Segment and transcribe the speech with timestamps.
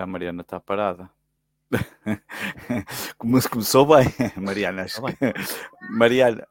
[0.00, 1.10] Olha, a Mariana está parada.
[3.18, 4.06] Começou bem,
[4.40, 4.84] Mariana.
[4.84, 5.14] Acho que...
[5.90, 6.48] Mariana,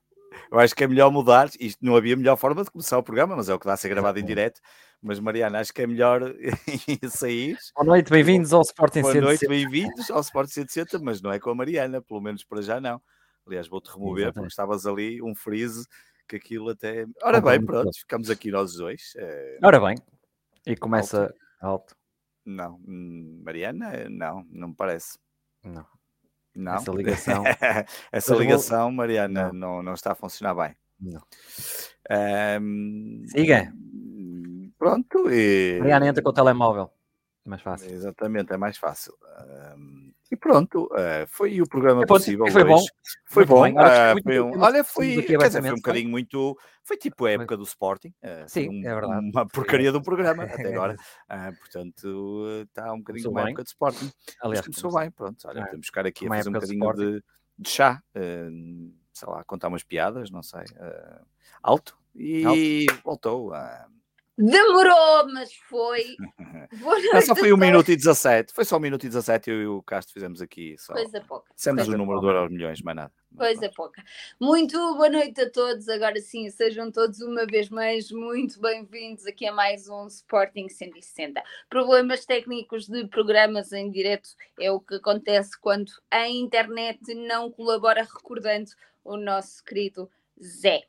[0.51, 1.49] eu acho que é melhor mudar.
[1.59, 3.77] Isto não havia melhor forma de começar o programa, mas é o que dá a
[3.77, 4.61] ser gravado em direto.
[5.01, 6.21] Mas, Mariana, acho que é melhor
[7.09, 7.57] sair.
[7.75, 11.49] Boa noite, bem-vindos ao Sporting Boa noite, bem-vindos ao Sporting 160, mas não é com
[11.49, 13.01] a Mariana, pelo menos para já não.
[13.47, 14.33] Aliás, vou-te remover Exatamente.
[14.35, 15.87] porque estavas ali um freeze
[16.27, 17.07] que aquilo até.
[17.23, 19.13] Ora bem, pronto, ficamos aqui nós dois.
[19.17, 19.57] É...
[19.63, 19.95] Ora bem,
[20.67, 21.35] e começa alto.
[21.61, 21.98] alto.
[22.49, 25.19] Não, hum, Mariana, não, não me parece.
[25.63, 25.85] Não.
[26.55, 26.75] Não.
[26.75, 27.43] Essa ligação.
[28.11, 29.75] Essa ligação, Mariana, não.
[29.75, 29.83] não.
[29.83, 30.75] Não, está a funcionar bem.
[30.99, 31.21] Não.
[32.59, 33.71] Um, Siga.
[34.79, 35.29] Pronto.
[35.29, 35.77] E...
[35.79, 36.91] Mariana entra com o telemóvel.
[37.45, 37.91] Mais fácil.
[37.91, 39.13] Exatamente, é mais fácil.
[39.77, 42.45] Um, e pronto, uh, foi o programa é, possível.
[42.51, 42.85] Foi bom.
[43.25, 43.67] Foi bom.
[43.67, 46.55] Uh, foi um, olha, foi, quer dizer, foi um bocadinho muito.
[46.83, 48.13] Foi tipo a época do Sporting.
[48.23, 49.29] Uh, Sim, um, é verdade.
[49.31, 50.95] Uma porcaria do programa até agora.
[51.59, 54.11] portanto, está um bocadinho como a época do Sporting.
[54.41, 55.09] Aliás, Mas começou bem.
[55.09, 57.23] Pronto, olha, podemos ficar aqui a fazer um bocadinho de,
[57.57, 58.03] de, chá.
[58.13, 60.61] sei lá, contar umas piadas, não sei.
[61.63, 61.97] alto.
[62.15, 62.45] E
[62.87, 63.01] alto.
[63.03, 63.51] voltou.
[64.41, 66.15] Demorou, mas foi.
[67.25, 68.53] Só foi 1 um minuto e 17.
[68.53, 70.77] Foi só 1 um minuto e 17 eu e o Castro fizemos aqui.
[70.77, 70.93] Só.
[70.93, 71.51] Coisa pouca.
[71.53, 72.33] Dissemos o número pouca.
[72.33, 73.11] de aos milhões, mais nada.
[73.35, 74.01] Coisa pouca.
[74.39, 75.89] Muito boa noite a todos.
[75.89, 81.43] Agora sim, sejam todos uma vez mais muito bem-vindos aqui a mais um Sporting 160.
[81.69, 88.03] Problemas técnicos de programas em direto é o que acontece quando a internet não colabora,
[88.03, 88.71] recordando
[89.03, 90.09] o nosso querido
[90.41, 90.83] Zé.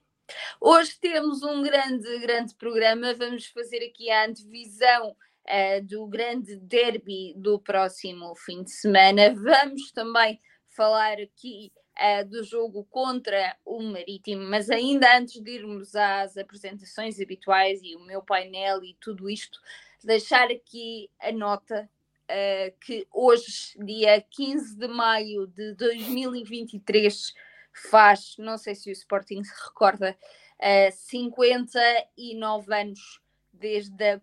[0.60, 3.14] Hoje temos um grande, grande programa.
[3.14, 9.34] Vamos fazer aqui a antevisão uh, do grande derby do próximo fim de semana.
[9.34, 15.94] Vamos também falar aqui uh, do jogo contra o Marítimo, mas ainda antes de irmos
[15.94, 19.60] às apresentações habituais e o meu painel e tudo isto,
[20.02, 21.88] deixar aqui a nota
[22.30, 27.34] Uh, que hoje, dia 15 de maio de 2023,
[27.72, 30.16] faz, não sei se o Sporting se recorda,
[30.58, 33.20] uh, 59 anos
[33.52, 34.20] desde a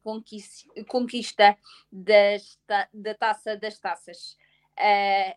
[0.87, 1.57] conquista,
[1.91, 2.59] das,
[2.93, 4.37] da taça das taças.
[4.77, 5.35] Uh,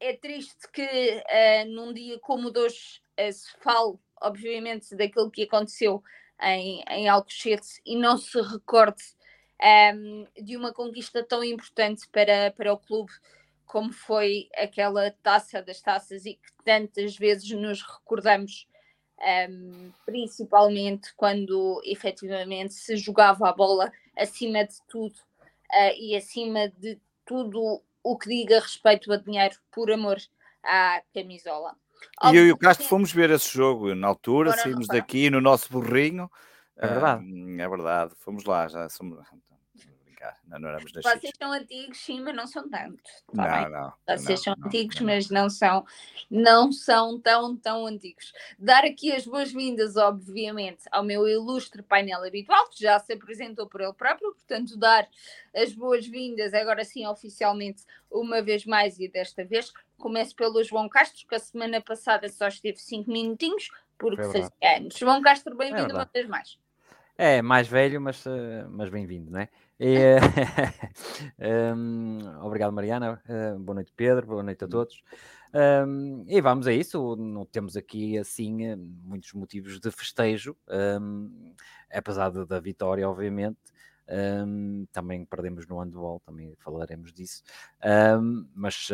[0.00, 5.30] é triste que uh, num dia como o de hoje uh, se fale, obviamente, daquilo
[5.30, 6.02] que aconteceu
[6.40, 9.02] em, em Alcochete e não se recorde
[9.94, 13.12] um, de uma conquista tão importante para, para o clube
[13.68, 18.66] como foi aquela taça das taças e que tantas vezes nos recordamos,
[19.50, 26.98] um, principalmente quando efetivamente se jogava a bola acima de tudo uh, e acima de
[27.26, 30.16] tudo o que diga respeito a dinheiro por amor
[30.64, 31.76] à camisola.
[32.32, 35.70] E eu e o Castro fomos ver esse jogo na altura, saímos daqui no nosso
[35.70, 36.30] burrinho.
[36.76, 37.24] É verdade.
[37.60, 39.18] é verdade, fomos lá, já somos,
[40.18, 43.10] brincar, não, não éramos Vocês são antigos, sim, mas não são tantos.
[43.34, 45.86] Tá não, não, Vocês não, são não, antigos, mas não são,
[46.30, 48.32] não são tão, tão antigos.
[48.58, 53.80] Dar aqui as boas-vindas, obviamente, ao meu ilustre painel habitual, que já se apresentou por
[53.80, 55.08] ele próprio, portanto, dar
[55.54, 59.72] as boas-vindas, agora sim, oficialmente, uma vez mais e desta vez.
[59.96, 64.76] Começo pelo João Castro, que a semana passada só esteve 5 minutinhos, porque é fazia
[64.76, 64.96] anos.
[64.96, 66.58] João Castro, bem-vindo é uma vez mais.
[67.20, 68.24] É, mais velho, mas,
[68.70, 69.48] mas bem-vindo, não é?
[69.80, 70.16] E,
[71.38, 73.22] um, obrigado, Mariana.
[73.28, 74.26] Uh, boa noite, Pedro.
[74.26, 74.70] Boa noite a hum.
[74.70, 75.02] todos.
[75.54, 77.14] Um, e vamos a isso.
[77.16, 80.56] Não temos aqui assim muitos motivos de festejo,
[81.00, 81.54] um,
[81.90, 83.58] apesar de, da vitória, obviamente.
[84.90, 87.42] Também perdemos no handball, também falaremos disso.
[88.54, 88.88] Mas,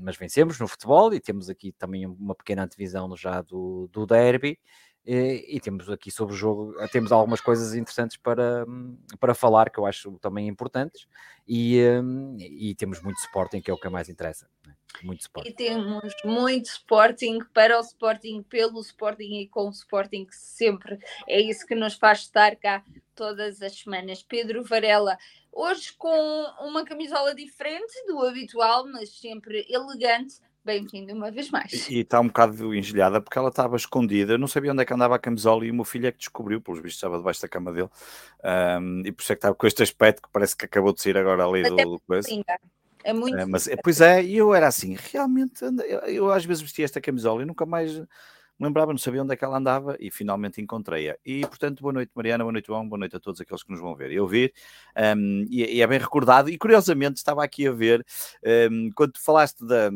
[0.00, 4.58] mas vencemos no futebol e temos aqui também uma pequena antevisão já do, do derby.
[5.06, 8.66] E, e, temos aqui sobre o jogo, temos algumas coisas interessantes para,
[9.20, 11.06] para falar que eu acho também importantes
[11.46, 14.48] e, um, e temos muito Sporting, que é o que mais interessa.
[14.66, 14.74] Né?
[15.04, 15.48] Muito Sporting.
[15.48, 20.98] E temos muito Sporting para o Sporting, pelo Sporting e com o Sporting sempre.
[21.28, 22.82] É isso que nos faz estar cá
[23.14, 24.24] todas as semanas.
[24.24, 25.16] Pedro Varela,
[25.52, 26.18] hoje com
[26.60, 31.88] uma camisola diferente do habitual, mas sempre elegante Bem-vindo uma vez mais.
[31.88, 34.32] E está um bocado engelhada porque ela estava escondida.
[34.32, 36.18] Eu não sabia onde é que andava a camisola e o meu filho é que
[36.18, 37.88] descobriu, pelos vistos estava debaixo da cama dele.
[38.42, 41.00] Um, e por isso é que estava com este aspecto que parece que acabou de
[41.00, 42.28] sair agora ali do, do coisa.
[43.04, 43.38] É muito.
[43.38, 47.00] É, mas, pois é, e eu era assim, realmente, eu, eu, às vezes vestia esta
[47.00, 47.96] camisola e nunca mais
[48.58, 51.16] me lembrava, não sabia onde é que ela andava e finalmente encontrei-a.
[51.24, 53.80] E portanto, boa noite, Mariana, boa noite, João, boa noite a todos aqueles que nos
[53.80, 54.52] vão ver e ouvir.
[55.16, 58.04] Um, e, e, é bem recordado, e curiosamente estava aqui a ver,
[58.68, 59.92] um, quando falaste da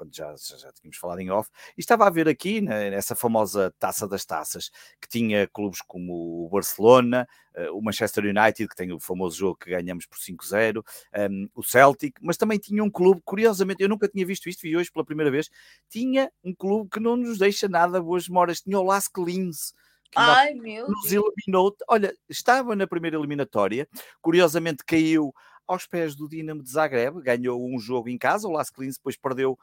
[0.00, 3.70] quando já, já tínhamos falado em off, e estava a ver aqui né, nessa famosa
[3.78, 8.90] taça das taças, que tinha clubes como o Barcelona, uh, o Manchester United, que tem
[8.92, 10.82] o famoso jogo que ganhamos por 5-0, um,
[11.12, 14.74] ehm, o Celtic, mas também tinha um clube, curiosamente, eu nunca tinha visto isto, vi
[14.74, 15.50] hoje pela primeira vez,
[15.90, 19.74] tinha um clube que não nos deixa nada boas memórias, tinha o Lask Linz,
[20.16, 21.24] Ai, meu nos Deus.
[21.36, 21.76] eliminou.
[21.88, 23.86] Olha, estava na primeira eliminatória,
[24.20, 25.32] curiosamente caiu
[25.70, 29.16] aos pés do Dinamo de Zagreb, ganhou um jogo em casa, o Las Klins depois
[29.16, 29.56] perdeu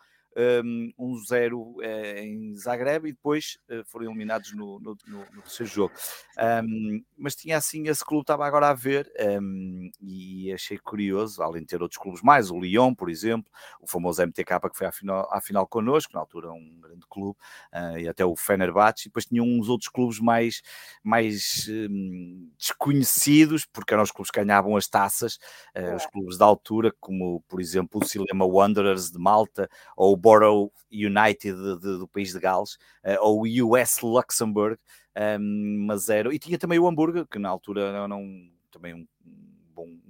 [0.97, 5.71] um 0 eh, em Zagreb e depois uh, foram eliminados no, no, no, no terceiro
[5.71, 5.93] jogo.
[6.37, 9.11] Um, mas tinha assim, esse clube estava agora a ver
[9.41, 13.51] um, e achei curioso, além de ter outros clubes mais, o Lyon, por exemplo,
[13.81, 17.37] o famoso MTK que foi à final, à final connosco, na altura um grande clube,
[17.73, 20.61] uh, e até o Fenerbahçe, e depois tinham uns outros clubes mais,
[21.03, 25.39] mais um, desconhecidos, porque eram os clubes que ganhavam as taças,
[25.75, 30.17] uh, os clubes da altura, como por exemplo o Silema Wanderers de Malta ou o
[30.27, 32.73] Borough United de, de, do país de Gales,
[33.05, 34.77] uh, ou US Luxembourg,
[35.15, 36.33] um, ehm, mas era.
[36.35, 39.07] E tinha também o Hamburgo, que na altura um, também um,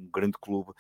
[0.08, 0.72] um grande clube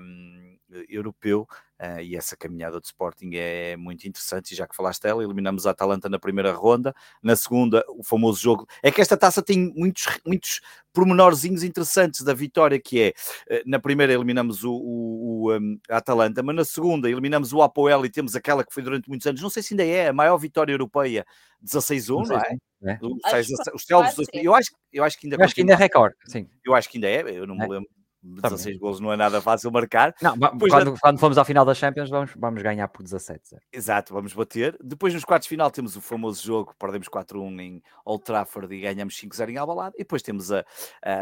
[0.00, 0.56] um,
[0.88, 1.46] europeu,
[1.80, 4.52] Uh, e essa caminhada de Sporting é muito interessante.
[4.52, 8.40] E já que falaste dela, eliminamos a Atalanta na primeira ronda, na segunda, o famoso
[8.40, 8.66] jogo.
[8.80, 10.60] É que esta taça tem muitos, muitos
[10.92, 13.08] pormenorzinhos interessantes da vitória, que é
[13.50, 17.60] uh, na primeira eliminamos o, o, o um, a Atalanta, mas na segunda eliminamos o
[17.60, 20.12] Apoel e temos aquela que foi durante muitos anos, não sei se ainda é a
[20.12, 21.26] maior vitória europeia,
[21.64, 22.56] 16-1, não é?
[22.84, 22.98] É.
[23.02, 23.86] Os, os
[24.32, 26.48] eu acho, eu acho que ainda, eu acho que ainda é recorde, sim.
[26.64, 27.68] Eu acho que ainda é, eu não me é.
[27.68, 27.88] lembro
[28.24, 30.14] 16 gols não é nada fácil marcar.
[30.20, 30.98] Não, quando, já...
[31.00, 33.56] quando fomos à final da Champions, vamos, vamos ganhar por 17.
[33.72, 34.76] Exato, vamos bater.
[34.82, 38.80] Depois, nos quartos de final, temos o famoso jogo, perdemos 4-1 em Old Trafford e
[38.80, 39.94] ganhamos 5-0 em Albalade.
[39.96, 40.64] E depois temos a,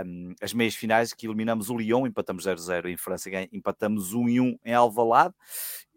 [0.06, 4.74] um, as meias finais, que eliminamos o Lyon, empatamos 0-0 em França, empatamos 1-1 em
[4.74, 5.34] Alvalade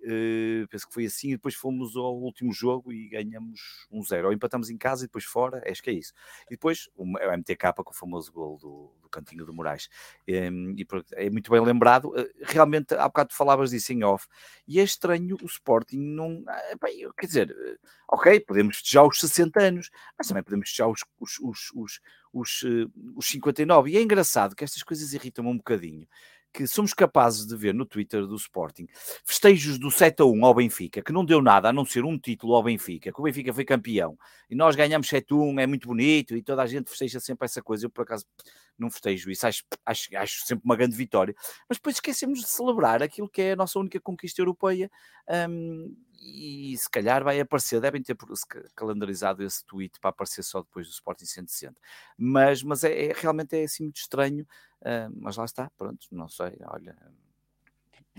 [0.06, 4.28] Uh, penso que foi assim, e depois fomos ao último jogo e ganhamos um zero.
[4.28, 6.14] Ou empatamos em casa e depois fora, acho que é isso.
[6.46, 9.90] E depois o, MTK com o famoso gol do, do Cantinho do Moraes.
[10.28, 12.10] E é muito bem lembrado.
[12.10, 14.28] Uh, realmente, há bocado falavas disso em off,
[14.68, 16.42] e é estranho o Sporting não.
[16.42, 20.90] Uh, bem, quer dizer, uh, ok, podemos festejar os 60 anos, mas também podemos festejar
[20.90, 22.64] os, os, os, os, os,
[23.16, 23.90] os 59.
[23.90, 26.08] E é engraçado que estas coisas irritam-me um bocadinho
[26.56, 28.88] que somos capazes de ver no Twitter do Sporting
[29.26, 32.18] festejos do 7 a 1 ao Benfica, que não deu nada a não ser um
[32.18, 34.18] título ao Benfica, que o Benfica foi campeão
[34.50, 37.46] e nós ganhamos 7 a 1, é muito bonito e toda a gente festeja sempre
[37.46, 37.86] essa coisa.
[37.86, 38.26] Eu, por acaso,
[38.78, 41.36] não festejo isso, acho, acho, acho sempre uma grande vitória,
[41.68, 44.90] mas depois esquecemos de celebrar aquilo que é a nossa única conquista europeia.
[45.50, 45.94] Um,
[46.26, 48.18] e se calhar vai aparecer, devem ter
[48.76, 51.80] calendarizado esse tweet para aparecer só depois do Sporting 160.
[52.18, 54.46] Mas, mas é, é realmente é assim muito estranho
[54.86, 56.96] Uh, mas lá está, pronto, não sei, olha.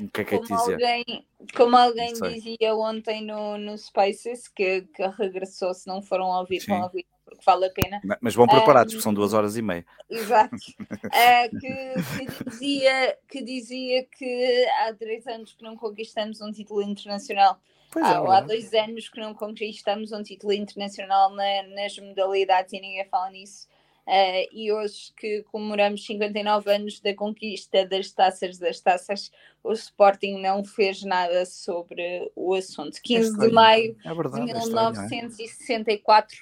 [0.01, 0.75] O que é que é dizer?
[0.75, 6.61] Alguém, como alguém dizia ontem no, no Spaces, que, que regressou, se não foram ouvir,
[6.61, 6.73] Sim.
[6.73, 8.01] vão ouvir porque vale a pena.
[8.21, 9.87] Mas vão preparados, um, porque são duas horas e meia.
[10.11, 10.55] Exato.
[10.57, 16.83] uh, que, que, dizia, que dizia que há três anos que não conquistamos um título
[16.83, 17.61] internacional.
[17.97, 22.75] Pois há, é, há dois anos que não conquistamos um título internacional na, nas modalidades
[22.75, 23.67] e ninguém fala nisso.
[24.07, 29.33] Uh, e hoje que comemoramos 59 anos da conquista das taças das taças,
[29.65, 33.00] o Sporting não fez nada sobre o assunto.
[33.03, 36.37] 15 é de maio é verdade, de 1964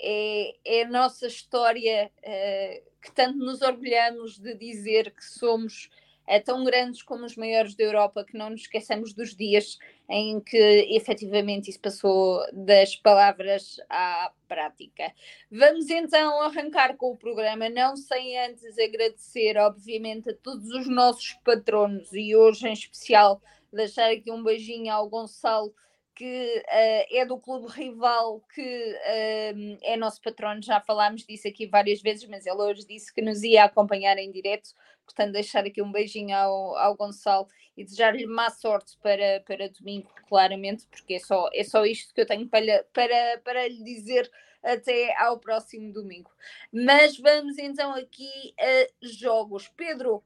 [0.00, 5.90] é, é, a nossa história uh, que tanto nos orgulhamos de dizer que somos
[6.26, 10.40] é tão grandes como os maiores da Europa que não nos esqueçamos dos dias em
[10.40, 10.56] que
[10.90, 15.12] efetivamente isso passou das palavras à prática.
[15.50, 21.32] Vamos então arrancar com o programa, não sem antes agradecer, obviamente, a todos os nossos
[21.44, 23.40] patronos e hoje em especial
[23.72, 25.74] deixar aqui um beijinho ao Gonçalo
[26.14, 31.66] que uh, é do clube rival, que uh, é nosso patrono, já falámos disso aqui
[31.66, 34.70] várias vezes, mas ele hoje disse que nos ia acompanhar em direto,
[35.04, 40.08] portanto deixar aqui um beijinho ao, ao Gonçalo e desejar-lhe má sorte para, para domingo,
[40.28, 44.30] claramente, porque é só, é só isto que eu tenho para, para, para lhe dizer
[44.62, 46.30] até ao próximo domingo.
[46.72, 49.68] Mas vamos então aqui a jogos.
[49.76, 50.24] Pedro,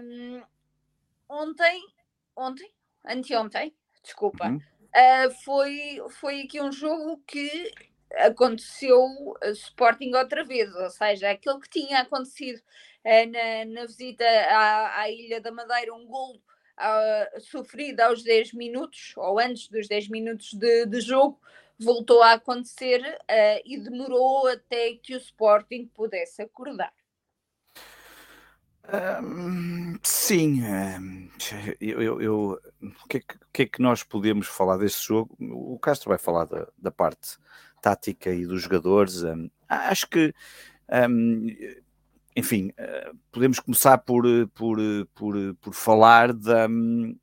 [0.00, 0.42] um,
[1.28, 1.82] ontem,
[2.36, 2.70] ontem,
[3.04, 7.72] anteontem, desculpa, uh, foi, foi aqui um jogo que
[8.16, 9.06] aconteceu
[9.52, 15.10] Sporting outra vez, ou seja, aquilo que tinha acontecido uh, na, na, visita à, à,
[15.10, 16.42] Ilha da Madeira, um gol
[16.78, 21.40] uh, sofrido aos 10 minutos, ou antes dos 10 minutos de, de jogo,
[21.78, 26.92] voltou a acontecer uh, e demorou até que o Sporting pudesse acordar.
[29.22, 30.60] Um, Sim,
[31.80, 35.06] eu, eu, eu o, que é que, o, que é que, nós podemos falar deste
[35.06, 35.36] jogo?
[35.40, 37.38] O Castro vai falar da, da parte
[37.80, 39.22] tática e dos jogadores.
[39.22, 40.34] Um, acho que,
[41.08, 41.46] um,
[42.36, 44.24] enfim, uh, podemos começar por,
[44.54, 44.78] por,
[45.14, 47.16] por, por falar da, um,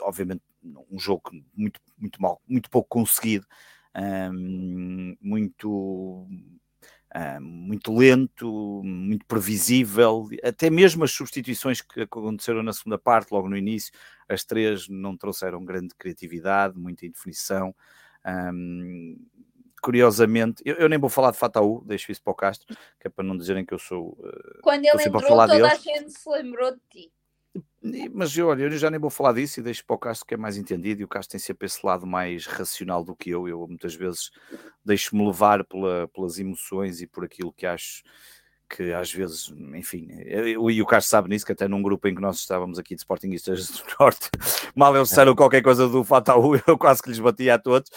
[0.00, 0.42] obviamente,
[0.90, 3.46] um jogo muito, muito mal, muito pouco conseguido,
[5.20, 6.26] muito
[7.14, 13.48] Uh, muito lento, muito previsível, até mesmo as substituições que aconteceram na segunda parte, logo
[13.48, 13.90] no início,
[14.28, 17.74] as três não trouxeram grande criatividade, muita indefinição.
[19.86, 22.66] Curiosamente, eu, eu, nem vou falar de Fataú, deixo isso para o Castro,
[22.98, 24.18] que é para não dizerem que eu sou.
[24.18, 25.70] Uh, Quando ele entrou, toda deles.
[25.70, 27.12] a gente se lembrou de ti.
[28.12, 30.34] Mas eu, olha, eu já nem vou falar disso e deixo para o Castro que
[30.34, 33.46] é mais entendido e o Castro tem sempre esse lado mais racional do que eu.
[33.46, 34.32] Eu muitas vezes
[34.84, 38.02] deixo-me levar pela, pelas emoções e por aquilo que acho
[38.68, 42.14] que às vezes, enfim, eu, e o Castro sabe nisso, que até num grupo em
[42.14, 44.28] que nós estávamos aqui de Sportingistas do Norte,
[44.74, 47.90] mal eles disseram qualquer coisa do Fataú, eu quase que lhes batia a todos,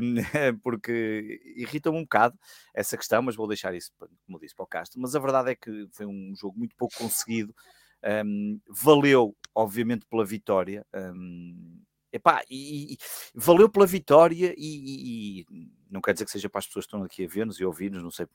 [0.00, 0.14] um,
[0.62, 2.38] porque irrita-me um bocado
[2.74, 3.92] essa questão, mas vou deixar isso,
[4.26, 5.00] como disse, para o Castro.
[5.00, 7.54] Mas a verdade é que foi um jogo muito pouco conseguido,
[8.24, 10.84] um, valeu, obviamente, pela vitória.
[10.94, 11.80] Um,
[12.12, 12.98] epá, e, e,
[13.34, 15.46] valeu pela vitória e, e,
[15.90, 18.02] não quer dizer que seja para as pessoas que estão aqui a ver-nos e ouvir-nos,
[18.02, 18.26] não sei.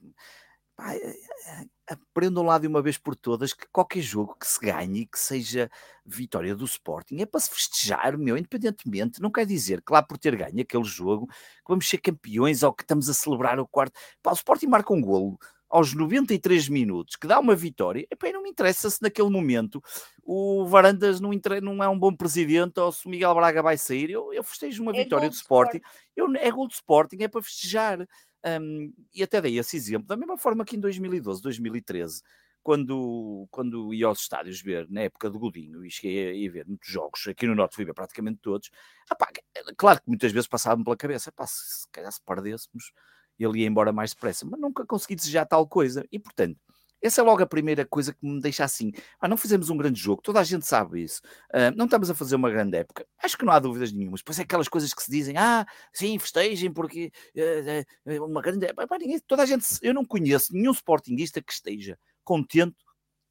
[0.77, 4.60] Epá, é, é, aprendam lá de uma vez por todas que qualquer jogo que se
[4.60, 5.72] ganhe, que seja
[6.05, 9.19] vitória do Sporting, é para se festejar, meu, independentemente.
[9.19, 12.72] Não quer dizer que lá por ter ganho aquele jogo, que vamos ser campeões ou
[12.72, 14.00] que estamos a celebrar o quarto.
[14.22, 18.41] Pá, o Sporting marca um golo aos 93 minutos, que dá uma vitória, epá, não
[18.41, 19.84] me interessa se naquele momento
[20.24, 21.31] o Varandas não,
[21.62, 24.10] não é um bom presidente ou se o Miguel Braga vai sair.
[24.10, 25.79] Eu, eu festejo uma é vitória do Sporting.
[26.15, 28.07] Eu, é gol do Sporting, é para festejar.
[28.46, 32.22] Um, e até dei esse exemplo, da mesma forma que em 2012, 2013,
[32.63, 36.67] quando, quando ia aos estádios ver, na época do Godinho, e cheguei a, ir ver
[36.67, 38.70] muitos jogos, aqui no Norte fui ver praticamente todos,
[39.12, 39.29] epá,
[39.77, 42.91] claro que muitas vezes passava-me pela cabeça, epá, se, se calhar se perdêssemos,
[43.39, 46.06] ele ia embora mais depressa, mas nunca consegui desejar tal coisa.
[46.12, 46.60] E portanto,
[47.01, 48.92] essa é logo a primeira coisa que me deixa assim.
[49.20, 51.22] Ah, não fizemos um grande jogo, toda a gente sabe isso.
[51.54, 53.06] Uh, não estamos a fazer uma grande época.
[53.22, 54.22] Acho que não há dúvidas nenhumas.
[54.22, 58.66] Pois é aquelas coisas que se dizem, ah, sim, festejem porque uh, uh, uma grande
[58.66, 58.88] época.
[59.27, 62.75] Toda a gente, eu não conheço nenhum sportinguista que esteja contente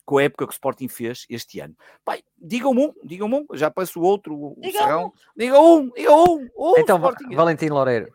[0.06, 1.76] com a época que o Sporting fez este ano.
[2.04, 5.06] Pai, digam-me um, digam-me um, já peço o outro, o diga Serrão.
[5.06, 5.12] Um.
[5.36, 6.48] Diga um, diga um.
[6.56, 7.00] um então,
[7.34, 8.12] Valentim Loureiro.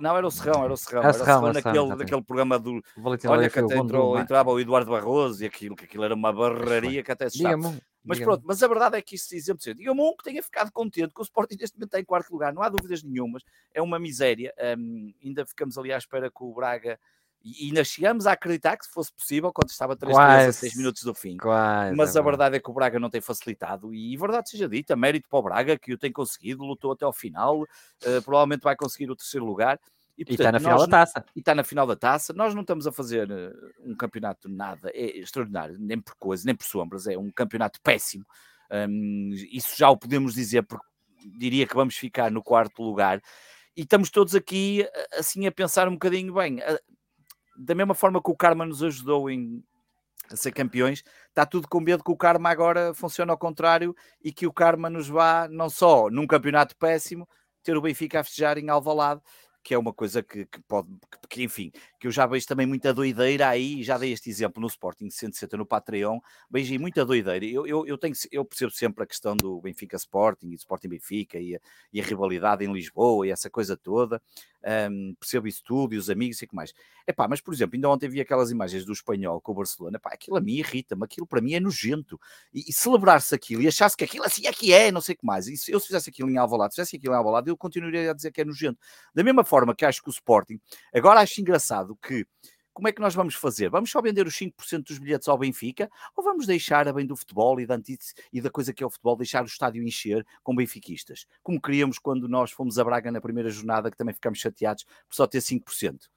[0.00, 1.02] Não, era o Serrão, era o Serrão.
[1.02, 2.82] Era o Serrão, Serrão naquele, naquele programa do...
[2.96, 6.32] Valentim Olha que até entrou, entrava o Eduardo Barroso e aquilo, que aquilo era uma
[6.32, 7.80] barraria que até se sabe.
[8.04, 11.14] Mas pronto, mas a verdade é que isso exemplo diga-me um que tenha ficado contente
[11.14, 13.96] com o Sporting neste momento está em quarto lugar, não há dúvidas nenhumas, é uma
[13.96, 14.52] miséria.
[14.76, 16.98] Um, ainda ficamos ali à espera que o Braga
[17.44, 21.02] e, ainda chegamos a acreditar que se fosse possível, quando estava 3 a 6 minutos
[21.02, 21.36] do fim.
[21.36, 24.96] Quase, Mas a verdade é que o Braga não tem facilitado, e verdade seja dita,
[24.96, 28.76] mérito para o Braga, que o tem conseguido, lutou até ao final, uh, provavelmente vai
[28.76, 29.78] conseguir o terceiro lugar.
[30.16, 31.24] E, portanto, e está na final da taça.
[31.34, 32.32] E está na final da taça.
[32.34, 36.54] Nós não estamos a fazer uh, um campeonato nada é extraordinário, nem por coisa, nem
[36.54, 38.24] por sombras, é um campeonato péssimo.
[38.70, 40.86] Um, isso já o podemos dizer, porque
[41.38, 43.20] diria que vamos ficar no quarto lugar.
[43.76, 46.60] E estamos todos aqui eh, assim a pensar um bocadinho bem
[47.56, 49.62] da mesma forma que o Karma nos ajudou em,
[50.30, 54.32] a ser campeões, está tudo com medo que o Karma agora funcione ao contrário e
[54.32, 57.28] que o Karma nos vá, não só num campeonato péssimo,
[57.62, 59.20] ter o Benfica a festejar em Alvalade,
[59.62, 62.66] que é uma coisa que, que pode, que, que, enfim, que eu já vejo também
[62.66, 66.18] muita doideira aí, já dei este exemplo no Sporting 160 no Patreon,
[66.50, 67.44] vejo muita doideira.
[67.44, 70.88] Eu, eu, eu, tenho, eu percebo sempre a questão do Benfica Sporting e do Sporting
[70.88, 71.60] Benfica e a,
[71.92, 74.20] e a rivalidade em Lisboa e essa coisa toda,
[74.90, 76.72] um, percebo isso tudo e os amigos e que mais.
[77.06, 80.10] Epá, mas por exemplo, ainda ontem vi aquelas imagens do espanhol com o Barcelona, epá,
[80.12, 82.20] aquilo a mim irrita-me, aquilo para mim é nojento.
[82.52, 85.18] E, e celebrar-se aquilo e achar-se que aquilo assim é que é, não sei o
[85.18, 85.46] que mais.
[85.48, 88.30] E se eu fizesse aquilo em Alvalade, fizesse aquilo em Alvalade, eu continuaria a dizer
[88.30, 88.78] que é nojento.
[89.14, 90.60] Da mesma forma que acho que o Sporting,
[90.94, 92.26] agora acho engraçado que
[92.72, 93.68] como é que nós vamos fazer?
[93.68, 97.16] Vamos só vender os 5% dos bilhetes ao Benfica ou vamos deixar, a bem do
[97.16, 97.78] futebol e da,
[98.32, 101.26] e da coisa que é o futebol, deixar o estádio encher com benfiquistas?
[101.42, 105.14] Como queríamos quando nós fomos a Braga na primeira jornada, que também ficámos chateados por
[105.14, 106.08] só ter 5%.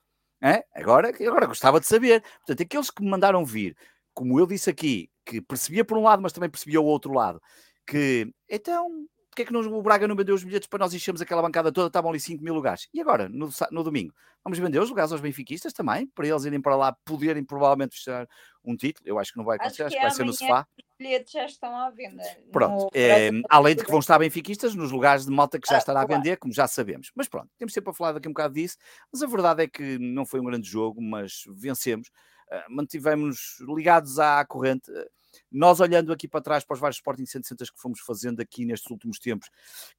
[0.42, 0.64] É?
[0.74, 2.22] Agora, agora gostava de saber.
[2.22, 3.76] Portanto, aqueles que me mandaram vir,
[4.14, 7.42] como eu disse aqui, que percebia por um lado, mas também percebia o outro lado,
[7.86, 11.22] que então porque é que não, o Braga não vendeu os bilhetes para nós enchermos
[11.22, 11.88] aquela bancada toda?
[11.88, 12.88] Estavam ali 5 mil lugares.
[12.94, 16.62] E agora, no, no, domingo, vamos vender os lugares aos benfiquistas também, para eles irem
[16.62, 18.30] para lá poderem provavelmente fechar
[18.64, 19.06] um título.
[19.06, 20.66] Eu acho que não vai acontecer, acho que, acho que vai ser no sofá.
[20.78, 22.24] Os bilhetes já estão à venda.
[22.50, 25.80] Pronto, é, além de que vão estar benfiquistas nos lugares de malta que já ah,
[25.80, 27.12] estará a vender, como já sabemos.
[27.14, 28.78] Mas pronto, temos sempre a falar daqui um bocado disso.
[29.12, 32.08] Mas a verdade é que não foi um grande jogo, mas vencemos.
[32.50, 34.90] Uh, mantivemos ligados à corrente.
[34.90, 35.06] Uh,
[35.52, 38.90] nós olhando aqui para trás para os vários Sporting 160 que fomos fazendo aqui nestes
[38.90, 39.50] últimos tempos,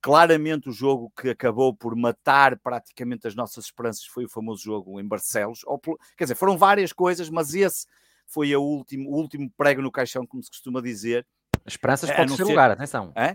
[0.01, 5.01] claramente o jogo que acabou por matar praticamente as nossas esperanças foi o famoso jogo
[5.01, 5.61] em Barcelos.
[5.65, 5.79] Ou,
[6.17, 7.87] quer dizer, foram várias coisas, mas esse
[8.27, 11.27] foi a último, o último prego no caixão, como se costuma dizer,
[11.67, 12.53] Esperanças é, para o terceiro ser...
[12.53, 13.13] lugar, atenção.
[13.15, 13.35] É?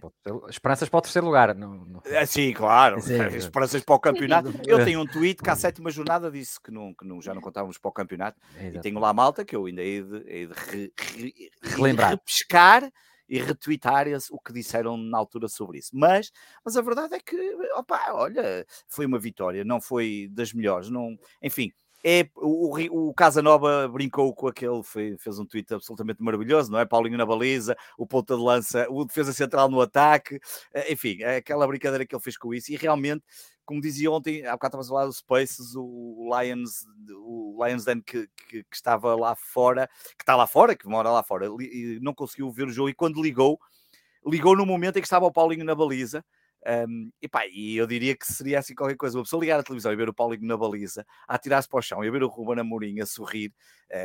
[0.50, 1.56] Esperanças para o terceiro lugar.
[1.56, 2.02] Não, não...
[2.06, 3.02] É, sim, claro.
[3.02, 4.54] Sim, Esperanças para o campeonato.
[4.66, 7.42] Eu tenho um tweet que à sétima jornada disse que, não, que não, já não
[7.42, 8.40] contávamos para o campeonato.
[8.60, 12.12] E tenho lá a malta que eu ainda hei de, hei de re, re, relembrar.
[12.12, 12.92] repescar
[13.32, 15.92] e retweetar o que disseram na altura sobre isso.
[15.94, 16.32] Mas,
[16.66, 17.38] mas a verdade é que,
[17.76, 20.90] opa, olha, foi uma vitória, não foi das melhores.
[20.90, 21.72] Não, enfim,
[22.04, 26.86] é, o, o Casanova brincou com aquele, fez um tweet absolutamente maravilhoso, não é?
[26.86, 30.40] Paulinho na baliza, o ponta de lança, o defesa central no ataque,
[30.74, 33.24] eh, enfim, é aquela brincadeira que ele fez com isso, e realmente,
[33.64, 36.86] como dizia ontem, há bocado estava a falar do Spaces, o Lions,
[37.24, 41.12] o Lions Den que, que, que, estava lá fora, que está lá fora, que mora
[41.12, 43.60] lá fora, e não conseguiu ver o jogo, e quando ligou,
[44.26, 46.26] ligou no momento em que estava o Paulinho na baliza,
[46.88, 49.18] um, e pá, e eu diria que seria assim qualquer coisa.
[49.18, 51.82] Uma pessoa ligar a televisão e ver o Paulinho na baliza, a atirar-se para o
[51.82, 53.52] chão e ver o Ruben Amorim a sorrir,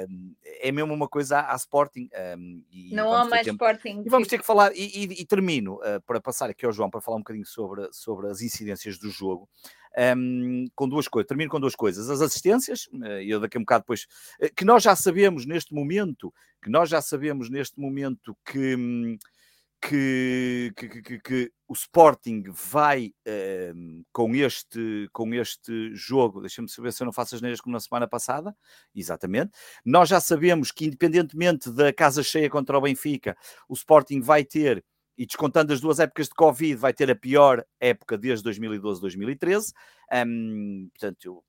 [0.08, 2.08] um, é mesmo uma coisa à, Sporting.
[2.36, 3.62] Um, não há mais tempo.
[3.62, 4.02] Sporting.
[4.06, 6.90] E vamos ter que falar, e, e, e termino uh, para passar aqui ao João
[6.90, 9.48] para falar um bocadinho sobre, sobre as incidências do jogo.
[9.98, 12.10] Um, com duas coisas, termino com duas coisas.
[12.10, 14.06] As assistências, uh, eu daqui a um bocado depois,
[14.42, 19.18] uh, que nós já sabemos neste momento, que nós já sabemos neste momento que.
[19.80, 23.12] Que, que, que, que, o Sporting vai
[23.74, 27.74] um, com, este, com este jogo, deixa-me saber se eu não faço as neiras como
[27.74, 28.56] na semana passada,
[28.94, 29.52] exatamente.
[29.84, 33.36] Nós já sabemos que, independentemente da casa cheia contra o Benfica,
[33.68, 34.84] o Sporting vai ter,
[35.16, 39.72] e descontando as duas épocas de Covid, vai ter a pior época desde 2012-2013.
[40.26, 41.44] Um, portanto,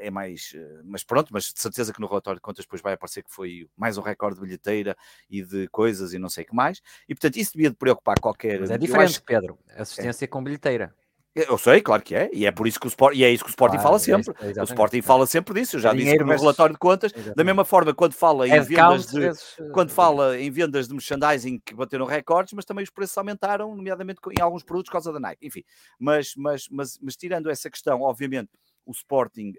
[0.00, 0.52] é mais.
[0.54, 3.32] Eh, mas pronto, mas de certeza que no relatório de contas depois vai aparecer que
[3.32, 4.96] foi mais um recorde de bilheteira
[5.28, 6.80] e de coisas e não sei o que mais.
[7.08, 8.60] E portanto, isso devia de preocupar qualquer.
[8.60, 9.22] Mas é diferente, acho...
[9.22, 9.58] Pedro.
[9.76, 10.28] Assistência é.
[10.28, 10.94] com bilheteira.
[11.32, 13.44] Eu sei, claro que é, e é por isso que o Sport, e é isso
[13.44, 14.52] que o Sporting claro, fala é sempre.
[14.58, 15.76] É o Sporting fala sempre disso.
[15.76, 17.36] Eu já disse que no relatório de contas, exatamente.
[17.36, 19.56] da mesma forma quando fala em vendas de, vezes...
[19.72, 24.20] quando fala em vendas de merchandising que bateram recordes, mas também os preços aumentaram, nomeadamente
[24.36, 25.46] em alguns produtos por causa da Nike.
[25.46, 25.62] Enfim,
[26.00, 28.50] mas, mas, mas, mas tirando essa questão, obviamente,
[28.84, 29.52] o Sporting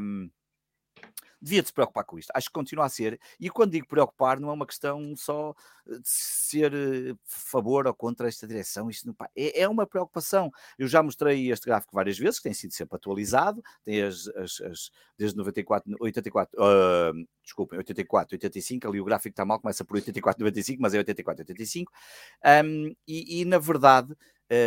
[0.00, 0.30] um,
[1.40, 2.30] devia se preocupar com isto.
[2.34, 3.18] Acho que continua a ser.
[3.38, 5.54] E quando digo preocupar, não é uma questão só
[5.86, 8.90] de ser eh, favor ou contra esta direção.
[8.90, 10.50] Isto não, pá, é, é, uma preocupação.
[10.78, 13.62] Eu já mostrei este gráfico várias vezes, que tem sido sempre atualizado.
[13.84, 18.88] Tem as, as, as desde 94, 84, uh, desculpem, 84, 85.
[18.88, 21.92] Ali o gráfico está mal, começa por 84, 95, mas é 84, 85.
[22.64, 24.14] Um, e, e na verdade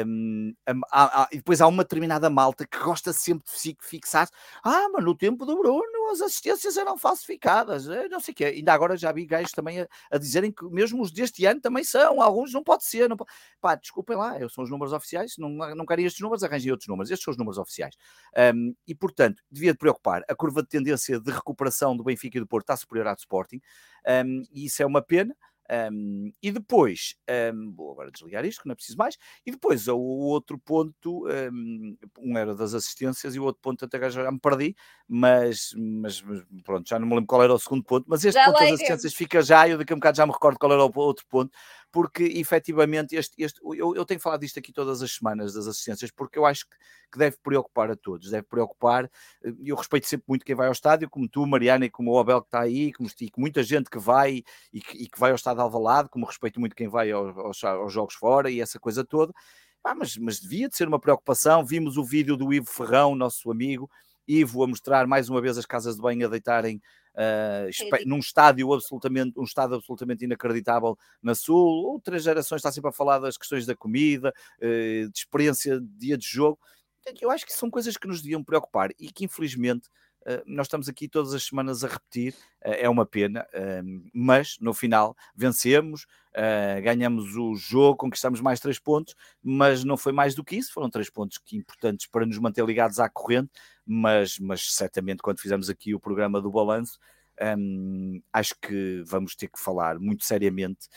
[0.05, 0.53] um,
[0.91, 4.29] há, há, e depois há uma determinada malta que gosta sempre de fixar
[4.63, 8.45] ah, mas no tempo do Bruno as assistências eram falsificadas, eh, não sei o quê.
[8.45, 11.83] Ainda agora já vi gajos também a, a, dizerem que mesmo os deste ano também
[11.83, 13.09] são, alguns não pode ser.
[13.09, 13.17] Não.
[13.59, 17.09] Pá, desculpem lá, são os números oficiais, não, não querem estes números, arranjem outros números,
[17.09, 17.95] estes são os números oficiais.
[18.53, 22.47] Um, e portanto, devia preocupar, a curva de tendência de recuperação do Benfica e do
[22.47, 23.61] Porto está superior à do Sporting,
[24.25, 25.35] um, e isso é uma pena.
[25.71, 27.15] Um, e depois,
[27.53, 29.17] um, vou agora desligar isto, que não é preciso mais.
[29.45, 34.09] E depois, o outro ponto, um, um era das assistências e o outro ponto até
[34.09, 34.75] já me perdi,
[35.07, 38.05] mas, mas, mas, pronto, já não me lembro qual era o segundo ponto.
[38.09, 40.33] Mas este já ponto das assistências fica já, eu daqui a um bocado já me
[40.33, 41.51] recordo qual era o outro ponto,
[41.91, 46.09] porque efetivamente este, este eu, eu tenho falado disto aqui todas as semanas das assistências,
[46.11, 46.75] porque eu acho que,
[47.11, 49.05] que deve preocupar a todos, deve preocupar,
[49.43, 52.19] eh, eu respeito sempre muito quem vai ao estádio, como tu, Mariana, e como o
[52.19, 55.31] Abel que está aí, como, e muita gente que vai e que, e que vai
[55.31, 58.79] ao estádio Alvalade, como respeito muito quem vai aos, aos, aos jogos fora e essa
[58.79, 59.33] coisa toda,
[59.83, 63.51] ah, mas, mas devia de ser uma preocupação, vimos o vídeo do Ivo Ferrão, nosso
[63.51, 63.89] amigo,
[64.27, 66.81] Ivo a mostrar mais uma vez as casas de banho a deitarem
[67.15, 71.85] uh, num estádio absolutamente, um estado absolutamente inacreditável na Sul.
[71.85, 76.17] Outras gerações está sempre a falar das questões da comida, uh, de experiência de dia
[76.17, 76.59] de jogo.
[77.19, 79.89] Eu acho que são coisas que nos deviam preocupar e que infelizmente
[80.21, 84.71] Uh, nós estamos aqui todas as semanas a repetir, é uma pena, uh, mas no
[84.71, 86.05] final vencemos,
[86.83, 90.91] ganhamos o jogo, conquistamos mais três pontos, mas não foi mais do que isso, foram
[90.91, 93.49] três pontos que importantes para nos manter ligados à corrente,
[93.91, 96.97] mas, mas certamente quando fizemos aqui o programa do balanço,
[97.57, 100.87] um, acho que vamos ter que falar muito seriamente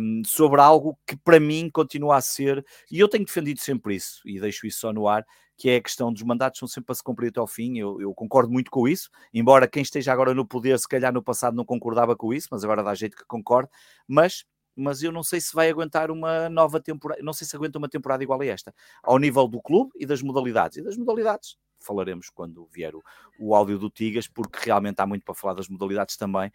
[0.00, 4.20] um, sobre algo que para mim continua a ser, e eu tenho defendido sempre isso,
[4.26, 5.24] e deixo isso só no ar,
[5.56, 7.78] que é a questão dos mandatos são sempre para se cumprir até ao fim.
[7.78, 11.22] Eu, eu, concordo muito com isso, embora quem esteja agora no poder, se calhar no
[11.22, 13.70] passado não concordava com isso, mas agora dá jeito que concorde.
[14.06, 14.44] Mas
[14.76, 17.88] mas eu não sei se vai aguentar uma nova temporada, não sei se aguenta uma
[17.88, 20.78] temporada igual a esta, ao nível do clube e das modalidades.
[20.78, 23.02] E das modalidades falaremos quando vier o,
[23.38, 26.50] o áudio do Tigas, porque realmente há muito para falar das modalidades também.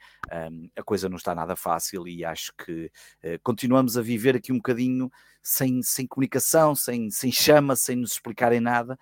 [0.51, 2.91] Um, a coisa não está nada fácil e acho que
[3.23, 8.13] uh, continuamos a viver aqui um bocadinho sem, sem comunicação, sem, sem chama, sem nos
[8.13, 8.97] explicarem nada.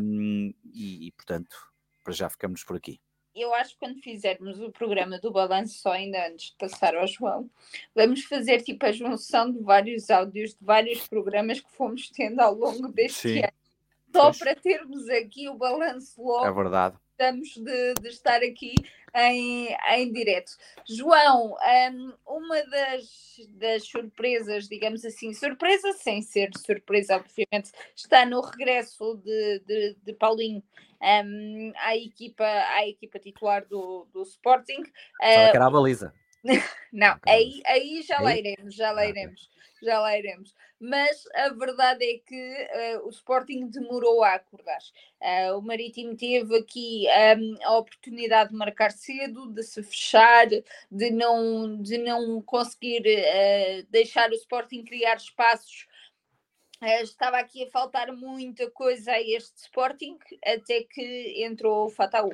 [0.00, 1.56] Um, e, e, portanto,
[2.02, 3.00] para já ficamos por aqui
[3.34, 7.06] eu acho que quando fizermos o programa do balanço, só ainda antes de passar ao
[7.06, 7.50] João,
[7.94, 12.54] vamos fazer tipo a junção de vários áudios de vários programas que fomos tendo ao
[12.54, 13.38] longo deste Sim.
[13.40, 13.52] ano.
[14.14, 14.38] Só pois.
[14.38, 16.46] para termos aqui o balanço logo.
[16.46, 16.96] É verdade.
[17.10, 18.74] Estamos de, de estar aqui
[19.14, 20.52] em, em direto.
[20.88, 21.56] João,
[21.92, 29.16] um, uma das, das surpresas, digamos assim, surpresa sem ser surpresa, obviamente, está no regresso
[29.24, 30.62] de, de, de Paulinho
[31.04, 34.80] um, à, equipa, à equipa titular do, do Sporting.
[34.80, 36.14] Uh, que era a baliza.
[36.92, 39.50] não, aí, aí já lá iremos, já lá ah, iremos,
[39.82, 40.54] já lá iremos.
[40.78, 44.80] Mas a verdade é que uh, o Sporting demorou a acordar.
[45.20, 47.06] Uh, o Marítimo teve aqui
[47.38, 53.86] um, a oportunidade de marcar cedo, de se fechar, de não, de não conseguir uh,
[53.88, 55.86] deixar o Sporting criar espaços
[57.02, 62.32] estava aqui a faltar muita coisa a este Sporting, até que entrou o Fataú.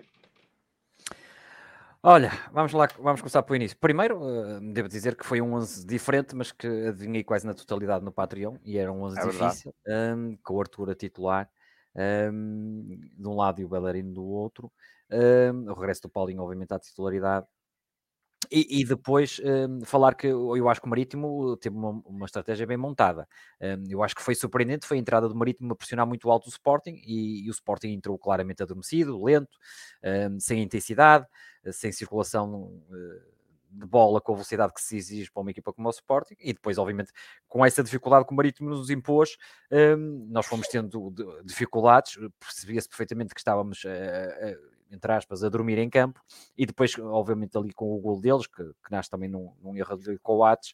[2.03, 3.77] Olha, vamos lá, vamos começar pelo início.
[3.79, 8.03] Primeiro, uh, devo dizer que foi um 11 diferente, mas que adivinhei quase na totalidade
[8.03, 11.51] no Patreon, e era um 11 é difícil, um, com o Arthur a titular,
[12.33, 14.73] um, de um lado e o Bellarino do outro.
[15.11, 17.47] Um, o regresso do Paulinho, obviamente, à titularidade.
[18.49, 22.67] E, e, depois um, falar que eu acho que o Marítimo teve uma, uma estratégia
[22.67, 23.29] bem montada.
[23.61, 26.47] Um, eu acho que foi surpreendente, foi a entrada do Marítimo a pressionar muito alto
[26.47, 29.59] o Sporting e, e o Sporting entrou claramente adormecido, lento,
[30.03, 31.27] um, sem intensidade,
[31.71, 33.31] sem circulação uh,
[33.71, 36.55] de bola com a velocidade que se exige para uma equipa como o Sporting e
[36.55, 37.13] depois, obviamente,
[37.47, 39.37] com essa dificuldade que o Marítimo nos impôs,
[40.29, 43.85] nós fomos tendo dificuldades, percebia-se perfeitamente que estávamos
[44.91, 46.21] entre aspas, a dormir em campo,
[46.57, 49.97] e depois, obviamente, ali com o gol deles, que, que nasce também num, num erro
[49.97, 50.73] de Coates,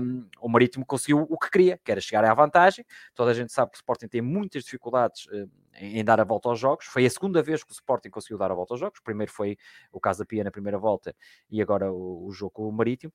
[0.00, 2.84] um, o Marítimo conseguiu o que queria, que era chegar à vantagem.
[3.14, 6.48] Toda a gente sabe que o Sporting tem muitas dificuldades um, em, dar a volta
[6.48, 6.86] aos jogos.
[6.86, 9.00] Foi a segunda vez que o Sporting conseguiu dar a volta aos jogos.
[9.00, 9.56] Primeiro foi
[9.92, 11.14] o caso da Pia na primeira volta,
[11.50, 13.12] e agora o, o jogo com o Marítimo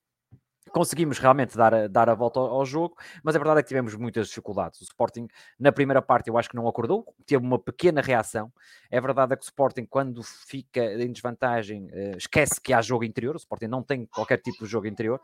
[0.71, 3.67] conseguimos realmente dar a, dar a volta ao, ao, jogo, mas a verdade é que
[3.67, 4.82] tivemos muitas dificuldades.
[4.82, 5.28] O Sporting,
[5.60, 8.51] na primeira parte, eu acho que não acordou, teve uma pequena reação.
[8.89, 13.04] É verdade é que o Sporting, quando fica em desvantagem, uh, esquece que há jogo
[13.04, 13.36] interior.
[13.36, 15.21] O Sporting não tem qualquer tipo de jogo interior.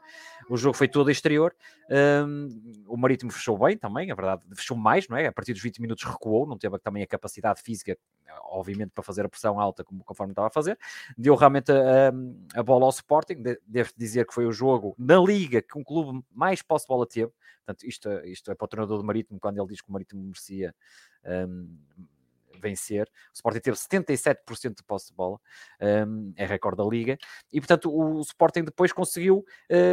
[0.50, 1.56] O jogo foi todo exterior.
[1.90, 5.28] Um, o Marítimo fechou bem também, a verdade, fechou mais, não é?
[5.28, 7.98] A partir dos 20 minutos recuou, não teve também a capacidade física,
[8.44, 10.78] obviamente, para fazer a pressão alta, como, conforme estava a fazer.
[11.18, 12.12] Deu realmente a,
[12.60, 13.42] a bola ao Sporting.
[13.42, 17.08] De, devo dizer que foi o jogo na liga que um clube mais posse bola
[17.08, 17.32] teve.
[17.66, 20.24] Portanto, isto, isto é para o treinador do Marítimo, quando ele diz que o Marítimo
[20.24, 20.74] merecia
[21.48, 21.78] um,
[22.62, 23.08] vencer.
[23.30, 25.40] O Sporting teve 77% de posse de bola,
[26.08, 27.18] um, é recorde da liga,
[27.52, 29.46] e portanto o Sporting depois conseguiu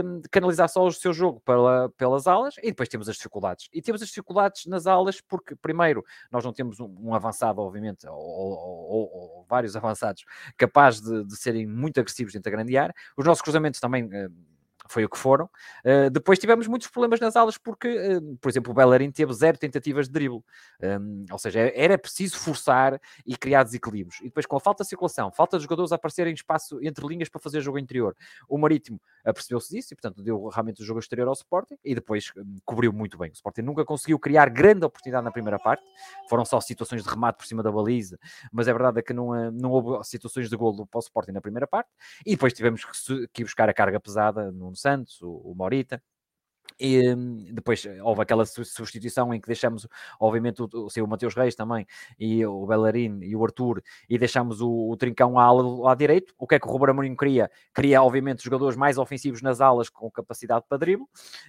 [0.04, 3.68] um, canalizar só o seu jogo pela, pelas alas, e depois temos as dificuldades.
[3.72, 8.06] E temos as dificuldades nas alas porque, primeiro, nós não temos um, um avançado, obviamente,
[8.06, 10.24] ou, ou, ou, ou, vários avançados,
[10.56, 12.94] capazes de, de serem muito agressivos dentro da grande área.
[13.16, 14.04] Os nossos cruzamentos também.
[14.04, 14.57] Um,
[14.88, 15.46] foi o que foram.
[15.84, 19.58] Uh, depois tivemos muitos problemas nas aulas porque, uh, por exemplo, o Bellerin teve zero
[19.58, 20.42] tentativas de drible.
[20.82, 24.20] Um, ou seja, era preciso forçar e criar desequilíbrios.
[24.20, 27.06] E depois, com a falta de circulação, falta de jogadores a aparecerem em espaço entre
[27.06, 28.16] linhas para fazer jogo interior,
[28.48, 32.32] o Marítimo apercebeu-se disso e, portanto, deu realmente o jogo exterior ao Sporting e depois
[32.36, 33.30] um, cobriu muito bem.
[33.30, 35.82] O Sporting nunca conseguiu criar grande oportunidade na primeira parte.
[36.28, 38.18] Foram só situações de remate por cima da baliza,
[38.52, 41.32] mas a verdade é que não, eh, não houve situações de golo para o Sporting
[41.32, 41.90] na primeira parte.
[42.24, 46.02] E depois tivemos que, que buscar a carga pesada no Santos, o, o Morita.
[46.78, 49.88] E hum, depois houve aquela substituição em que deixamos,
[50.20, 51.86] obviamente, o, o, o Mateus Reis também,
[52.18, 55.48] e o Bellerin e o Arthur, e deixamos o, o Trincão à
[55.90, 56.34] à direito.
[56.38, 57.50] O que é que o Ruben Amorim queria?
[57.74, 61.06] Queria, obviamente, jogadores mais ofensivos nas alas com capacidade para drible.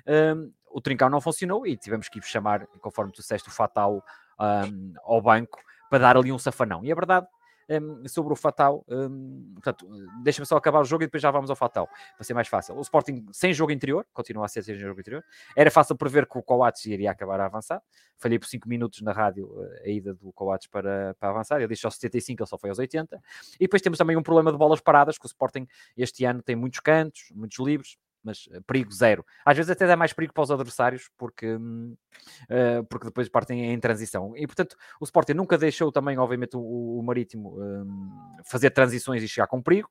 [0.08, 4.04] Um, o Trincão não funcionou e tivemos que ir chamar, conforme tu disseste, o Fatal
[4.40, 6.84] um, ao banco para dar ali um safanão.
[6.84, 7.28] E a verdade
[7.70, 8.84] um, sobre o Fatal.
[8.88, 9.88] Um, portanto,
[10.24, 12.76] deixa-me só acabar o jogo e depois já vamos ao Fatal, para ser mais fácil.
[12.76, 15.24] O Sporting sem jogo interior, continua a ser sem jogo interior.
[15.56, 17.82] Era fácil prever que o Coates iria acabar a avançar.
[18.18, 21.58] Falhei por 5 minutos na rádio eh, a ida do Coates para, para avançar.
[21.58, 23.22] Ele disse aos 75, ele só foi aos 80.
[23.56, 26.56] E depois temos também um problema de bolas paradas, que o Sporting este ano tem
[26.56, 29.26] muitos cantos, muitos livres mas uh, perigo zero.
[29.46, 33.80] Às vezes até dá mais perigo para os adversários, porque, uh, porque depois partem em
[33.80, 34.36] transição.
[34.36, 39.28] E portanto, o Sporting nunca deixou também, obviamente, o, o Marítimo um, fazer transições e
[39.28, 39.90] chegar com perigo.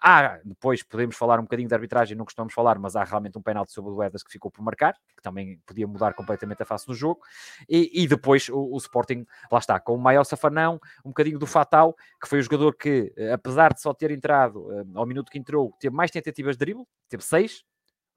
[0.00, 3.42] Há, depois podemos falar um bocadinho de arbitragem, não costumamos falar, mas há realmente um
[3.42, 6.86] penalti sobre o Edas que ficou por marcar, que também podia mudar completamente a face
[6.86, 7.20] do jogo.
[7.68, 11.46] E, e depois o, o, Sporting, lá está, com o maior safanão, um bocadinho do
[11.46, 15.30] Fatal, que foi o jogador que, eh, apesar de só ter entrado uh, ao minuto
[15.30, 17.64] que entrou, teve mais tentativas de drible, teve seis,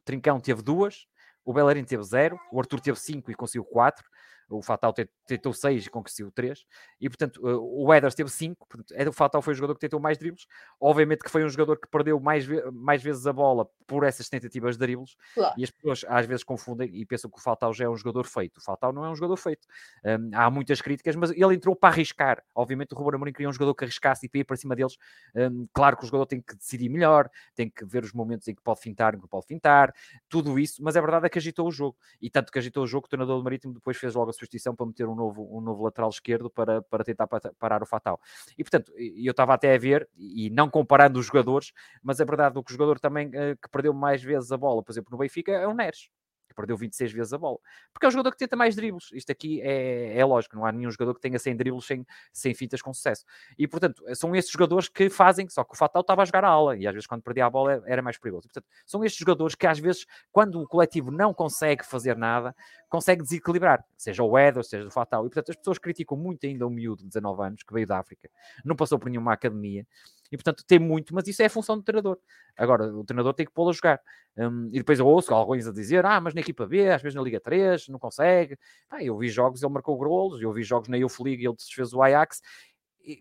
[0.02, 1.08] o Trincão teve duas,
[1.44, 4.08] o Bellerin teve zero, o Arthur teve cinco e conseguiu quatro
[4.52, 4.94] o Fatal
[5.26, 6.66] tentou 6 e conquistou 3,
[7.00, 10.00] e portanto eh, o Eders teve 5, é, o Fatal foi o jogador que tentou
[10.00, 10.46] mais dribles,
[10.80, 14.76] obviamente que foi um jogador que perdeu mais, mais vezes a bola por essas tentativas
[14.76, 15.54] de dribles, claro.
[15.58, 18.26] e as pessoas às vezes confundem e pensam que o Fatal já é um jogador
[18.26, 19.68] feito, o Fatal não é um jogador feito,
[20.06, 23.54] um, há muitas críticas, mas ele entrou para arriscar, obviamente o Ruben Amorim queria um
[23.54, 24.98] jogador que arriscasse e para ir para cima deles,
[25.36, 28.56] um, claro que o jogador tem que decidir melhor, tem que ver os momentos em
[28.56, 29.94] que pode fintar, em que pode fintar,
[30.30, 32.88] tudo isso, mas a verdade é que agitou o jogo, e tanto que agitou o
[32.88, 35.62] jogo, o treinador do Marítimo depois fez logo a substituição para meter um novo, um
[35.62, 38.20] novo lateral esquerdo para, para tentar parar o Fatal.
[38.58, 41.72] E portanto, eu estava até a ver, e não comparando os jogadores,
[42.04, 44.84] mas a verdade é que o jogador também eh, que perdeu mais vezes a bola,
[44.84, 46.10] por exemplo, no Benfica, é o Neres
[46.52, 47.58] que perdeu 26 vezes a bola.
[47.94, 49.10] Porque é o jogador que tenta mais dribles.
[49.14, 52.54] Isto aqui é, é lógico, não há nenhum jogador que tenha 100 dribles sem, sem
[52.54, 53.26] fitas com sucesso.
[53.58, 56.50] E, portanto, são esses jogadores que fazem, só que o Fatal estava a jogar a
[56.50, 58.44] ala e às vezes quando perdia a bola era mais perigoso.
[58.44, 62.56] portanto, são estes jogadores que às vezes, quando o coletivo não consegue fazer nada,
[62.90, 65.26] consegue desequilibrar, seja o Eder, seja o Fatal.
[65.26, 68.00] E, portanto, as pessoas criticam muito ainda o miúdo de 19 anos, que veio da
[68.00, 68.30] África,
[68.66, 69.86] não passou por nenhuma academia,
[70.32, 72.18] e portanto tem muito, mas isso é a função do treinador.
[72.58, 74.00] Agora, o treinador tem que pô-lo a jogar.
[74.38, 77.16] Um, e depois eu ouço alguns a dizer: ah, mas na equipa B, às vezes
[77.16, 78.58] na Liga 3, não consegue.
[78.90, 81.94] Ah, eu vi jogos, ele marcou golos, eu vi jogos na Youth League, ele desfez
[81.94, 82.42] o Ajax.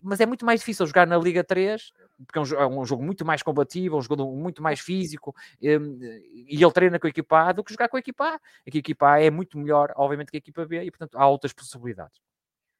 [0.03, 1.91] Mas é muito mais difícil jogar na Liga 3,
[2.25, 5.35] porque é um, é um jogo muito mais combativo, é um jogo muito mais físico,
[5.61, 5.99] um,
[6.47, 8.35] e ele treina com a equipa A do que jogar com a equipa A.
[8.67, 11.27] Aqui a equipa A é muito melhor, obviamente, que a equipa B, e portanto há
[11.27, 12.21] outras possibilidades.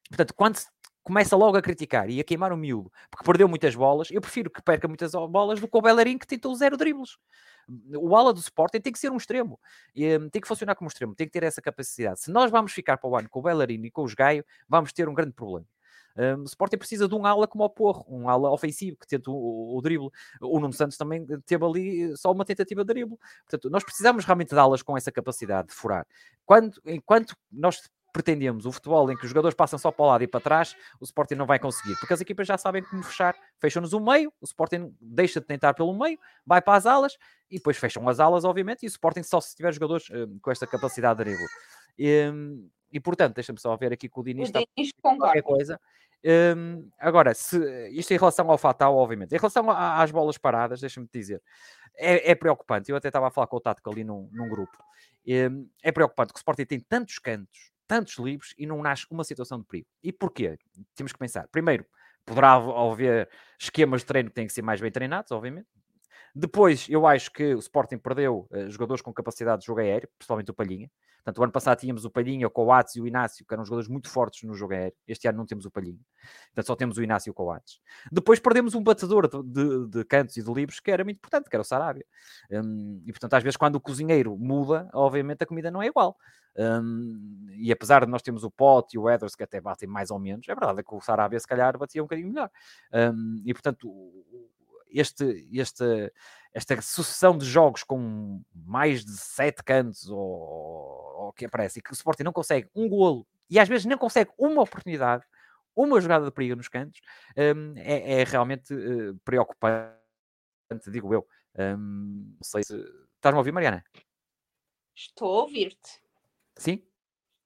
[0.10, 0.67] Portanto, quando se
[1.04, 4.50] começa logo a criticar e a queimar o miúdo porque perdeu muitas bolas, eu prefiro
[4.50, 7.18] que perca muitas bolas do que o Bellerin que tentou zero dribles.
[7.96, 9.60] O ala do Sporting tem que ser um extremo,
[9.94, 12.20] tem que funcionar como extremo, tem que ter essa capacidade.
[12.20, 14.92] Se nós vamos ficar para o ano com o Bellerin e com os Gaio, vamos
[14.92, 15.66] ter um grande problema.
[16.18, 19.32] Um, o Sporting precisa de um ala como o Porro, um ala ofensivo que tenta
[19.32, 20.10] o, o, o drible.
[20.42, 23.18] O Nuno Santos também teve ali só uma tentativa de drible.
[23.46, 26.06] Portanto, nós precisamos realmente de alas com essa capacidade de furar.
[26.46, 30.24] Quando, enquanto nós pretendemos o futebol em que os jogadores passam só para o lado
[30.24, 33.36] e para trás, o Sporting não vai conseguir, porque as equipas já sabem como fechar.
[33.60, 37.17] Fecham-nos o meio, o Sporting deixa de tentar pelo meio, vai para as alas
[37.50, 40.52] e depois fecham as alas, obviamente, e o Sporting só se tiver jogadores uh, com
[40.52, 41.47] esta capacidade de drible.
[41.97, 42.32] E,
[42.91, 44.50] e portanto, deixa-me só ver aqui com o Diniz.
[44.50, 45.80] O Diniz qualquer coisa.
[46.24, 47.58] Um, agora, se,
[47.89, 49.34] isto em relação ao Fatal, obviamente.
[49.34, 51.41] Em relação a, às bolas paradas, deixa-me dizer,
[51.95, 52.91] é, é, preocupante.
[52.91, 54.78] Eu até estava a falar com o Tático ali num, num grupo.
[55.28, 59.25] Um, é preocupante que o Sporting tem tantos cantos tantos livros e não nasce uma
[59.25, 59.88] situação de perigo.
[60.01, 60.58] E porquê?
[60.95, 61.45] Temos que pensar.
[61.49, 61.86] Primeiro,
[62.25, 65.67] poderá haver esquemas de treino que têm que ser mais bem treinados, obviamente.
[66.36, 70.52] Depois, eu acho que o Sporting perdeu uh, jogadores com capacidade de jogo aéreo, principalmente
[70.52, 70.89] o Palhinha.
[71.24, 73.88] Portanto, o ano passado tínhamos o Palhinha, o Coates e o Inácio, que eram jogadores
[73.88, 74.96] muito fortes no jogo aéreo.
[75.08, 76.00] Este ano não temos o Palhinha.
[76.48, 77.80] Portanto, só temos o Inácio e o Coates.
[78.12, 81.48] Depois perdemos um batedor de, de, de cantos e de livros que era muito importante,
[81.48, 82.06] que era o Sarabia.
[82.50, 86.17] Um, e, portanto, às vezes, quando o cozinheiro muda, obviamente a comida não é igual.
[86.58, 90.10] Um, e apesar de nós termos o Pote e o Edwards que até batem mais
[90.10, 92.50] ou menos, é verdade que o Sarabia se calhar batia um bocadinho melhor.
[92.91, 93.88] Um, e, portanto,
[94.91, 96.12] este, este,
[96.54, 101.91] esta sucessão de jogos com mais de sete cantos ou, o que aparece e que
[101.91, 105.23] o Sporting não consegue um golo e às vezes não consegue uma oportunidade,
[105.75, 106.99] uma jogada de perigo nos cantos,
[107.38, 109.95] um, é, é, realmente uh, preocupante,
[110.89, 111.27] digo eu.
[111.58, 112.73] Um, não sei se.
[113.15, 113.84] Estás-me a ouvir, Mariana?
[114.95, 116.01] Estou a ouvir-te.
[116.58, 116.84] Sim?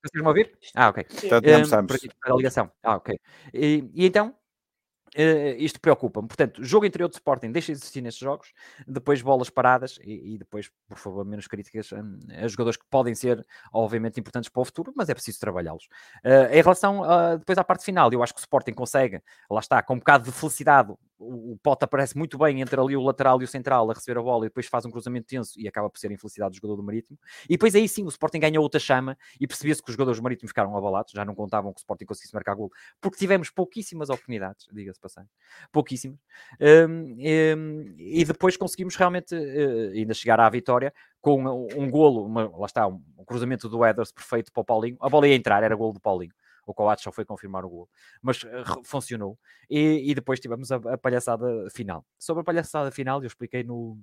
[0.04, 0.58] Consegues-me ouvir?
[0.76, 1.06] Ah, ok.
[1.24, 2.72] Então, um, a ligação.
[2.84, 3.20] Ah, ok.
[3.54, 4.36] E, e então,
[5.18, 6.28] Uh, isto preocupa-me.
[6.28, 8.52] Portanto, jogo interior de Sporting deixa de existir nestes jogos,
[8.86, 13.16] depois bolas paradas e, e depois, por favor, menos críticas um, a jogadores que podem
[13.16, 15.86] ser, obviamente, importantes para o futuro, mas é preciso trabalhá-los.
[16.24, 19.62] Uh, em relação uh, depois à parte final, eu acho que o Sporting consegue, lá
[19.62, 23.42] está, com um bocado de felicidade, o, Pota aparece muito bem entre ali o lateral
[23.42, 25.90] e o central a receber a bola e depois faz um cruzamento tenso e acaba
[25.90, 27.18] por ser a infelicidade do jogador do Marítimo.
[27.46, 30.24] E depois aí sim o Sporting ganha outra chama e percebia-se que os jogadores do
[30.24, 34.10] Marítimo ficaram abalados, já não contavam que o Sporting conseguisse marcar gol, porque tivemos pouquíssimas
[34.10, 35.28] oportunidades, diga-se passando,
[35.72, 36.20] pouquíssimas.
[36.60, 37.16] Um,
[37.58, 42.50] um, e depois conseguimos realmente uh, ainda chegar à vitória com um, um golo, uma,
[42.58, 44.98] lá está, um, cruzamento do Eders perfeito para o Paulinho.
[45.00, 46.34] A bola ia entrar, era golo do Paulinho
[46.66, 47.90] o Coates só foi confirmar o gol,
[48.22, 49.38] mas uh, funcionou.
[49.70, 52.06] E, e, depois tivemos a, a, palhaçada final.
[52.18, 54.00] Sobre a palhaçada final, eu expliquei no,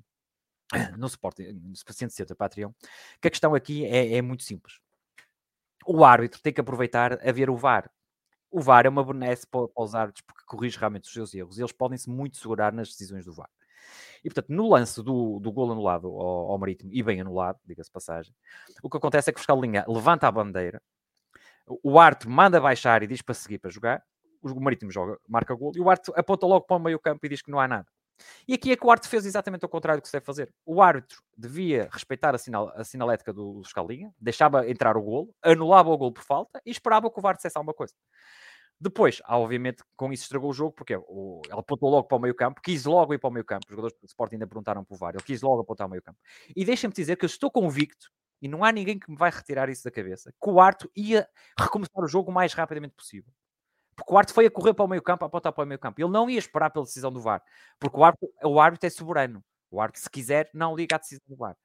[0.98, 2.72] no suporte, no Paciente Centro Patreon,
[3.20, 4.78] que a questão aqui é, é muito simples.
[5.86, 7.90] O árbitro tem que aproveitar a ver o VAR.
[8.50, 11.58] O VAR é uma benesse para, para os árbitros porque corrige realmente os seus erros.
[11.58, 13.50] Eles podem-se muito segurar nas decisões do VAR.
[14.24, 17.90] E, portanto, no lance do, do gol anulado ao, ao Marítimo, e bem anulado, diga-se
[17.90, 18.32] passagem,
[18.82, 20.80] o que acontece é que o fiscal linha levanta a bandeira,
[21.66, 24.02] o árbitro manda baixar e diz para seguir para jogar,
[24.42, 27.28] o Marítimo joga, marca gol, e o árbitro aponta logo para o meio campo e
[27.28, 27.86] diz que não há nada.
[28.46, 30.52] E aqui é que o árbitro fez exatamente o contrário do que se deve fazer.
[30.64, 35.34] O árbitro devia respeitar a, sinal, a sinalética do, do escalinha, deixava entrar o golo,
[35.42, 37.94] anulava o golo por falta e esperava que o VAR dissesse alguma coisa.
[38.80, 42.34] Depois, obviamente, com isso estragou o jogo, porque o, ele apontou logo para o meio
[42.34, 43.64] campo, quis logo ir para o meio campo.
[43.66, 46.02] Os jogadores do Sporting ainda perguntaram para o VAR, ele quis logo apontar ao meio
[46.02, 46.18] campo.
[46.54, 48.10] E deixem-me dizer que eu estou convicto,
[48.42, 51.28] e não há ninguém que me vai retirar isso da cabeça, que o árbitro ia
[51.56, 53.32] recomeçar o jogo o mais rapidamente possível.
[53.94, 55.78] Porque o árbitro foi a correr para o meio campo, a apontar para o meio
[55.78, 56.00] campo.
[56.00, 57.40] Ele não ia esperar pela decisão do VAR.
[57.78, 59.44] Porque o árbitro, o árbitro é soberano.
[59.70, 61.56] O árbitro, se quiser, não liga à decisão do VAR.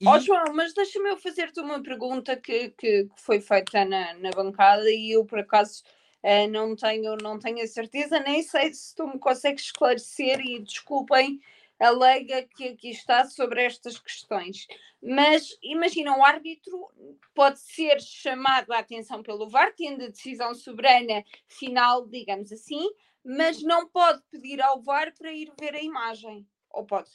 [0.00, 0.06] E...
[0.06, 4.30] Oh, João, mas deixa-me eu fazer-te uma pergunta que, que, que, foi feita na, na
[4.30, 5.82] bancada e eu, por acaso,
[6.22, 10.60] uh, não, tenho, não tenho a certeza, nem sei se tu me consegues esclarecer e
[10.60, 11.40] desculpem
[11.80, 14.66] alega que aqui está sobre estas questões.
[15.02, 16.88] Mas imagina, o árbitro
[17.34, 22.86] pode ser chamado a atenção pelo VAR, tendo a decisão soberana final, digamos assim,
[23.24, 26.46] mas não pode pedir ao VAR para ir ver a imagem.
[26.70, 27.10] Ou pode?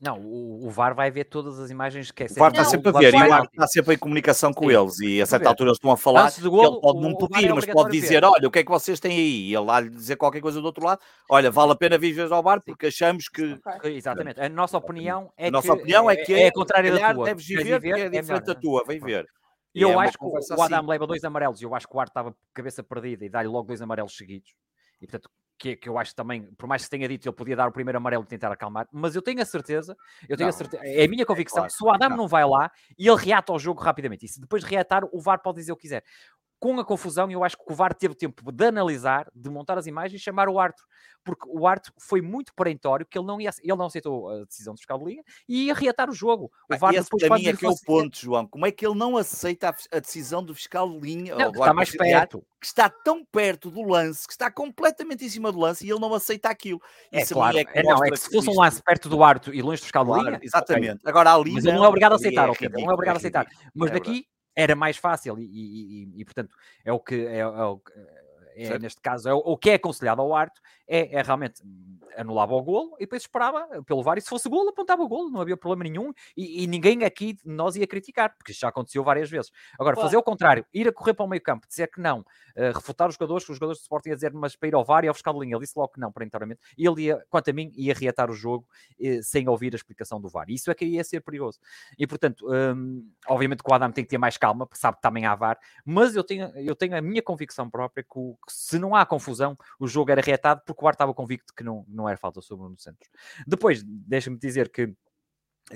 [0.00, 2.88] Não, o, o, VAR vai ver todas as imagens que é O VAR está sempre
[2.88, 4.76] a ver, e o VAR está sempre em comunicação com Sim.
[4.76, 7.52] eles, e a certa altura eles estão a falar, golo, ele pode não pedir, é
[7.52, 9.48] mas pode dizer, olha, o que é que vocês têm aí?
[9.48, 12.20] E ele lá lhe dizer qualquer coisa do outro lado, olha, vale a pena vir
[12.32, 13.58] ao VAR, porque achamos que...
[13.82, 16.92] Exatamente, a nossa opinião é a nossa que, opinião é, que é, é a contrária
[16.92, 17.24] da tua.
[17.24, 19.26] Deves ir ver, porque é, é diferente da tua, vem ver.
[19.74, 20.88] E eu é acho que o Adam assim.
[20.88, 23.66] leva dois amarelos, e eu acho que o Arte estava cabeça perdida e dá-lhe logo
[23.66, 24.54] dois amarelos seguidos.
[25.00, 27.68] E portanto, que, que eu acho também, por mais que tenha dito, ele podia dar
[27.68, 29.96] o primeiro amarelo e tentar acalmar, mas eu tenho a certeza,
[30.28, 32.10] eu tenho não, a certeza, é a minha é convicção, é claro, se o Adam
[32.10, 32.16] não.
[32.18, 35.42] não vai lá e ele reata ao jogo rapidamente, e se depois reatar, o VAR
[35.42, 36.04] pode dizer o que quiser
[36.58, 39.86] com a confusão, eu acho que o VAR teve tempo de analisar, de montar as
[39.86, 40.84] imagens e chamar o árbitro,
[41.22, 44.74] porque o árbitro foi muito perentório que ele não, ia, ele não aceitou a decisão
[44.74, 46.50] do fiscal de liga e ia reatar o jogo.
[46.70, 48.46] O VAR esse depois para mim é que é o ponto, João.
[48.46, 51.36] Como é que ele não aceita a, a decisão do fiscal de linha?
[51.36, 52.44] Não, que está mais perto.
[52.60, 56.00] Que está tão perto do lance, que está completamente em cima do lance e ele
[56.00, 56.80] não aceita aquilo.
[57.12, 57.56] É Isso claro.
[57.56, 59.80] É, que é, não, é que se fosse um lance perto do árbitro e longe
[59.80, 60.40] do fiscal de linha...
[60.42, 60.96] Exatamente.
[60.96, 61.10] Okay.
[61.10, 61.52] Agora ali...
[61.52, 62.68] Mas ele não é obrigado a aceitar, é ok?
[62.68, 63.46] Ele não é obrigado a aceitar.
[63.74, 64.26] Mas é daqui
[64.58, 67.80] era mais fácil e, e, e, e portanto, é o que é, é, o,
[68.56, 71.62] é neste caso, é o, o, que é aconselhado ao árbitro é, é realmente
[72.18, 75.30] anulava o golo e depois esperava pelo VAR e se fosse golo, apontava o golo,
[75.30, 79.04] não havia problema nenhum e, e ninguém aqui nós ia criticar, porque isso já aconteceu
[79.04, 79.52] várias vezes.
[79.78, 82.72] Agora, fazer o contrário, ir a correr para o meio campo, dizer que não, uh,
[82.74, 85.04] refutar os jogadores, que os jogadores de Sporting a dizer, mas para ir ao VAR
[85.04, 87.50] e ao fiscal de linha, ele disse logo que não, perentoriamente, e ele ia, quanto
[87.50, 88.66] a mim, ia reatar o jogo
[89.00, 90.46] uh, sem ouvir a explicação do VAR.
[90.48, 91.60] Isso é que ia ser perigoso.
[91.96, 95.02] E portanto, um, obviamente que o Adam tem que ter mais calma, porque sabe que
[95.02, 98.52] também há VAR, mas eu tenho, eu tenho a minha convicção própria que, o, que
[98.52, 102.08] se não há confusão, o jogo era reatado porque o estava convicto que não, não
[102.08, 103.08] era falta sobre o Nuno Santos.
[103.46, 104.94] Depois, deixa-me dizer que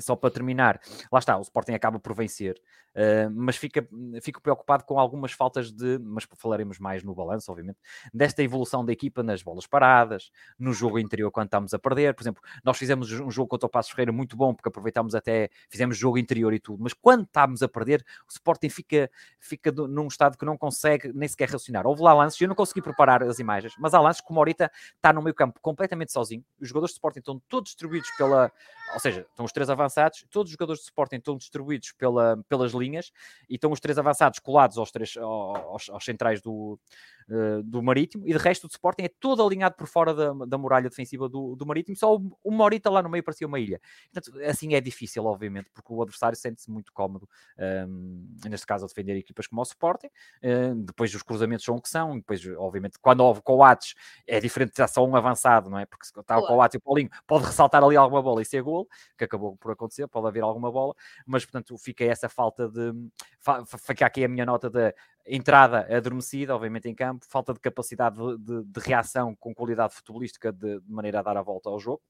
[0.01, 2.61] só para terminar, lá está, o Sporting acaba por vencer,
[2.95, 3.87] uh, mas fica,
[4.23, 7.79] fico preocupado com algumas faltas de, mas falaremos mais no balanço, obviamente,
[8.13, 12.15] desta evolução da equipa nas bolas paradas, no jogo interior quando estamos a perder.
[12.15, 15.51] Por exemplo, nós fizemos um jogo contra o Passos Ferreira muito bom, porque aproveitámos até,
[15.69, 20.07] fizemos jogo interior e tudo, mas quando estávamos a perder, o Sporting fica, fica num
[20.07, 21.87] estado que não consegue nem sequer raciocinar.
[21.87, 24.71] Houve lá lances, eu não consegui preparar as imagens, mas há lances que o Morita
[24.97, 28.51] está no meio campo completamente sozinho, os jogadores do Sporting estão todos distribuídos pela,
[28.95, 29.82] ou seja, estão os três avançados,
[30.31, 33.11] todos os jogadores de Sporting estão distribuídos pela, pelas linhas
[33.49, 36.79] e estão os três avançados colados aos, três, aos, aos centrais do,
[37.29, 40.59] uh, do Marítimo e de resto o Sporting é todo alinhado por fora da, da
[40.59, 43.81] muralha defensiva do, do Marítimo, só o Morita lá no meio parecia uma ilha.
[44.13, 47.29] Portanto, assim é difícil, obviamente, porque o adversário sente-se muito cómodo,
[47.59, 50.09] um, ehm, neste caso, a defender equipas como o Sporting.
[50.43, 53.95] Uh, depois os cruzamentos são o que são, depois, obviamente, quando houve coates
[54.27, 55.87] é diferente de só um avançado, não é?
[55.87, 58.63] Porque se está o coate e o Paulinho pode ressaltar ali alguma bola e ser
[58.63, 60.95] gol, que acabou por acontecer, pode haver alguma bola,
[61.27, 62.93] mas portanto fica essa falta de.
[63.87, 64.95] Fica aqui a minha nota da
[65.27, 70.53] entrada adormecida, obviamente em campo, falta de capacidade de, de, de reação com qualidade futebolística
[70.53, 72.03] de, de, maneira a dar a volta ao jogo.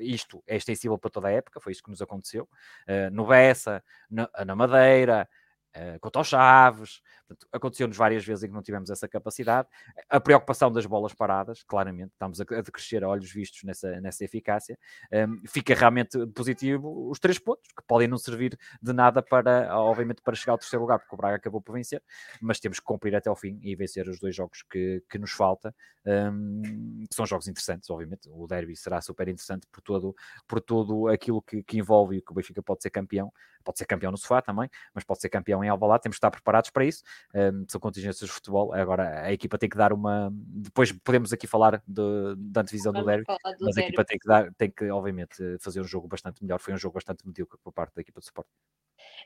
[0.00, 2.48] Isto é extensível para toda a época, foi isso que nos aconteceu.
[2.88, 5.28] Uh, no Bessa, na, na Madeira,
[5.76, 7.02] uh, quanto aos Chaves.
[7.52, 9.68] Aconteceu-nos várias vezes em que não tivemos essa capacidade.
[10.08, 14.78] A preocupação das bolas paradas, claramente, estamos a, decrescer a olhos vistos nessa, nessa eficácia.
[15.12, 20.22] Um, fica realmente positivo os três pontos, que podem não servir de nada para, obviamente,
[20.22, 22.02] para chegar ao terceiro lugar, porque o Braga acabou por vencer,
[22.40, 25.32] mas temos que cumprir até ao fim e vencer os dois jogos que, que nos
[25.32, 25.74] falta,
[26.06, 28.28] um, que são jogos interessantes, obviamente.
[28.30, 30.14] O derby será super interessante por todo,
[30.46, 33.86] por todo aquilo que, que envolve e que o Benfica pode ser campeão, pode ser
[33.86, 36.84] campeão no sofá também, mas pode ser campeão em Alvalade, temos que estar preparados para
[36.84, 37.02] isso.
[37.34, 38.72] Um, são contingências de futebol.
[38.72, 40.30] Agora a equipa tem que dar uma.
[40.32, 44.28] Depois podemos aqui falar de, da antevisão do derby, do mas a equipa tem que,
[44.28, 46.58] dar, tem que, obviamente, fazer um jogo bastante melhor.
[46.60, 48.50] Foi um jogo bastante medíocre por parte da equipa de suporte.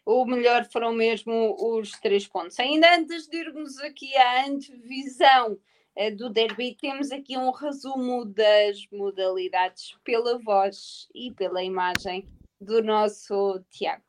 [0.04, 2.58] O melhor foram mesmo os três pontos.
[2.60, 5.58] Ainda antes de irmos aqui à antevisão
[5.96, 12.28] eh, do derby, temos aqui um resumo das modalidades pela voz e pela imagem
[12.60, 14.04] do nosso Tiago.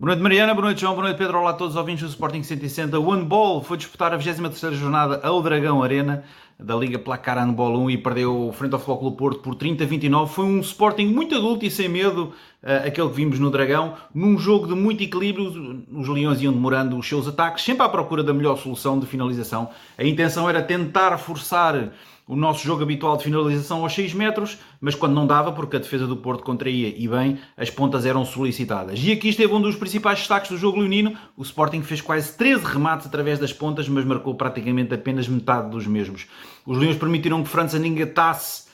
[0.00, 2.10] Boa noite Mariana, boa noite João, boa noite Pedro, olá a todos os ouvintes do
[2.10, 3.00] Sporting 160.
[3.00, 6.22] O Handball foi disputar a 23ª jornada ao Dragão Arena
[6.56, 10.28] da Liga Placar Handball 1 e perdeu frente ao Futebol Clube Porto por 30-29.
[10.28, 12.32] Foi um Sporting muito adulto e sem medo,
[12.62, 15.84] uh, aquele que vimos no Dragão, num jogo de muito equilíbrio.
[15.90, 19.68] Os Leões iam demorando os seus ataques, sempre à procura da melhor solução de finalização.
[19.98, 21.90] A intenção era tentar forçar
[22.28, 25.78] o nosso jogo habitual de finalização aos 6 metros, mas quando não dava, porque a
[25.78, 29.00] defesa do Porto contraía e bem, as pontas eram solicitadas.
[29.02, 31.16] E aqui esteve um dos principais destaques do jogo leonino.
[31.34, 35.86] O Sporting fez quase 13 remates através das pontas, mas marcou praticamente apenas metade dos
[35.86, 36.26] mesmos.
[36.66, 38.67] Os Leões permitiram que França engatasse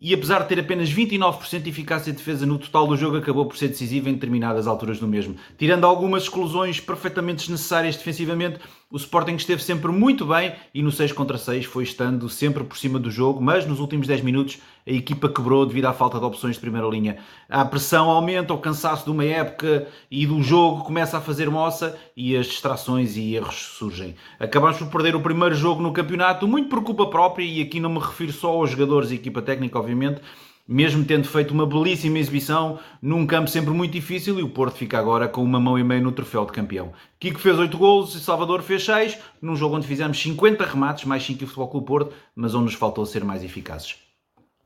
[0.00, 3.46] e apesar de ter apenas 29% de eficácia de defesa no total do jogo, acabou
[3.46, 5.34] por ser decisivo em determinadas alturas do mesmo.
[5.58, 11.12] Tirando algumas exclusões perfeitamente desnecessárias defensivamente, o Sporting esteve sempre muito bem e no 6
[11.12, 14.58] contra 6 foi estando sempre por cima do jogo, mas nos últimos 10 minutos
[14.88, 17.18] a equipa quebrou devido à falta de opções de primeira linha.
[17.46, 21.98] A pressão aumenta, o cansaço de uma época e do jogo começa a fazer moça
[22.16, 24.14] e as distrações e erros surgem.
[24.40, 27.90] Acabamos por perder o primeiro jogo no campeonato, muito por culpa própria, e aqui não
[27.90, 30.22] me refiro só aos jogadores e equipa técnica, obviamente,
[30.66, 34.98] mesmo tendo feito uma belíssima exibição num campo sempre muito difícil e o Porto fica
[34.98, 36.92] agora com uma mão e meia no troféu de campeão.
[37.20, 41.22] Kiko fez 8 golos e Salvador fez 6, num jogo onde fizemos 50 remates, mais
[41.22, 44.07] 5 que o Futebol Clube Porto, mas onde nos faltou ser mais eficazes.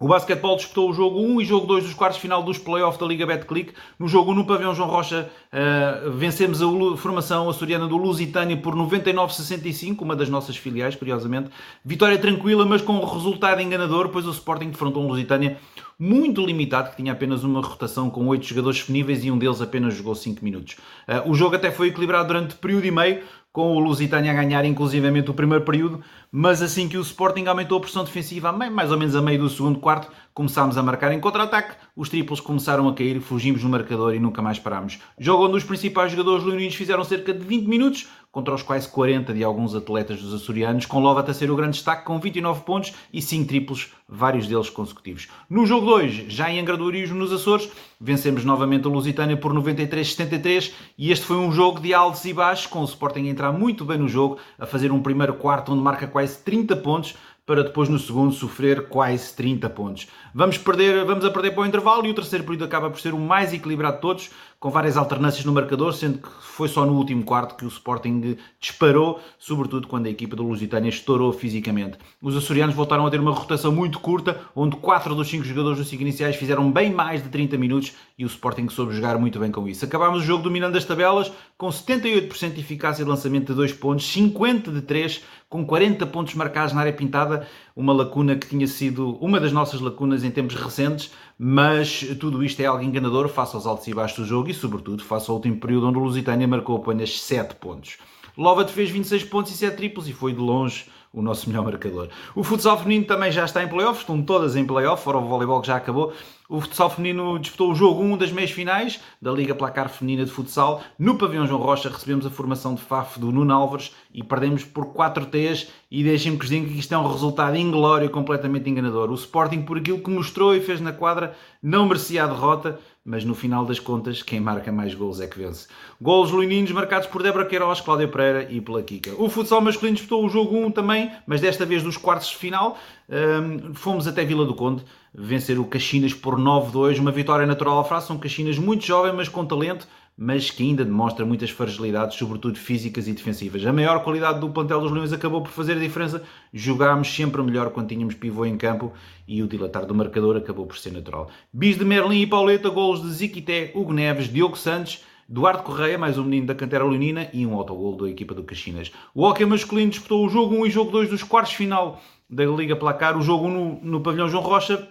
[0.03, 3.07] O basquetebol disputou o jogo 1 e jogo 2 dos quartos final dos playoffs da
[3.07, 3.72] Liga Betclic.
[3.96, 8.74] No jogo 1, no pavilhão João Rocha, uh, vencemos a formação açoriana do Lusitânia por
[8.74, 11.50] 99-65, uma das nossas filiais, curiosamente.
[11.84, 15.57] Vitória tranquila, mas com um resultado enganador, pois o Sporting defrontou um Lusitânia
[15.96, 19.94] muito limitado, que tinha apenas uma rotação com 8 jogadores disponíveis e um deles apenas
[19.94, 20.78] jogou 5 minutos.
[21.07, 23.22] Uh, o jogo até foi equilibrado durante período e meio,
[23.53, 27.76] com o Lusitânia a ganhar inclusivamente o primeiro período, mas assim que o Sporting aumentou
[27.76, 31.20] a pressão defensiva, mais ou menos a meio do segundo quarto, começámos a marcar em
[31.20, 34.98] contra-ataque, os triplos começaram a cair, fugimos no marcador e nunca mais parámos.
[35.18, 39.35] Jogo onde os principais jogadores leoninos fizeram cerca de 20 minutos, contra os quase 40
[39.35, 42.95] de alguns atletas dos açorianos, com Lovat a ser o grande destaque com 29 pontos
[43.12, 45.28] e 5 triplos, vários deles consecutivos.
[45.49, 47.70] No jogo 2, já em Angradorismo nos Açores,
[48.01, 52.66] vencemos novamente a Lusitânia por 93-73 e este foi um jogo de altos e baixos,
[52.66, 55.83] com o Sporting a entrar muito bem no jogo, a fazer um primeiro quarto onde
[55.83, 57.14] marca quase 30 pontos,
[57.45, 60.09] para depois no segundo sofrer quase 30 pontos.
[60.33, 63.12] Vamos, perder, vamos a perder para o intervalo e o terceiro período acaba por ser
[63.12, 64.30] o mais equilibrado de todos,
[64.63, 68.37] com várias alternâncias no marcador, sendo que foi só no último quarto que o Sporting
[68.61, 71.99] disparou, sobretudo quando a equipa do Lusitânia estourou fisicamente.
[72.23, 75.89] Os açorianos voltaram a ter uma rotação muito curta, onde 4 dos 5 jogadores dos
[75.89, 79.51] 5 iniciais fizeram bem mais de 30 minutos e o Sporting soube jogar muito bem
[79.51, 79.85] com isso.
[79.85, 84.07] Acabámos o jogo dominando as tabelas, com 78% de eficácia de lançamento de 2 pontos,
[84.13, 89.16] 50 de 3, com 40 pontos marcados na área pintada, uma lacuna que tinha sido
[89.20, 93.66] uma das nossas lacunas em tempos recentes, mas tudo isto é algo enganador face aos
[93.66, 96.77] altos e baixos do jogo e, sobretudo, face ao último período onde o Lusitânia marcou
[96.77, 97.99] apenas 7 pontos.
[98.37, 102.09] Lovat fez 26 pontos e 7 triplos e foi de longe o nosso melhor marcador.
[102.35, 105.61] O futsal feminino também já está em playoffs, estão todas em playoff, fora o voleibol
[105.61, 106.13] que já acabou.
[106.49, 110.31] O futsal feminino disputou o jogo 1 das meias finais da Liga Placar Feminina de
[110.31, 110.83] Futsal.
[110.99, 114.93] No pavilhão João Rocha recebemos a formação de FAF do Nuno Álvares e perdemos por
[114.93, 119.11] 4 T's e deixem-me que que isto é um resultado inglório completamente enganador.
[119.11, 123.24] O Sporting, por aquilo que mostrou e fez na quadra, não merecia a derrota, mas
[123.24, 125.66] no final das contas, quem marca mais gols é que vence.
[126.00, 129.12] Golos leoninos marcados por Débora Queiroz, Cláudia Pereira e pela Kika.
[129.18, 132.78] O futsal masculino disputou o jogo 1 também, mas desta vez dos quartos de final.
[133.09, 137.84] Um, fomos até Vila do Conde vencer o Caxinas por 9-2, uma vitória natural à
[137.84, 138.18] fração.
[138.18, 139.86] Caxinas muito jovem, mas com talento
[140.17, 143.65] mas que ainda demonstra muitas fragilidades, sobretudo físicas e defensivas.
[143.65, 146.23] A maior qualidade do plantel dos Leões acabou por fazer a diferença.
[146.53, 148.93] Jogámos sempre melhor quando tínhamos pivô em campo
[149.27, 151.31] e o dilatar do marcador acabou por ser natural.
[151.53, 156.19] Bis de Merlin e Pauleta, golos de Ziquité, Hugo Neves, Diogo Santos, Duarte Correia, mais
[156.19, 158.93] um menino da cantera leonina e um autogol da equipa do Caxinas.
[159.15, 162.77] O hockey masculino disputou o jogo 1 e jogo 2 dos quartos final da Liga
[162.77, 163.17] Placar.
[163.17, 164.87] O jogo 1 no, no pavilhão João Rocha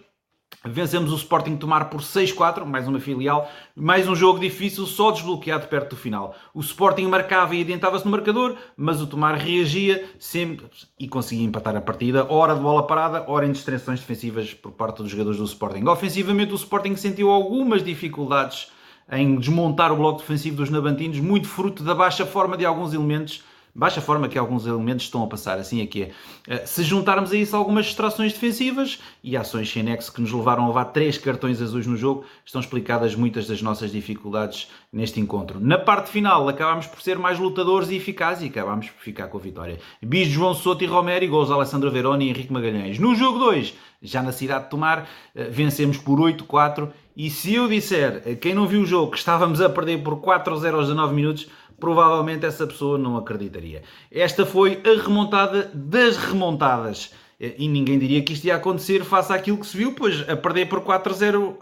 [0.64, 5.68] Vencemos o Sporting Tomar por 6-4, mais uma filial, mais um jogo difícil, só desbloqueado
[5.68, 6.36] perto do final.
[6.54, 10.68] O Sporting marcava e adiantava-se no marcador, mas o Tomar reagia sempre
[11.00, 15.02] e conseguia empatar a partida, hora de bola parada, hora em distrações defensivas por parte
[15.02, 15.88] dos jogadores do Sporting.
[15.88, 18.72] Ofensivamente, o Sporting sentiu algumas dificuldades
[19.12, 23.44] em desmontar o bloco defensivo dos Nabantinos, muito fruto da baixa forma de alguns elementos
[23.74, 26.12] baixa forma que alguns elementos estão a passar, assim é que é.
[26.48, 30.66] Eh, se juntarmos a isso algumas distrações defensivas e ações sem nexo que nos levaram
[30.66, 35.60] a levar três cartões azuis no jogo, estão explicadas muitas das nossas dificuldades neste encontro.
[35.60, 39.38] Na parte final, acabámos por ser mais lutadores e eficazes e acabámos por ficar com
[39.38, 39.80] a vitória.
[40.02, 43.00] Bis João Soto e Romero e gols Alessandro Veroni e Henrique Magalhães.
[43.00, 47.68] No jogo 2, já na cidade de Tomar, eh, vencemos por 8-4 e se eu
[47.68, 51.14] disser a quem não viu o jogo que estávamos a perder por 4-0 aos 19
[51.14, 51.48] minutos,
[51.82, 53.82] provavelmente essa pessoa não acreditaria.
[54.10, 57.12] Esta foi a remontada das remontadas.
[57.38, 60.70] E ninguém diria que isto ia acontecer face àquilo que se viu, pois a perder
[60.70, 61.58] por 4-0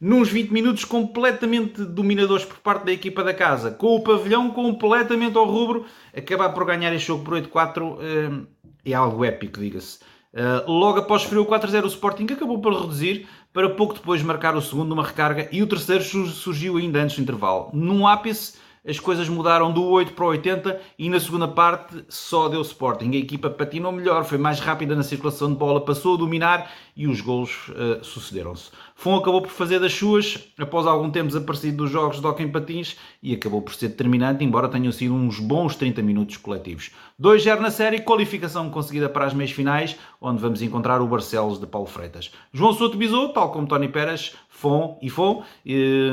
[0.00, 5.36] nos 20 minutos completamente dominadores por parte da equipa da casa, com o pavilhão completamente
[5.36, 5.84] ao rubro,
[6.16, 9.98] acabar por ganhar este jogo por 8-4 eh, é algo épico, diga-se.
[10.32, 14.54] Eh, logo após sofrer o 4-0, o Sporting acabou por reduzir para pouco depois marcar
[14.54, 17.70] o segundo numa recarga e o terceiro surgiu ainda antes do intervalo.
[17.72, 22.48] Num ápice as coisas mudaram do 8 para o 80 e na segunda parte só
[22.48, 23.10] deu Sporting.
[23.12, 27.06] A equipa patinou melhor, foi mais rápida na circulação de bola, passou a dominar e
[27.06, 28.70] os gols uh, sucederam-se.
[28.94, 32.96] Fon acabou por fazer das suas, após algum tempo desaparecido dos jogos de hockey patins
[33.22, 36.90] e acabou por ser determinante, embora tenham sido uns bons 30 minutos coletivos.
[37.20, 41.66] 2-0 na série, qualificação conseguida para as meias finais, onde vamos encontrar o Barcelos de
[41.66, 42.32] Paulo Freitas.
[42.52, 46.10] João Souto bisou, tal como Tony Pérez, Fon e Fon, e,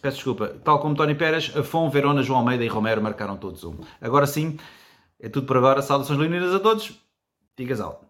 [0.00, 3.74] peço desculpa, tal como Tony Pérez, Fon, Verona, João Almeida e Romero marcaram todos um.
[4.00, 4.56] Agora sim,
[5.18, 5.82] é tudo por agora.
[5.82, 6.92] Saudações leoninas a todos.
[7.56, 8.06] Digas alto.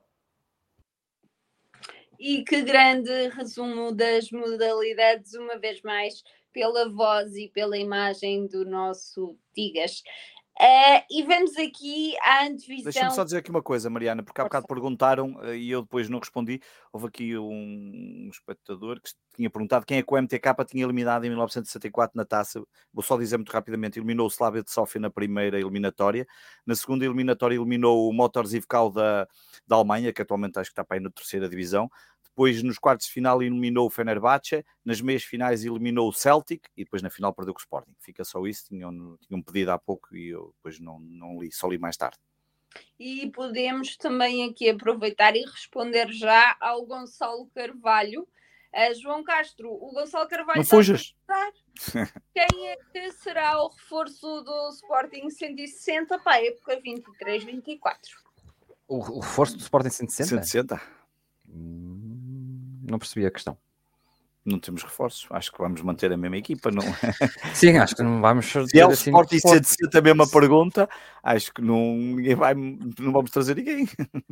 [2.18, 6.22] E que grande resumo das modalidades, uma vez mais,
[6.52, 10.02] pela voz e pela imagem do nosso Tigas.
[10.60, 12.92] Uh, e vamos aqui à antevisão.
[12.92, 16.10] Deixa-me só dizer aqui uma coisa, Mariana, porque há bocado perguntaram uh, e eu depois
[16.10, 16.60] não respondi.
[16.92, 19.08] Houve aqui um, espectador que
[19.40, 22.62] tinha perguntado quem é que o MTK tinha eliminado em 1964 na taça.
[22.92, 26.26] Vou só dizer muito rapidamente: eliminou o Slavia de Sofia na primeira eliminatória,
[26.66, 29.26] na segunda eliminatória eliminou o Motors Ivkau da,
[29.66, 31.90] da Alemanha, que atualmente acho que está para aí na terceira divisão,
[32.22, 36.84] depois nos quartos de final eliminou o Fenerbahçe, nas meias finais eliminou o Celtic e
[36.84, 37.94] depois na final perdeu com o Sporting.
[37.98, 41.66] Fica só isso, tinham, tinham pedido há pouco e eu depois não, não li, só
[41.66, 42.18] li mais tarde.
[42.98, 48.28] E podemos também aqui aproveitar e responder já ao Gonçalo Carvalho.
[48.72, 50.58] Uh, João Castro, o Gonçalo Carvalho.
[50.58, 51.14] Não fujas!
[52.32, 57.96] Quem é que será o reforço do Sporting 160 para a época 23-24?
[58.86, 60.44] O, o reforço do Sporting 160?
[60.44, 60.80] 160?
[61.46, 63.58] Não percebi a questão.
[64.44, 66.82] Não temos reforços, acho que vamos manter a mesma equipa, não
[67.54, 70.88] Sim, acho que não vamos Se é o assim Sporting e a mesma pergunta,
[71.22, 73.86] acho que não, ninguém vai, não vamos trazer ninguém.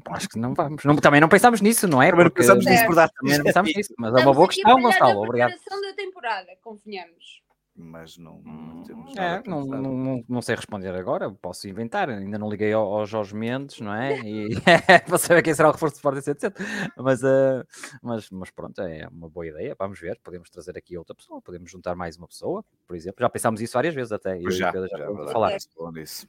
[0.06, 0.82] Acho que não vamos.
[0.84, 2.10] Não, também não pensamos nisso, não é?
[2.10, 3.12] Também não pensamos nisso, verdade.
[3.12, 5.22] Também não pensamos nisso, mas é uma boa questão, Gonçalo.
[5.22, 5.50] Obrigado.
[5.50, 7.42] da temporada, convenhamos
[7.78, 12.50] mas não, não temos é, não, não, não, sei responder agora, posso inventar, ainda não
[12.50, 14.18] liguei ao, ao Jorge Mendes, não é?
[14.28, 14.48] E
[15.06, 16.66] para saber quem será o reforço do Sporting 700,
[16.96, 17.64] mas, uh,
[18.02, 21.70] mas, mas pronto, é uma boa ideia, vamos ver, podemos trazer aqui outra pessoa, podemos
[21.70, 24.86] juntar mais uma pessoa, por exemplo, já pensámos isso várias vezes até, e já, já,
[24.86, 25.56] já falar.
[25.96, 26.28] Isso.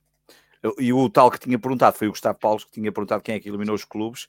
[0.77, 3.39] E o tal que tinha perguntado foi o Gustavo Paulo que tinha perguntado quem é
[3.39, 4.27] que eliminou os clubes.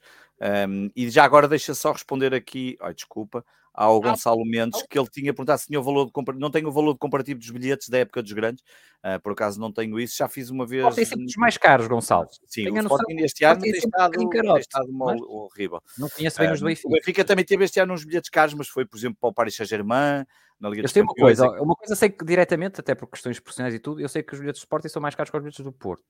[0.67, 4.99] Um, e já agora deixa só responder aqui, ai, desculpa, ao ah, Gonçalo Mendes, que
[4.99, 7.49] ele tinha perguntado se tinha o valor de não tenho o valor de comparativo dos
[7.49, 8.63] bilhetes da época dos grandes,
[9.03, 10.93] uh, por acaso não tenho isso, já fiz uma vez.
[10.93, 12.27] Tem sempre os mais caros, Gonçalo.
[12.47, 15.81] Sim, Tenho o Sporting este ano tem estado, tem estado uma, horrível.
[15.97, 16.87] Não conheço bem uh, os do Benfica.
[16.87, 19.33] O Benfica também teve este ano uns bilhetes caros, mas foi, por exemplo, para o
[19.33, 20.25] Paris Saint-Germain,
[20.59, 23.39] na Liga eu dos sei uma coisa, uma coisa sei que diretamente, até por questões
[23.39, 25.43] profissionais e tudo, eu sei que os bilhetes do Sporting são mais caros que os
[25.43, 26.03] bilhetes do Porto.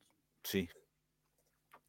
[0.43, 0.67] Sim,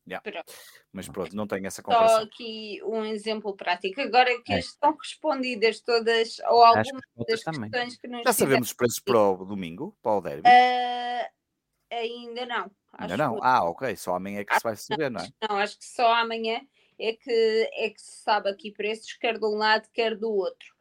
[0.06, 0.44] Yeah.
[0.92, 2.18] Mas pronto, não tenho essa comparação.
[2.18, 4.00] Só aqui um exemplo prático.
[4.00, 4.58] Agora que é.
[4.58, 7.70] estão respondidas todas, ou algumas das também.
[7.70, 10.48] questões que nos Já sabemos os preços para o domingo, para o derby?
[10.48, 12.70] Uh, ainda não.
[12.94, 13.34] Ainda não?
[13.36, 13.40] Que...
[13.44, 13.96] Ah, ok.
[13.96, 15.28] Só amanhã é que se vai saber, não é?
[15.48, 16.60] Não, acho que só amanhã
[16.98, 20.72] é que, é que se sabe aqui preços, quer de um lado, quer do outro.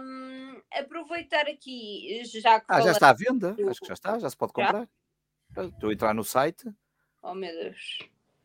[0.00, 2.66] Um, aproveitar aqui, já que.
[2.68, 3.52] Ah, já está à venda?
[3.52, 3.68] Do...
[3.68, 4.88] Acho que já está, já se pode comprar.
[5.54, 5.64] Já?
[5.64, 6.72] Estou a entrar no site.
[7.22, 7.98] Oh meu Deus.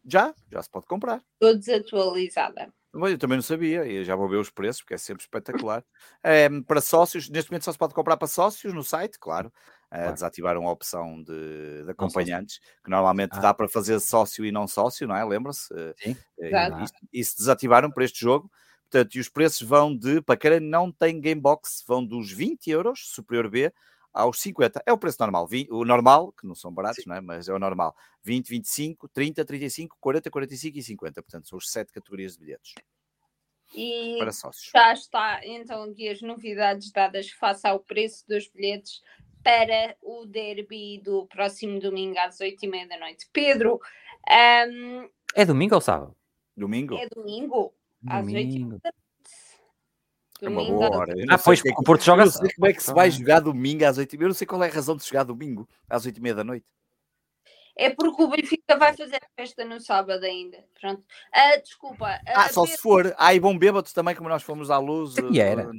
[0.08, 1.22] Já, já se pode comprar.
[1.34, 2.74] Estou desatualizada.
[2.94, 5.84] Eu também não sabia, e já vou ver os preços, porque é sempre espetacular.
[6.24, 9.52] É, para sócios, neste momento só se pode comprar para sócios no site, claro.
[9.92, 10.14] Eh, claro.
[10.14, 13.40] desativaram a opção de, de acompanhantes, que normalmente ah.
[13.40, 15.24] dá para fazer sócio e não sócio, não é?
[15.24, 15.74] Lembram-se?
[15.74, 16.18] Eh, Sim,
[16.84, 18.50] isso, isso desativaram para este jogo.
[18.90, 23.02] Portanto, e os preços vão de, para quem não tem Gamebox, vão dos 20 euros,
[23.14, 23.72] superior B,
[24.18, 24.82] aos 50.
[24.86, 25.48] É o preço normal.
[25.70, 27.22] O normal, que não são baratos, não é?
[27.22, 27.96] mas é o normal.
[28.24, 31.22] 20, 25, 30, 35, 40, 45 e 50.
[31.22, 32.74] Portanto, são as sete categorias de bilhetes.
[33.76, 34.72] E para sócios.
[34.74, 39.02] já está então aqui as novidades dadas face ao preço dos bilhetes
[39.44, 43.28] para o derby do próximo domingo às oito e meia da noite.
[43.32, 43.80] Pedro,
[44.70, 46.16] um, é domingo ou sábado?
[46.56, 46.96] Domingo.
[46.96, 47.74] É domingo,
[48.08, 49.07] às oito e meia da noite.
[50.42, 51.14] É uma boa hora.
[51.30, 52.24] Ah, pois, porque o Porto joga.
[52.24, 54.36] Eu não sei como é que se vai jogar domingo às 8 h Eu não
[54.36, 56.66] sei qual é a razão de jogar domingo às 8 h 30 da noite.
[57.80, 60.58] É porque o Benfica vai fazer a festa no sábado ainda.
[60.82, 61.02] Pronto.
[61.02, 62.16] Uh, desculpa.
[62.16, 63.14] Uh, ah, só se for.
[63.20, 65.16] Ah, e bom bêbados também, como nós fomos à luz.
[65.32, 65.70] E era.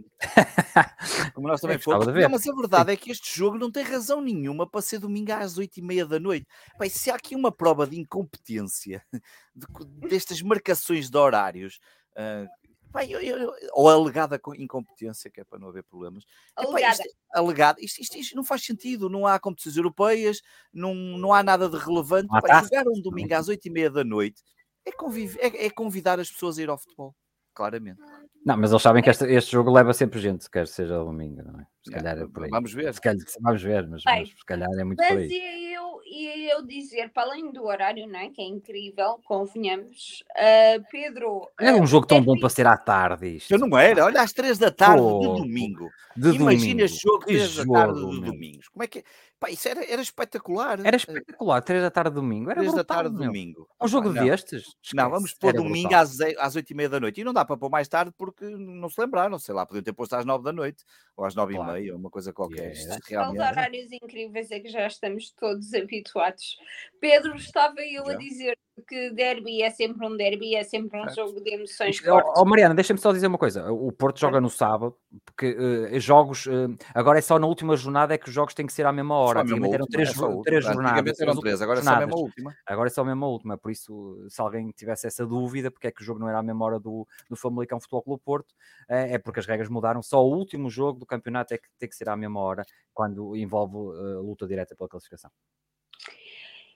[1.34, 2.06] Como nós também fomos.
[2.06, 5.32] Não, mas a verdade é que este jogo não tem razão nenhuma para ser domingo
[5.32, 6.46] às 8 h 30 da noite.
[6.78, 9.02] Bem, se há aqui uma prova de incompetência
[9.56, 9.66] de,
[10.09, 11.80] destas marcações de horários.
[12.12, 12.48] Uh,
[12.93, 16.24] Bem, eu, eu, ou alegada incompetência, que é para não haver problemas.
[16.57, 16.95] Alegada.
[16.95, 17.80] Epá, isto, alegada.
[17.80, 20.41] Isto, isto, isto, não faz sentido, não há competições europeias,
[20.72, 22.28] não, não há nada de relevante.
[22.36, 24.43] Epá, jogar um domingo às oito e meia da noite
[24.89, 25.36] é, conviv...
[25.39, 27.14] é, é convidar as pessoas a ir ao futebol,
[27.55, 28.01] claramente.
[28.45, 31.61] Não, mas eles sabem que este, este jogo leva sempre gente, quer seja domingo, não
[31.61, 31.66] é?
[31.84, 32.50] Se calhar é por aí.
[32.50, 32.92] Vamos ver.
[32.92, 35.74] Se calhar, vamos ver, mas, mas se calhar é muito mas por aí.
[35.74, 38.30] Eu, e eu dizer, para além do horário, não é?
[38.30, 40.22] Que é incrível, convenhamos.
[40.30, 41.48] Uh, Pedro.
[41.60, 43.36] Era um jogo tão bom para ser à tarde.
[43.36, 43.52] Isto.
[43.52, 45.88] Eu não era, olha, às três da tarde Pô, de domingo.
[46.16, 48.62] De Imagina este jogo três da tarde de domingo.
[48.72, 49.04] Como é que é?
[49.38, 50.80] Pá, isso era, era espetacular.
[50.84, 52.50] Era espetacular, 3 da tarde de domingo.
[52.50, 53.68] Era 3 da tarde de domingo.
[53.80, 54.24] Um jogo não.
[54.24, 54.62] destes?
[54.62, 54.96] Esquece.
[54.96, 57.20] Não, vamos pôr era domingo às, às 8 e meia da noite.
[57.20, 59.38] E não dá para pôr mais tarde porque não se lembraram.
[59.38, 60.84] Sei lá, podiam ter posto às 9 da noite
[61.16, 61.67] ou às 9 claro.
[61.67, 62.74] e meia, uma coisa qualquer.
[62.74, 62.98] Yeah.
[63.06, 63.40] Realmente...
[63.40, 66.58] Os horários incríveis é que já estamos todos habituados.
[67.00, 68.12] Pedro, estava eu já.
[68.12, 72.32] a dizer que derby é sempre um derby, é sempre um jogo de emoções fortes.
[72.36, 73.70] Oh, Mariana, deixa-me só dizer uma coisa.
[73.72, 78.14] O Porto joga no sábado, porque uh, jogos, uh, agora é só na última jornada
[78.14, 79.40] é que os jogos têm que ser à mesma hora.
[79.40, 81.20] Antigamente eram três, é três jornadas.
[81.20, 82.56] eram três, agora é só a mesma última.
[82.66, 85.90] Agora é só a mesma última, por isso, se alguém tivesse essa dúvida, porque é
[85.90, 88.54] que o jogo não era à mesma hora do, do Famalicão Futebol Clube Porto,
[88.88, 90.02] é, é porque as regras mudaram.
[90.02, 92.64] Só o último jogo do campeonato é que tem que ser à mesma hora,
[92.94, 95.30] quando envolve uh, luta direta pela classificação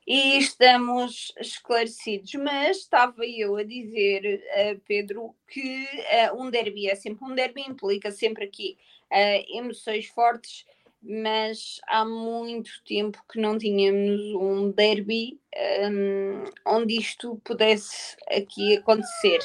[0.07, 2.33] e estamos esclarecidos.
[2.35, 5.85] Mas estava eu a dizer, uh, Pedro, que
[6.33, 8.77] uh, um derby é sempre um derby, implica sempre aqui
[9.11, 10.65] uh, emoções fortes,
[11.03, 15.41] mas há muito tempo que não tínhamos um derby
[15.91, 19.41] um, onde isto pudesse aqui acontecer.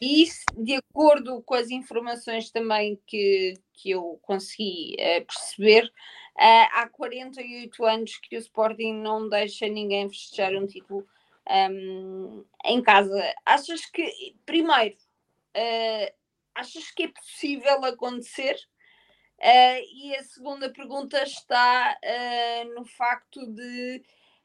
[0.00, 4.96] E isso, de acordo com as informações também que, que eu consegui
[5.26, 5.92] perceber,
[6.38, 11.04] Uh, há 48 anos que o Sporting não deixa ninguém festejar um título
[11.50, 13.34] um, em casa.
[13.44, 14.94] Achas que, primeiro,
[15.56, 16.14] uh,
[16.54, 18.56] achas que é possível acontecer?
[19.40, 21.96] E a segunda pergunta está
[22.74, 24.02] no facto de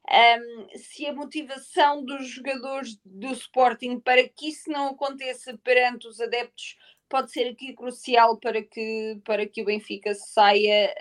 [0.09, 6.19] um, se a motivação dos jogadores do Sporting para que isso não aconteça perante os
[6.19, 6.77] adeptos
[7.07, 10.93] pode ser aqui crucial para que, para que o Benfica saia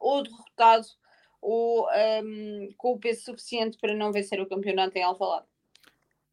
[0.00, 0.86] ou derrotado
[1.40, 1.86] ou
[2.24, 5.46] um, com o peso suficiente para não vencer o campeonato em Alvalade?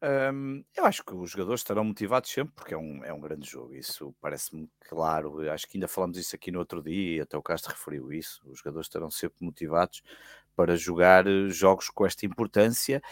[0.02, 3.48] Um, eu acho que os jogadores estarão motivados sempre porque é um, é um grande
[3.48, 5.50] jogo, isso parece-me claro.
[5.50, 8.42] Acho que ainda falamos isso aqui no outro dia até o Castro referiu isso.
[8.44, 10.02] Os jogadores estarão sempre motivados
[10.56, 13.02] para jogar eh, jogos com esta importância.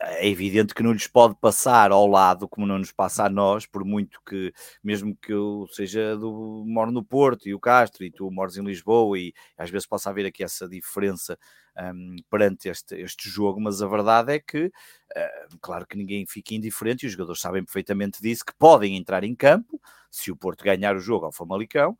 [0.00, 3.66] É evidente que não lhes pode passar ao lado como não nos passa a nós,
[3.66, 8.10] por muito que, mesmo que eu seja do moro no Porto e o Castro e
[8.10, 11.38] tu mores em Lisboa e às vezes possa haver aqui essa diferença
[11.78, 16.54] um, perante este, este jogo, mas a verdade é que, uh, claro que ninguém fica
[16.54, 19.78] indiferente e os jogadores sabem perfeitamente disso, que podem entrar em campo
[20.10, 21.98] se o Porto ganhar o jogo ao Famalicão,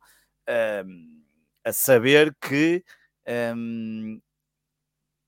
[0.85, 1.21] um,
[1.63, 2.83] a saber que
[3.55, 4.19] um,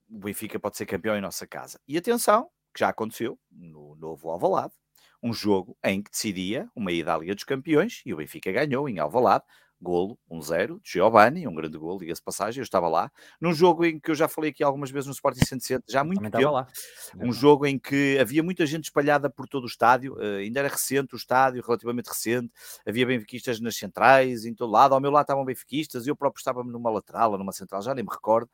[0.09, 1.79] o Benfica pode ser campeão em nossa casa.
[1.87, 4.73] E atenção, que já aconteceu no novo Alvalade,
[5.21, 8.87] um jogo em que decidia uma ida à Liga dos Campeões e o Benfica ganhou
[8.87, 9.43] em Alvalade,
[9.81, 13.99] golo 1-0 de Giovanni, um grande golo, diga-se passagem, eu estava lá, num jogo em
[13.99, 16.51] que eu já falei aqui algumas vezes no Sporting 160, já há muito Também tempo,
[16.51, 16.67] lá.
[17.15, 20.67] um jogo em que havia muita gente espalhada por todo o estádio, uh, ainda era
[20.67, 22.51] recente o estádio, relativamente recente,
[22.85, 26.63] havia benfiquistas nas centrais, em todo lado, ao meu lado estavam benfiquistas, eu próprio estava
[26.63, 28.49] numa lateral numa central, já nem me recordo,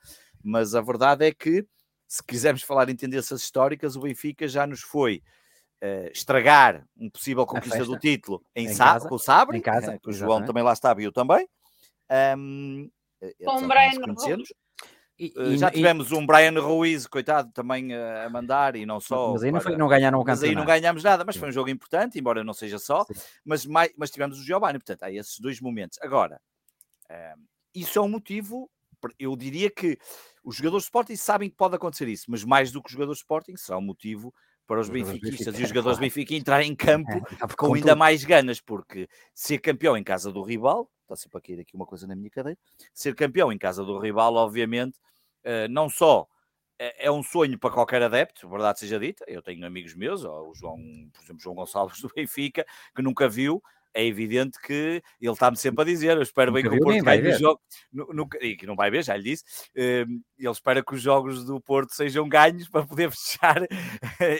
[0.45, 1.65] mas a verdade é que,
[2.07, 5.23] se quisermos falar em tendências históricas, o Benfica já nos foi
[5.83, 9.95] uh, estragar um possível conquista do título em, em Sa com o Sabre, em casa,
[9.95, 11.49] uh, que o João também lá estava e eu também.
[12.37, 12.89] Um,
[13.43, 14.53] com o Brian Ruiz.
[15.17, 18.99] E, e, já tivemos e, um Brian Ruiz, coitado, também a, a mandar e não
[18.99, 19.31] só.
[19.31, 20.41] Mas aí não, foi, não ganharam o campeonato.
[20.41, 23.05] Mas aí não ganhamos nada, mas foi um jogo importante, embora não seja só.
[23.43, 25.97] Mas, mais, mas tivemos o Giovanni, portanto, há esses dois momentos.
[26.01, 26.39] Agora,
[27.09, 28.69] um, isso é um motivo
[29.19, 29.97] eu diria que
[30.45, 33.17] os jogadores de Sporting sabem que pode acontecer isso, mas mais do que os jogadores
[33.17, 34.33] de Sporting, será um motivo
[34.67, 37.99] para os, benfiquistas e os jogadores do Benfica entrarem em campo é, com ainda tudo.
[37.99, 41.85] mais ganas, porque ser campeão em casa do rival, está sempre a cair aqui uma
[41.85, 42.57] coisa na minha cadeira,
[42.93, 44.97] ser campeão em casa do rival, obviamente,
[45.43, 46.27] uh, não só
[46.77, 49.23] é, é um sonho para qualquer adepto, verdade seja dita.
[49.27, 50.77] Eu tenho amigos meus, o João,
[51.13, 52.65] por exemplo, João Gonçalves do Benfica,
[52.95, 53.63] que nunca viu.
[53.95, 56.17] É evidente que ele está-me sempre a dizer.
[56.17, 57.63] Eu espero nunca bem que o Porto ganhe os jogos.
[58.41, 59.45] E que não vai ver, já lhe disse.
[59.73, 63.65] Hum, ele espera que os jogos do Porto sejam ganhos para poder fechar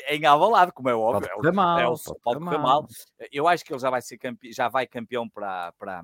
[0.09, 1.21] em Alvalade, como é óbvio.
[1.21, 1.79] Pode correr mal.
[1.79, 2.59] É, o, pode, pode mal.
[2.59, 2.87] mal.
[3.31, 6.03] Eu acho que ele já vai ser campeão, já vai campeão para, para,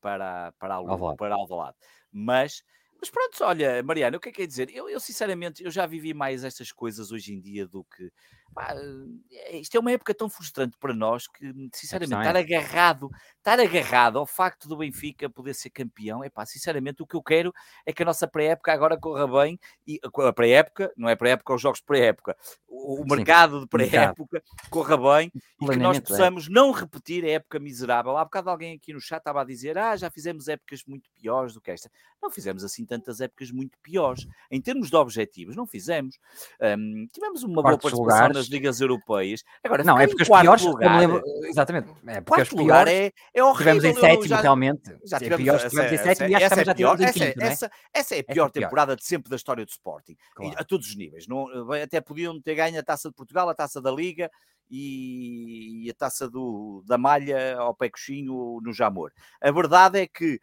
[0.00, 1.16] para, para, Alvalade.
[1.16, 1.76] para Alvalade.
[2.10, 2.64] Mas
[3.04, 4.70] mas pronto, olha, Mariana, o que é que é dizer?
[4.74, 8.10] Eu, eu, sinceramente, eu já vivi mais estas coisas hoje em dia do que.
[8.54, 12.40] Pá, eh, isto é uma época tão frustrante para nós que, sinceramente, estar é.
[12.40, 17.16] agarrado, estar agarrado ao facto do Benfica poder ser campeão, é pá, sinceramente, o que
[17.16, 17.52] eu quero
[17.84, 21.60] é que a nossa pré-época agora corra bem, e a pré-época, não é pré-época, os
[21.60, 22.36] jogos pré-época,
[22.68, 26.00] o, o mercado de pré-época corra bem e que nós é.
[26.00, 26.50] possamos é.
[26.50, 28.16] não repetir a época miserável.
[28.16, 31.54] Há bocado alguém aqui no chat estava a dizer, ah, já fizemos épocas muito piores
[31.54, 31.90] do que esta.
[32.22, 34.26] Não fizemos assim tantas épocas muito piores.
[34.50, 36.18] Em termos de objetivos, não fizemos.
[36.60, 38.43] Um, tivemos uma boa participação lugares.
[38.44, 39.42] Nas ligas europeias.
[39.62, 41.88] Agora, não, épocas piores, lugar, lembro, exatamente.
[42.06, 43.74] Épocas lugar é, é horrível.
[43.74, 44.96] Tivemos em sétimo, já, realmente.
[45.04, 47.46] Já tivemos, é piores, tivemos em sétimo e acho que já tivemos em quinto, é?
[47.46, 50.16] essa, essa, é a pior temporada de sempre da história do Sporting.
[50.34, 50.54] Claro.
[50.58, 51.26] A todos os níveis.
[51.26, 54.30] Não, até podiam ter ganho a Taça de Portugal, a Taça da Liga,
[54.70, 59.12] e, a taça do, da malha ao pé coxinho no Jamor.
[59.40, 60.40] A verdade é que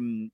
[0.00, 0.30] um,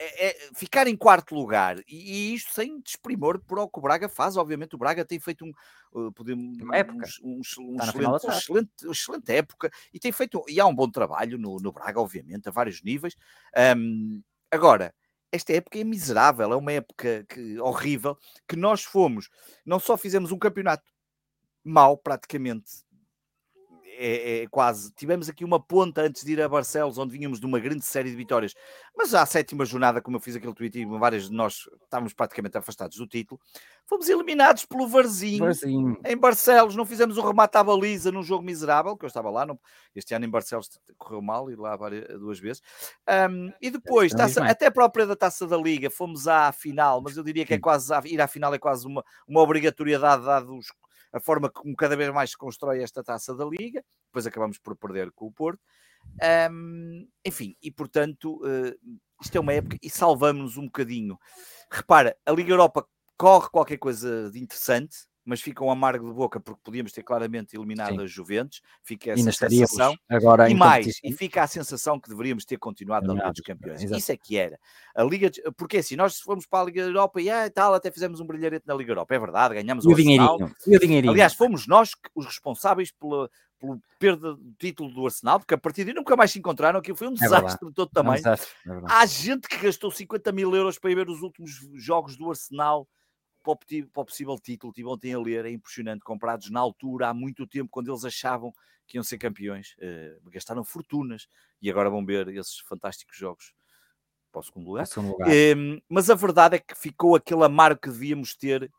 [0.00, 3.82] é, é, ficar em quarto lugar, e, e, isto sem desprimor para o que o
[3.82, 5.52] Braga faz, obviamente o Braga tem feito um,
[6.14, 7.06] podemos, uma época.
[7.22, 11.38] Um, um, um excelente, excelente, excelente, época e tem feito, e há um bom trabalho
[11.38, 13.16] no, no Braga, obviamente, a vários níveis.
[14.50, 14.94] Agora,
[15.30, 18.16] esta época é miserável, é uma época que, horrível,
[18.48, 19.28] que nós fomos,
[19.64, 20.84] não só fizemos um campeonato
[21.62, 22.82] mau praticamente
[23.98, 24.92] é, é, quase.
[24.92, 28.10] Tivemos aqui uma ponta antes de ir a Barcelos, onde vínhamos de uma grande série
[28.10, 28.54] de vitórias,
[28.96, 32.56] mas à sétima jornada, como eu fiz aquele tweet, e várias de nós estávamos praticamente
[32.56, 33.40] afastados do título,
[33.84, 36.00] fomos eliminados pelo Varzinho, Varzinho.
[36.04, 36.76] em Barcelos.
[36.76, 39.44] Não fizemos o remate à baliza num jogo miserável, que eu estava lá.
[39.44, 39.58] Não,
[39.94, 42.62] este ano em Barcelos correu mal, e lá várias, duas vezes.
[43.30, 47.16] Um, e depois, taça, até a própria da taça da Liga, fomos à final, mas
[47.16, 50.68] eu diria que é quase ir à final é quase uma, uma obrigatoriedade, dado os
[51.12, 54.76] a forma como cada vez mais se constrói esta taça da Liga, depois acabamos por
[54.76, 55.60] perder com o Porto.
[56.50, 61.18] Um, enfim, e portanto, uh, isto é uma época e salvamos-nos um bocadinho.
[61.70, 62.86] Repara, a Liga Europa
[63.16, 67.54] corre qualquer coisa de interessante, mas fica um amargo de boca porque podíamos ter claramente
[67.54, 68.02] eliminado Sim.
[68.02, 72.56] as Juventus, fica essa sensação, agora e mais, e fica a sensação que deveríamos ter
[72.56, 73.82] continuado na Liga dos Campeões.
[73.82, 73.98] Exato.
[73.98, 74.58] Isso é que era.
[74.96, 75.42] A Liga, de...
[75.54, 78.66] porque assim, nós fomos para a Liga Europa e ah, tal, até fizemos um brilharete
[78.66, 80.50] na Liga Europa, é verdade, ganhamos o, o dinheirinho.
[80.66, 81.12] E o dinheirinho.
[81.12, 83.28] Aliás, fomos nós os responsáveis pela,
[83.60, 86.96] pela perda do título do Arsenal, porque a partir daí nunca mais se encontraram, aquilo
[86.96, 88.22] foi um é desastre é de todo tamanho.
[88.26, 91.50] É um é Há gente que gastou 50 mil euros para ir ver os últimos
[91.74, 92.88] jogos do Arsenal
[93.56, 97.08] para o, para o possível título, tive ontem a ler, é impressionante, comprados na altura,
[97.08, 98.52] há muito tempo, quando eles achavam
[98.86, 101.28] que iam ser campeões, uh, gastaram fortunas
[101.60, 103.52] e agora vão ver esses fantásticos jogos
[104.32, 104.86] para o segundo lugar.
[104.86, 105.28] segundo lugar.
[105.28, 108.70] Uh, mas a verdade é que ficou aquele amargo que devíamos ter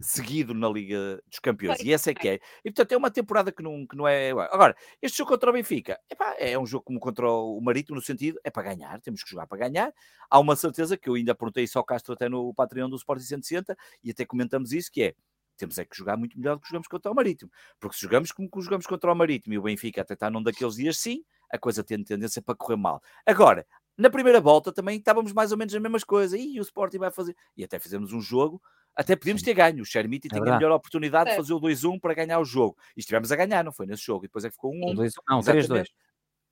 [0.00, 1.80] seguido na Liga dos Campeões.
[1.80, 2.40] E essa é que é.
[2.64, 4.30] E portanto é uma temporada que não, que não é.
[4.30, 8.02] Agora, este jogo contra o Benfica epá, é um jogo como contra o Marítimo, no
[8.02, 9.92] sentido é para ganhar, temos que jogar para ganhar.
[10.30, 13.20] Há uma certeza que eu ainda perguntei isso ao Castro até no Patreon do Sport
[13.20, 15.14] 160 e até comentamos isso, que é
[15.56, 17.50] temos é que jogar muito melhor do que jogamos contra o Marítimo.
[17.80, 20.76] Porque se jogamos como jogamos contra o Marítimo e o Benfica até está num daqueles
[20.76, 23.02] dias sim, a coisa tem tendência para correr mal.
[23.26, 26.38] Agora, na primeira volta também estávamos mais ou menos as mesmas coisas.
[26.40, 27.36] E o Sporting vai fazer.
[27.56, 28.62] E até fizemos um jogo
[28.98, 29.80] até podíamos ter ganho.
[29.80, 31.32] O Chermiti é tinha a melhor oportunidade é.
[31.32, 32.76] de fazer o 2-1 para ganhar o jogo.
[32.96, 34.24] E estivemos a ganhar, não foi nesse jogo.
[34.24, 35.12] E depois é que ficou 1-1.
[35.28, 35.86] Não, 3-2.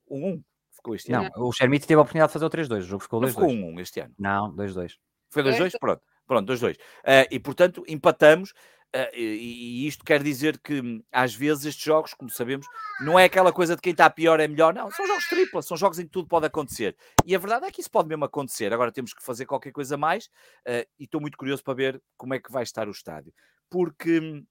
[0.08, 0.42] 1-1.
[0.70, 1.30] Ficou este não, ano.
[1.34, 2.78] Não, o Chermiti teve a oportunidade de fazer o 3-2.
[2.78, 3.28] O jogo ficou 2-2.
[3.30, 4.14] Ficou 1-1 este ano.
[4.16, 4.92] Não, 2-2.
[5.28, 5.72] Foi 2-2?
[5.80, 6.02] Pronto.
[6.24, 6.74] Pronto, 2-2.
[6.74, 8.52] Uh, eh, e portanto, empatamos.
[8.96, 12.66] Uh, e, isto quer dizer que hum, às vezes estes jogos, como sabemos,
[13.00, 15.76] não é aquela coisa de quem está pior é melhor, não, são jogos tripla, são
[15.76, 16.96] jogos em que tudo pode acontecer.
[17.26, 18.72] E a verdade é que isso pode mesmo acontecer.
[18.72, 22.32] Agora temos que fazer qualquer coisa mais uh, e estou muito curioso para ver como
[22.32, 23.34] é que vai estar o estádio,
[23.68, 24.46] porque hum,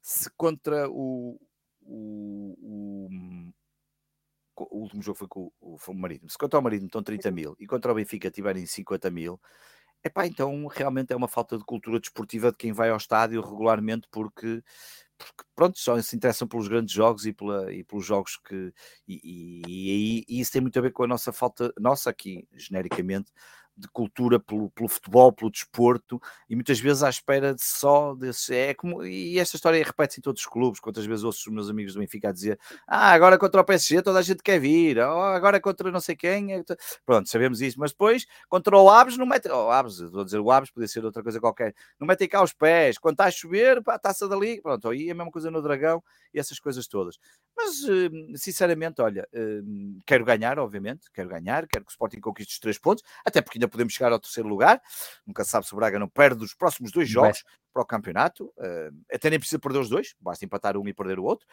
[0.00, 1.38] se contra o,
[1.82, 3.52] o, o, hum,
[4.56, 7.56] o último jogo foi com o, o Marítimo, se contra o Marítimo estão 30 mil
[7.60, 9.38] e contra o Benfica tiverem 50 mil
[10.04, 14.06] Epá, então realmente é uma falta de cultura desportiva de quem vai ao estádio regularmente
[14.10, 14.62] porque,
[15.18, 18.72] porque pronto, só se interessam pelos grandes jogos e, pela, e pelos jogos que
[19.08, 19.20] e,
[19.66, 23.32] e, e, isso tem muito a ver com a nossa falta, nossa aqui, genericamente,
[23.78, 26.20] de cultura pelo, pelo, futebol, pelo desporto,
[26.50, 28.54] e muitas vezes à espera de só desse.
[28.54, 30.80] É como, e esta história repete-se em todos os clubes.
[30.80, 34.02] Quantas vezes ouço os meus amigos do Benfica a dizer: Ah, agora contra o PSG
[34.02, 36.52] toda a gente quer vir, oh, agora contra não sei quem.
[36.52, 36.62] É
[37.06, 39.48] Pronto, sabemos isso, mas depois contra o Aves não mete.
[39.48, 42.52] Oh, Aves, a dizer o Aves, podia ser outra coisa qualquer, não metem cá os
[42.52, 42.98] pés.
[42.98, 46.02] Quando está a chover, pá, taça dali, pronto, aí é a mesma coisa no Dragão
[46.34, 47.18] e essas coisas todas.
[47.60, 52.52] Mas, hum, sinceramente, olha, hum, quero ganhar, obviamente, quero ganhar, quero que o Sporting conquiste
[52.52, 54.80] os três pontos, até porque ainda podemos chegar ao terceiro lugar.
[55.26, 57.42] Nunca se sabe se o Braga não perde os próximos dois jogos
[57.72, 58.52] para o campeonato.
[58.56, 61.46] Hum, até nem precisa perder os dois, basta empatar um e perder o outro.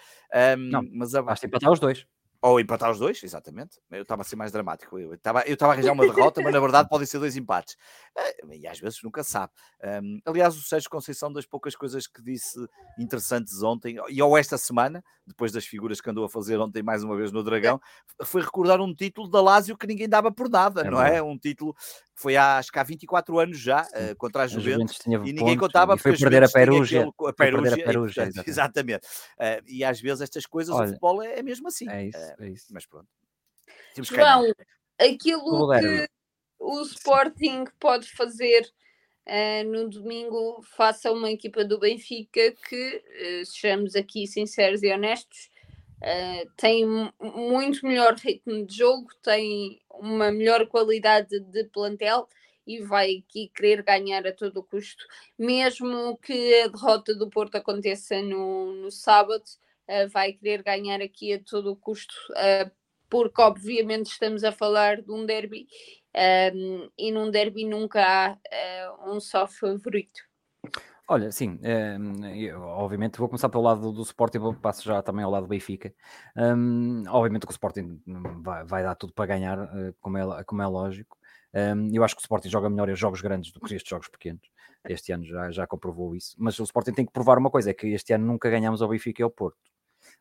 [0.58, 2.06] não, mas basta empatar os dois.
[2.46, 3.80] Ou empatar os dois, exatamente.
[3.90, 5.00] Eu estava a ser mais dramático.
[5.00, 7.76] Eu estava, eu estava a arranjar uma derrota, mas na verdade podem ser dois empates.
[8.16, 9.52] Eh, e às vezes nunca sabe.
[9.84, 12.64] Um, aliás, o Sérgio Conceição, das poucas coisas que disse
[13.00, 17.04] interessantes ontem, e ou esta semana, depois das figuras que andou a fazer ontem mais
[17.04, 17.82] uma vez no Dragão,
[18.24, 21.24] foi recordar um título da Lazio que ninguém dava por nada, é não é?
[21.24, 21.76] Um título
[22.16, 25.34] foi há, acho que há 24 anos já, uh, contra a Juventus, a Juventus e
[25.34, 27.08] ninguém contava e foi perder a Perugia.
[27.28, 28.50] A Perugia, exatamente.
[28.50, 29.08] exatamente.
[29.38, 31.90] Uh, e às vezes estas coisas, Olha, o futebol é, é mesmo assim.
[31.90, 32.68] É isso, é isso.
[32.72, 33.08] Mas pronto.
[34.02, 34.52] João,
[35.00, 36.10] aquilo que
[36.60, 38.70] o Sporting pode fazer
[39.28, 45.50] uh, no domingo faça uma equipa do Benfica que, uh, sejamos aqui sinceros e honestos,
[46.02, 46.86] uh, tem
[47.20, 52.28] muito melhor ritmo de jogo, tem uma melhor qualidade de plantel
[52.66, 55.06] e vai aqui querer ganhar a todo custo,
[55.38, 59.44] mesmo que a derrota do Porto aconteça no, no sábado,
[59.88, 62.72] uh, vai querer ganhar aqui a todo custo, uh,
[63.10, 65.68] porque obviamente estamos a falar de um derby
[66.54, 70.22] um, e num derby nunca há uh, um só favorito.
[71.08, 71.60] Olha, sim,
[72.36, 75.50] eu, obviamente vou começar pelo lado do Sporting, vou passo já também ao lado do
[75.50, 75.94] Benfica.
[76.36, 78.02] Um, obviamente que o Sporting
[78.42, 81.16] vai, vai, dar tudo para ganhar, uh, como, é, como é lógico.
[81.54, 84.08] Um, eu acho que o Sporting joga melhor em jogos grandes do que estes jogos
[84.08, 84.42] pequenos.
[84.90, 86.36] Este ano já, já comprovou isso.
[86.40, 88.90] Mas o Sporting tem que provar uma coisa: é que este ano nunca ganhamos ao
[88.90, 89.60] Benfica e ao Porto.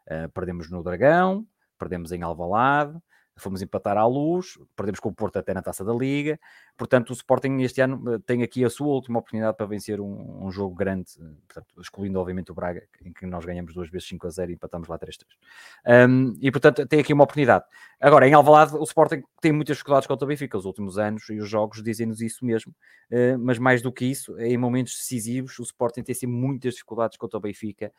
[0.07, 1.47] Uh, perdemos no Dragão,
[1.79, 2.99] perdemos em Alvalade,
[3.37, 6.39] fomos empatar à luz, perdemos com o Porto até na taça da Liga.
[6.77, 10.45] Portanto, o Sporting este ano eh, tem aqui a sua última oportunidade para vencer um,
[10.45, 11.13] um jogo grande,
[11.47, 14.55] portanto, excluindo obviamente o Braga, em que nós ganhamos duas vezes 5 a 0 e
[14.55, 16.09] empatamos lá 3 3.
[16.11, 17.65] Um, e portanto, tem aqui uma oportunidade.
[18.01, 20.59] Agora, em Alvalade, o Sporting tem muitas dificuldades contra o Benfica.
[20.59, 22.75] Os últimos anos e os jogos dizem-nos isso mesmo.
[23.11, 27.17] Uh, mas mais do que isso, em momentos decisivos, o Sporting tem sempre muitas dificuldades
[27.17, 27.93] contra o Benfica.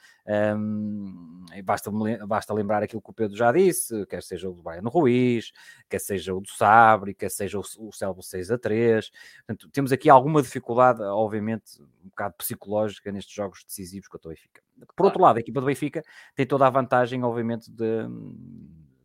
[0.57, 1.89] Um, basta,
[2.27, 5.51] basta lembrar aquilo que o Pedro já disse, quer seja o do Bayern Ruiz,
[5.89, 9.11] quer seja o do Sabre, quer seja o, o Celso 6 a 3.
[9.45, 14.63] Portanto, temos aqui alguma dificuldade, obviamente, um bocado psicológica nestes jogos decisivos contra o Benfica.
[14.95, 16.03] Por outro lado, a equipa do Benfica
[16.33, 18.07] tem toda a vantagem, obviamente, de,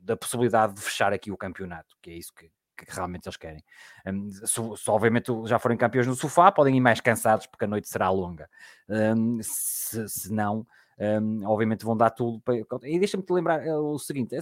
[0.00, 3.62] da possibilidade de fechar aqui o campeonato, que é isso que, que realmente eles querem.
[4.06, 7.68] Um, se, se, obviamente já forem campeões no sofá, podem ir mais cansados porque a
[7.68, 8.48] noite será longa.
[8.88, 10.66] Um, se, se não,
[11.00, 12.56] um, obviamente vão dar tudo para...
[12.82, 14.36] E deixa-me te lembrar eh, o seguinte: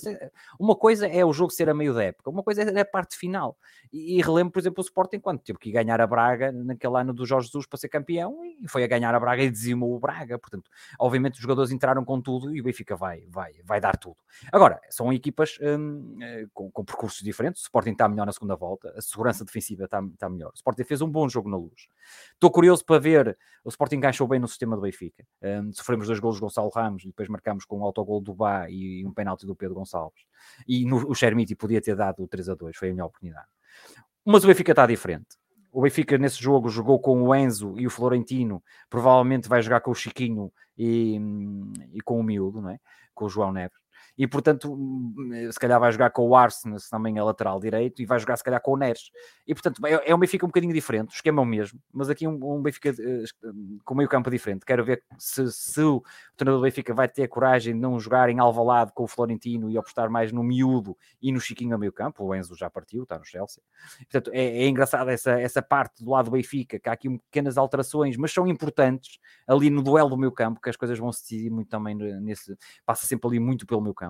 [0.59, 3.16] uma coisa é o jogo ser a meio da época, uma coisa é a parte
[3.16, 3.56] final.
[3.92, 7.14] E, e relembro, por exemplo, o Sporting quando teve que ganhar a Braga naquele ano
[7.14, 10.00] do Jorge Jesus para ser campeão e foi a ganhar a Braga e dizimou o
[10.00, 10.36] Braga.
[10.36, 14.16] Portanto, obviamente os jogadores entraram com tudo e o Benfica vai, vai, vai dar tudo.
[14.52, 17.62] Agora, são equipas um, eh, com, com, percursos diferentes.
[17.62, 20.50] O Sporting está melhor na segunda volta, a segurança defensiva está, está melhor.
[20.50, 21.88] O Sporting fez um bom jogo na luz.
[22.32, 23.38] Estou curioso para ver.
[23.64, 25.24] O Sporting encaixou bem no sistema do Benfica.
[25.42, 29.05] Um, sofremos dois golos Gonçalo Ramos e depois marcamos com um autogol do Bá e
[29.07, 30.22] um penalti do Pedro Gonçalves.
[30.66, 33.49] E no, o Chermiti podia ter dado o 3 a 2, foi a minha oportunidade.
[34.24, 35.36] Mas o Benfica está diferente.
[35.70, 39.90] O Benfica nesse jogo jogou com o Enzo e o Florentino, provavelmente vai jogar com
[39.90, 41.20] o Chiquinho e,
[41.92, 42.80] e com o Miúdo, não é?
[43.14, 43.76] com o João Neves
[44.18, 48.06] e portanto, hum, se calhar vai jogar com o Arsenal também a lateral direito e
[48.06, 49.12] vai jogar se calhar com o Neres.
[49.46, 52.10] E portanto, é, é um Benfica um bocadinho diferente, o esquema é o mesmo, mas
[52.10, 54.66] aqui um, um Benfica uh, com meio campo diferente.
[54.66, 56.02] Quero ver se, se o
[56.36, 59.78] treinador do Benfica vai ter coragem de não jogar em Alvalade com o Florentino e
[59.78, 62.24] apostar mais no miúdo e no Chiquinho a meio campo.
[62.24, 63.62] O Enzo já partiu, está no Chelsea.
[63.98, 67.56] Portanto, é, é engraçado essa, essa parte do lado do Benfica, que há aqui pequenas
[67.56, 71.22] alterações, mas são importantes ali no duelo do meio campo, que as coisas vão se
[71.22, 72.56] decidir muito também nesse.
[72.84, 74.07] Passa sempre ali muito pelo meio campo.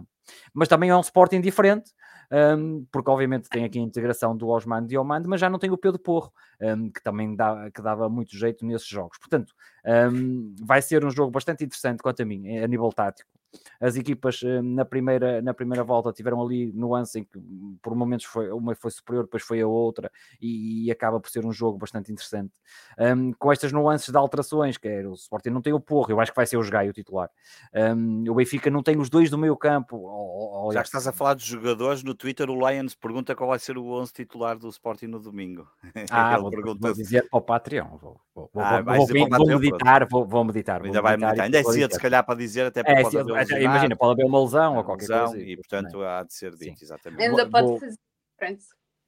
[0.53, 1.91] Mas também é um Sporting diferente,
[2.31, 5.79] um, porque obviamente tem aqui a integração do Osman Diomande, mas já não tem o
[5.79, 9.19] Pedro Porro, um, que também dá, que dava muito jeito nesses jogos.
[9.19, 9.55] Portanto,
[10.13, 13.31] um, vai ser um jogo bastante interessante quanto a mim, a nível tático.
[13.81, 17.39] As equipas uh, na, primeira, na primeira volta tiveram ali nuance em que
[17.81, 21.45] por momentos foi, uma foi superior, depois foi a outra, e, e acaba por ser
[21.45, 22.53] um jogo bastante interessante.
[22.99, 26.21] Um, com estas nuances de alterações, que é o Sporting não tem o Porro, eu
[26.21, 27.31] acho que vai ser o Jogai o titular.
[27.75, 29.97] Um, o Benfica não tem os dois do meio campo.
[29.97, 33.51] Ou, ou, Já que estás a falar dos jogadores, no Twitter o Lions pergunta qual
[33.51, 35.67] vai ser o 11 titular do Sporting no domingo.
[36.11, 37.87] Ah, vou, vou dizer para o Patreon.
[38.01, 40.83] Vou, vou, ah, vou, vou, vou meditar, vou, meditar.
[40.83, 41.45] Ainda vai meditar.
[41.45, 44.77] Ainda é cedo, se calhar, para dizer, até é, haver Imagina, pode haver uma lesão
[44.77, 45.43] ou qualquer lesão, coisa.
[45.43, 47.23] E, portanto, há de ser dito, exatamente.
[47.23, 47.99] Ainda pode fazer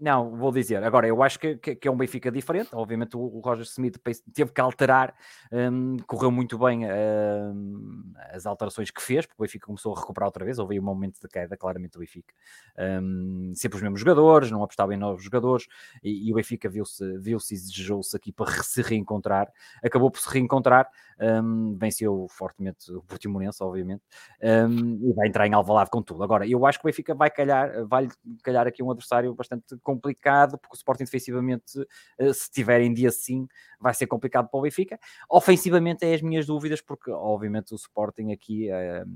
[0.00, 0.82] não, vou dizer.
[0.82, 2.70] Agora, eu acho que, que, que, é um Benfica diferente.
[2.72, 3.98] Obviamente, o, o Roger Smith
[4.32, 5.14] teve que alterar,
[5.52, 10.28] um, correu muito bem um, as alterações que fez, porque o Benfica começou a recuperar
[10.28, 10.58] outra vez.
[10.58, 12.32] Houve um momento de queda, claramente, do Benfica.
[12.78, 15.66] Um, sempre os mesmos jogadores, não apostava em novos jogadores,
[16.02, 19.52] e, e o Benfica viu-se viu e desejou-se aqui para se reencontrar.
[19.84, 20.88] Acabou por se reencontrar,
[21.20, 24.02] um, venceu fortemente o Portimonense, obviamente,
[24.40, 26.22] e vai entrar em Alvalade com tudo.
[26.22, 28.08] Agora, eu acho que o Benfica vai calhar, vai
[28.42, 31.86] calhar aqui um adversário bastante complicado, porque o Sporting defensivamente,
[32.18, 33.46] eh, se tiver em dia assim,
[33.80, 34.98] vai ser complicado para o Benfica.
[35.28, 39.06] Ofensivamente é as minhas dúvidas, porque obviamente o Sporting aqui uh,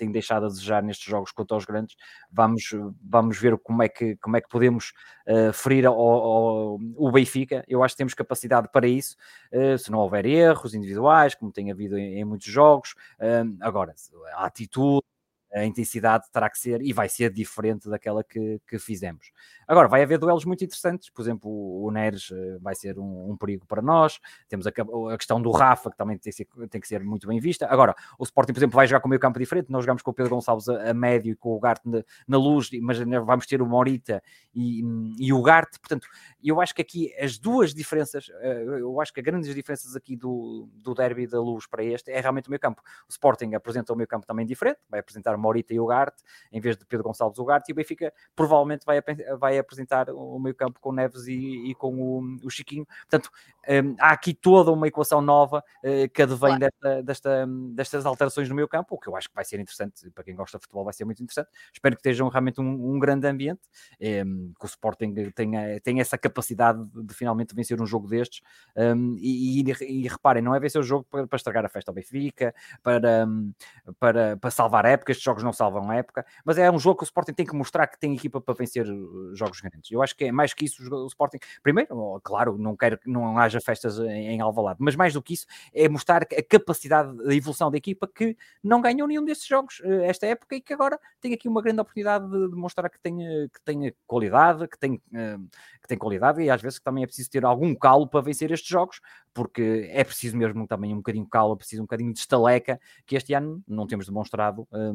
[0.00, 1.94] tem deixado a desejar nestes jogos contra os grandes.
[2.32, 2.62] Vamos,
[3.02, 4.94] vamos ver como é que, como é que podemos
[5.28, 7.62] uh, ferir ao, ao, o Benfica.
[7.68, 9.14] Eu acho que temos capacidade para isso,
[9.52, 12.94] uh, se não houver erros individuais, como tem havido em, em muitos jogos.
[13.18, 13.94] Uh, agora,
[14.32, 15.04] a atitude,
[15.52, 19.30] a intensidade terá que ser e vai ser diferente daquela que, que fizemos.
[19.66, 23.36] Agora, vai haver duelos muito interessantes, por exemplo, o Neres eh, vai ser um, um
[23.36, 26.32] perigo para nós, temos a, a, questão do Rafa, que também tem,
[26.68, 27.66] tem, que ser muito bem vista.
[27.66, 30.10] Agora, o Sporting, por exemplo, vai jogar com o meio campo diferente, nós jogamos com
[30.10, 33.46] o Pedro Gonçalves a, a médio e com o Garte na, na, luz, mas vamos
[33.46, 34.22] ter o Morita
[34.54, 34.82] e,
[35.18, 36.06] e o Garte, portanto,
[36.42, 40.16] eu acho que aqui as duas diferenças, eh, eu acho que as grandes diferenças aqui
[40.16, 42.82] do, do derby da luz para este é realmente o meio campo.
[43.08, 46.22] O Sporting apresenta o meio campo também diferente, vai apresentar Morita e Ugarte,
[46.52, 49.00] em vez de Pedro Gonçalves Ugarte, e o Benfica provavelmente vai,
[49.38, 52.86] vai apresentar o meio campo com Neves e, e com o, o, Chiquinho.
[53.08, 53.30] Portanto,
[53.68, 56.60] um, há aqui toda uma equação nova uh, que advém claro.
[56.60, 60.10] desta, desta, destas alterações no meio campo, o que eu acho que vai ser interessante,
[60.10, 61.48] para quem gosta de futebol vai ser muito interessante.
[61.72, 63.62] Espero que estejam realmente um, um grande ambiente,
[64.00, 68.40] um, que o Sporting tenha, tenha essa capacidade de, finalmente vencer um jogo destes,
[68.76, 71.90] hum, e, e, e, reparem, não é vencer o jogo para, para estragar a festa
[71.90, 73.52] ao Benfica, para, hum,
[73.98, 77.04] para, para salvar épocas, jogos não salvam a época, mas é um jogo que o
[77.04, 79.90] Sporting tem que mostrar que tem equipa para vencer uh, jogos grandes.
[79.90, 81.38] Eu acho que é mais que isso o Sporting.
[81.62, 85.46] Primeiro, claro, não quero que não haja festas em, Alvalade, mas mais do que isso
[85.72, 90.02] é mostrar a capacidade de evolução da equipa que não ganhou nenhum desses jogos uh,
[90.02, 93.60] esta época e que agora tem aqui uma grande oportunidade de demonstrar que tem, que
[93.64, 97.44] tem qualidade, que tem, que tem qualidade e às vezes que também é preciso ter
[97.44, 99.00] algum calo para vencer estes jogos,
[99.32, 102.80] porque é preciso mesmo também um bocadinho de calo, é preciso um bocadinho de estaleca,
[103.06, 104.92] que este ano não temos demonstrado um,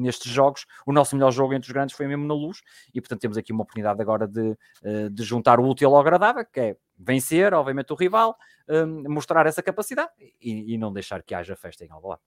[0.00, 0.66] nestes jogos.
[0.86, 2.60] O nosso melhor jogo entre os grandes foi mesmo na luz,
[2.94, 6.44] e portanto temos aqui uma oportunidade agora de, uh, de juntar o útil ao agradável,
[6.44, 8.36] que é vencer, obviamente, o rival,
[8.68, 12.22] um, mostrar essa capacidade e, e, não deixar que haja festa em Alvalade.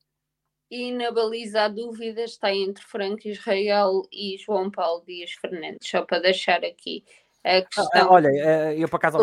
[0.69, 6.01] E na baliza a dúvida está entre Franco Israel e João Paulo Dias Fernandes, só
[6.01, 7.05] para deixar aqui
[7.45, 7.87] a questão.
[7.93, 9.19] Ah, olha, eh, eu por acaso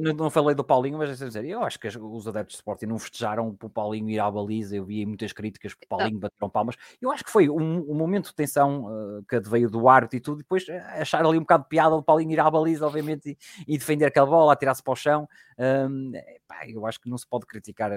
[0.00, 2.98] não, não falei do Paulinho, mas dizer, eu acho que os adeptos de Sporting não
[2.98, 4.76] festejaram para o Paulinho ir à baliza.
[4.76, 6.76] Eu vi muitas críticas para o Paulinho bateram palmas.
[7.02, 10.20] Eu acho que foi um, um momento de tensão uh, que veio do árbitro e
[10.20, 10.38] tudo.
[10.38, 13.36] E depois uh, achar ali um bocado de piada o Paulinho ir à baliza, obviamente,
[13.66, 15.28] e, e defender aquela bola, atirar-se para o chão.
[15.58, 16.12] Um,
[16.46, 17.90] pá, eu acho que não se pode criticar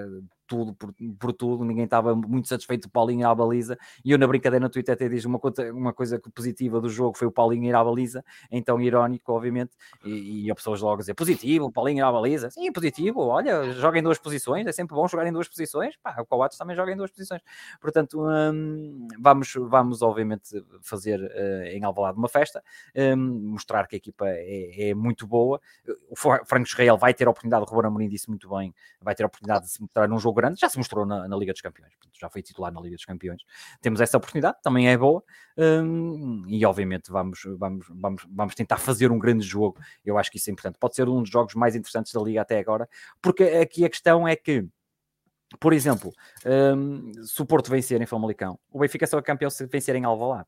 [0.47, 4.17] tudo por, por, tudo, ninguém estava muito satisfeito do Paulinho ir à baliza, e eu
[4.17, 5.39] na brincadeira no Twitter até diz uma
[5.73, 9.50] uma coisa positiva do jogo foi o Paulinho ir à baliza, então irónico, obviamente,
[10.03, 13.99] e, e a pessoas logo dizer positivo, Paulinho ir à baliza, sim, positivo, olha, joga
[13.99, 16.91] em duas posições, é sempre bom jogar em duas posições, pá, o Coates também joga
[16.91, 17.41] em duas posições,
[17.79, 22.63] portanto, hum, vamos, vamos obviamente fazer uh, em Alvalade uma festa,
[22.95, 25.59] um, mostrar que a equipa é, é, muito boa,
[26.09, 29.23] o Franco Israel vai ter a oportunidade, o Ruben Amorim disse muito bem, vai ter
[29.23, 31.61] a oportunidade de se mostrar num jogo grande, já se mostrou na, na Liga dos
[31.61, 33.41] Campeões, portanto, já foi titular na Liga dos Campeões.
[33.81, 35.23] Temos essa oportunidade, também é boa,
[35.57, 39.79] hum, e obviamente vamos, vamos, vamos, vamos tentar fazer um grande jogo.
[40.05, 40.77] Eu acho que isso é importante.
[40.79, 42.87] Pode ser um dos jogos mais interessantes da Liga até agora,
[43.21, 44.67] porque aqui a questão é que.
[45.59, 46.13] Por exemplo,
[46.45, 50.05] um, se o Porto vencer em Famalicão, o Benfica só é campeão se vencer em
[50.05, 50.47] Alvalade.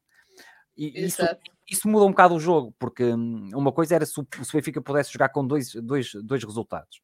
[0.78, 1.22] E isso,
[1.70, 4.58] isso, muda um bocado o jogo, porque hum, uma coisa era se o, se o
[4.58, 7.02] Benfica pudesse jogar com dois, dois, dois resultados.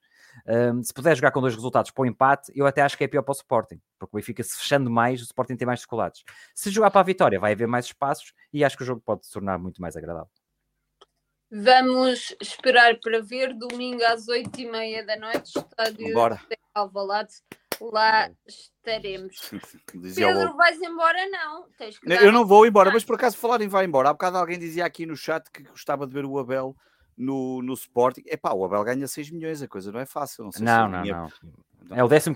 [0.47, 3.07] Um, se puder jogar com dois resultados para o empate, eu até acho que é
[3.07, 6.23] pior para o Sporting, porque o Benfica se fechando mais, o Sporting tem mais descolados.
[6.55, 9.25] Se jogar para a vitória, vai haver mais espaços e acho que o jogo pode
[9.25, 10.29] se tornar muito mais agradável.
[11.51, 16.39] Vamos esperar para ver domingo às oito e meia da noite, estádio Bora.
[16.73, 17.33] Alvalade.
[17.81, 19.35] Lá estaremos.
[20.15, 21.17] Pedro, vais embora?
[21.29, 21.65] Não.
[22.21, 24.09] eu não vou embora, mas por acaso falarem vai embora.
[24.09, 26.75] Há bocado alguém dizia aqui no chat que gostava de ver o Abel
[27.17, 28.23] no, no Sporting.
[28.25, 30.49] Epá, o Abel ganha 6 milhões, a coisa não é fácil.
[30.59, 31.29] Não, não, não,
[31.83, 32.33] não, É o 15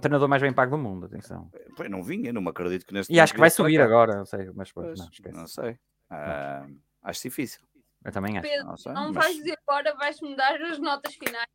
[0.00, 1.50] treinador mais bem pago do mundo, atenção.
[1.74, 4.26] Pois não vinha, não me acredito que neste E acho que vai subir agora, não
[4.26, 5.78] sei, mas pois, não, não sei.
[6.10, 6.66] Ah,
[7.02, 7.62] acho difícil.
[8.04, 8.48] Eu também acho.
[8.48, 9.14] Pedro, não, sei, não mas...
[9.14, 11.46] vais dizer agora, vais mudar as notas finais.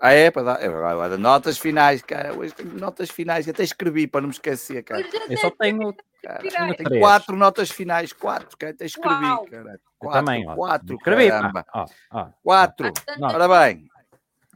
[0.00, 0.62] Ah, é, para dar.
[0.62, 2.32] É, notas finais, cara.
[2.32, 3.48] Hoje tenho notas finais.
[3.48, 5.04] Até escrevi para não me esquecer, cara.
[5.28, 5.94] Eu só tenho.
[6.22, 8.72] Cara, tenho quatro notas finais, quatro, cara.
[8.72, 9.44] Até escrevi, Uau.
[9.46, 9.80] cara.
[9.98, 11.66] Quatro, também, quatro, escrevi, caramba.
[11.74, 12.28] Ó, ó.
[12.42, 12.92] Quatro.
[13.20, 13.88] Ora bem.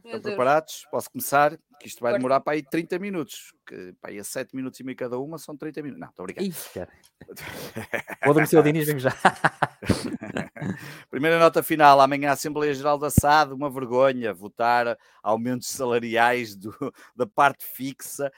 [0.09, 0.87] Estão preparados?
[0.89, 1.57] Posso começar?
[1.79, 3.53] Que isto vai demorar para aí 30 minutos.
[3.65, 6.01] Que para aí a 7 minutos e meio cada uma são 30 minutos.
[6.01, 6.45] Não, estou obrigado.
[6.45, 6.89] Ih, cara.
[8.25, 9.11] Vou adormecer o Diniz, venho já.
[11.09, 12.01] Primeira nota final.
[12.01, 16.73] Amanhã a Assembleia Geral da SAD, uma vergonha votar aumentos salariais do,
[17.15, 18.31] da parte fixa,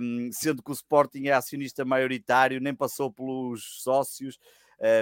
[0.00, 4.38] um, sendo que o Sporting é acionista maioritário, nem passou pelos sócios.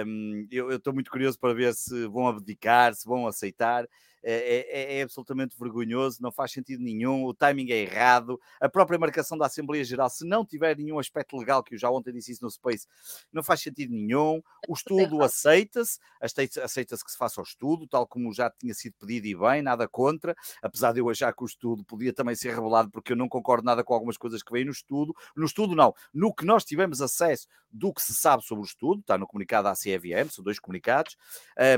[0.05, 3.87] Um, eu estou muito curioso para ver se vão abdicar, se vão aceitar.
[4.29, 8.99] É, é, é, absolutamente vergonhoso, não faz sentido nenhum, o timing é errado, a própria
[8.99, 12.33] marcação da Assembleia Geral, se não tiver nenhum aspecto legal, que eu já ontem disse
[12.33, 12.85] isso no Space,
[13.31, 18.33] não faz sentido nenhum, o estudo aceita-se, aceita-se que se faça o estudo, tal como
[18.33, 21.85] já tinha sido pedido e bem, nada contra, apesar de eu achar que o estudo
[21.85, 24.71] podia também ser revelado, porque eu não concordo nada com algumas coisas que vêm no
[24.71, 28.67] estudo, no estudo não, no que nós tivemos acesso do que se sabe sobre o
[28.67, 31.15] estudo, está no comunicado da CEVM, são dois comunicados,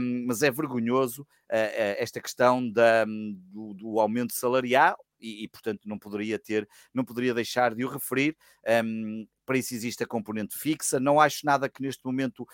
[0.02, 2.39] um, mas é vergonhoso uh, uh, esta questão
[2.72, 7.76] da, um, do, do, aumento salarial e, e, portanto, não poderia ter, não poderia deixar
[7.76, 8.38] de o referir.
[8.84, 11.00] Um, para isso existe a componente fixa.
[11.00, 12.48] Não acho nada que neste momento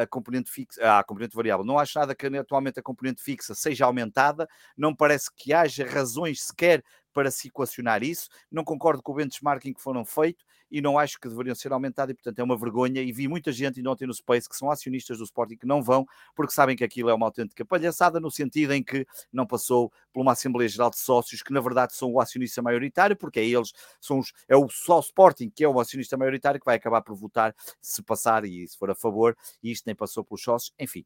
[0.00, 3.54] a componente fixa, ah, a componente variável, não acho nada que atualmente a componente fixa
[3.54, 4.48] seja aumentada.
[4.76, 8.28] Não parece que haja razões sequer para se equacionar isso.
[8.50, 12.12] Não concordo com o benchmarking que foram feito e não acho que deveriam ser aumentados
[12.12, 13.02] e, portanto, é uma vergonha.
[13.02, 15.82] E vi muita gente, ainda ontem no Space, que são acionistas do Sporting que não
[15.82, 19.92] vão porque sabem que aquilo é uma autêntica palhaçada, no sentido em que não passou
[20.12, 23.46] por uma Assembleia Geral de Sócios, que na verdade são o acionista maioritário, porque é
[23.46, 27.02] eles, são os, é o só Sporting que é o acionista maioritário que vai acabar
[27.02, 30.72] por votar se passar e se for a favor, e isto nem passou pelos sócios.
[30.78, 31.04] Enfim,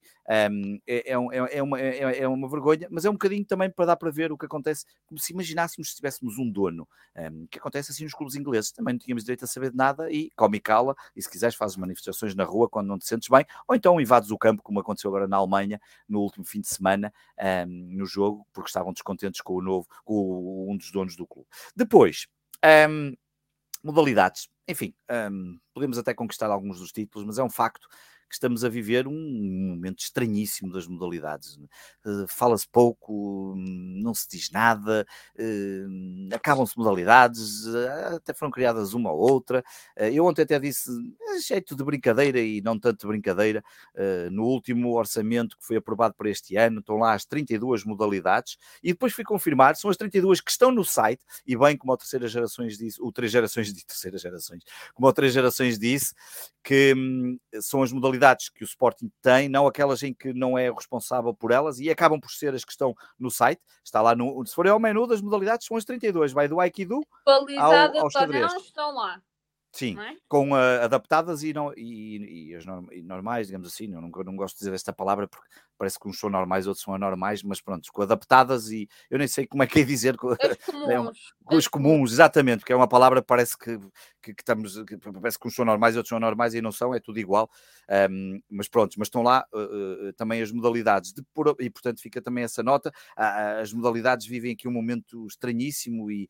[0.50, 3.86] um, é, é, é, uma, é, é, uma vergonha, mas é um bocadinho também para
[3.86, 7.58] dar para ver o que acontece, como se imaginássemos se tivéssemos um dono, um, que
[7.58, 10.58] acontece assim nos clubes ingleses, também não tínhamos direito a saber de nada e come
[10.58, 13.74] e cala, e se quiseres fazes manifestações na rua quando não te sentes bem, ou
[13.74, 17.12] então invades o campo, como aconteceu agora na Alemanha, no último fim de semana,
[17.66, 21.48] um, no jogo, porque estavam descontentes com o novo, com um dos donos do clube.
[21.74, 22.26] Depois,
[22.88, 23.14] um,
[23.82, 24.48] modalidades.
[24.66, 24.94] Enfim,
[25.30, 27.86] um, podemos até conquistar alguns dos títulos, mas é um facto
[28.34, 31.56] que estamos a viver um momento estranhíssimo das modalidades.
[32.04, 35.06] Uh, Fala-se pouco, não se diz nada,
[35.38, 39.62] uh, acabam-se modalidades, uh, até foram criadas uma ou outra.
[39.96, 40.90] eu ontem até disse,
[41.46, 43.62] jeito de brincadeira e não tanto de brincadeira,
[44.30, 48.92] no último orçamento que foi aprovado para este ano, estão lá as 32 modalidades, e
[48.92, 52.26] depois fui confirmar, são as 32 que estão no site, e bem como a terceira
[52.26, 54.62] gerações disse, o três gerações de terceira gerações,
[54.92, 56.14] como a três gerações disse,
[56.62, 60.70] que hum, são as modalidades que o Sporting tem, não aquelas em que não é
[60.70, 63.60] responsável por elas, e acabam por ser as que estão no site.
[63.82, 64.44] Está lá no.
[64.46, 68.52] Se for ao menu das modalidades, são as 32, vai do Aikido ao, ao xadrez.
[68.54, 69.20] estão lá.
[69.74, 70.16] Sim, é?
[70.28, 73.92] com uh, adaptadas e, não, e, e as norm, e normais, digamos assim.
[73.92, 76.84] Eu não, não gosto de dizer esta palavra porque parece que uns são normais, outros
[76.84, 80.16] são anormais, mas pronto, com adaptadas e eu nem sei como é que é dizer.
[80.16, 80.30] Com,
[80.90, 81.10] é um,
[81.52, 83.78] os comuns, exatamente, porque é uma palavra que parece que,
[84.22, 86.94] que, que estamos, que parece que uns são normais, outros são anormais e não são,
[86.94, 87.50] é tudo igual.
[88.10, 91.22] Um, mas pronto, mas estão lá uh, uh, também as modalidades de,
[91.60, 92.90] e portanto fica também essa nota.
[93.18, 96.28] Uh, as modalidades vivem aqui um momento estranhíssimo e,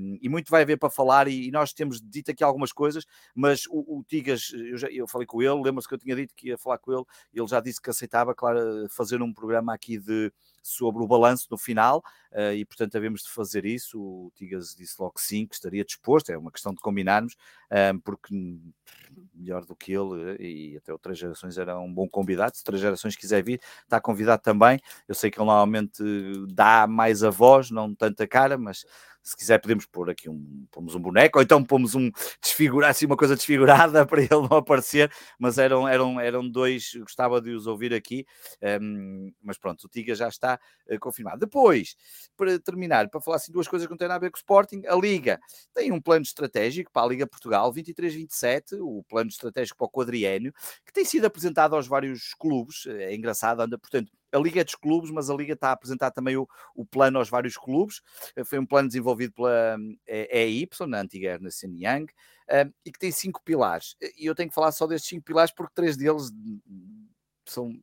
[0.00, 1.28] um, e muito vai haver para falar.
[1.28, 3.04] E, e, nós temos dito aqui algumas coisas,
[3.34, 6.34] mas o, o Tigas, eu, já, eu falei com ele, lembra-se que eu tinha dito
[6.34, 9.98] que ia falar com ele, ele já disse que aceitava, claro fazer um programa aqui
[9.98, 10.32] de,
[10.62, 12.02] sobre o balanço no final
[12.32, 14.00] uh, e, portanto, havemos de fazer isso.
[14.00, 17.34] O Tigas disse logo que sim, que estaria disposto, é uma questão de combinarmos,
[17.94, 18.34] um, porque
[19.34, 22.56] melhor do que ele e até outras gerações era um bom convidado.
[22.56, 24.78] Se outras gerações quiser vir, está convidado também.
[25.08, 26.02] Eu sei que ele normalmente
[26.48, 28.84] dá mais a voz, não tanta cara, mas
[29.22, 32.10] se quiser podemos pôr aqui um, pomos um boneco, ou então pomos um
[32.42, 37.40] desfigurar, assim, uma coisa desfigurada para ele não aparecer, mas eram, eram, eram dois, gostava
[37.40, 38.26] de os ouvir aqui,
[38.80, 41.40] um, mas pronto, o Tiga já está uh, confirmado.
[41.40, 41.96] Depois,
[42.36, 44.38] para terminar, para falar assim duas coisas que não têm nada a ver com o
[44.38, 45.40] Sporting, a Liga
[45.74, 50.52] tem um plano estratégico para a Liga Portugal, 23-27, o plano estratégico para o quadriênio,
[50.84, 54.74] que tem sido apresentado aos vários clubes, é engraçado, anda, portanto, a Liga é dos
[54.74, 58.00] clubes, mas a Liga está a apresentar também o, o plano aos vários clubes.
[58.46, 59.76] Foi um plano desenvolvido pela
[60.06, 62.06] EY, na antiga Ernest Young,
[62.84, 63.94] e que tem cinco pilares.
[64.18, 66.30] E eu tenho que falar só destes cinco pilares porque três deles
[67.46, 67.78] são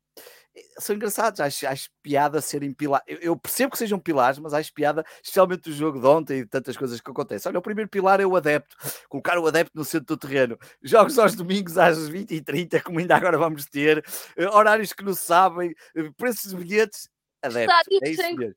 [0.77, 3.05] são engraçados, acho, acho piada serem pilares.
[3.07, 6.45] Eu, eu, percebo que sejam pilares, mas acho piada, especialmente o jogo de ontem e
[6.45, 7.49] tantas coisas que acontecem.
[7.49, 8.75] Olha, o primeiro pilar é o adepto,
[9.07, 10.57] colocar o adepto no centro do terreno.
[10.81, 14.03] Jogos aos domingos às 20h30, como ainda agora vamos ter,
[14.35, 17.09] eh, horários que não sabem, eh, preços de bilhetes.
[17.41, 17.73] Adepto,
[18.03, 18.55] é isso mesmo.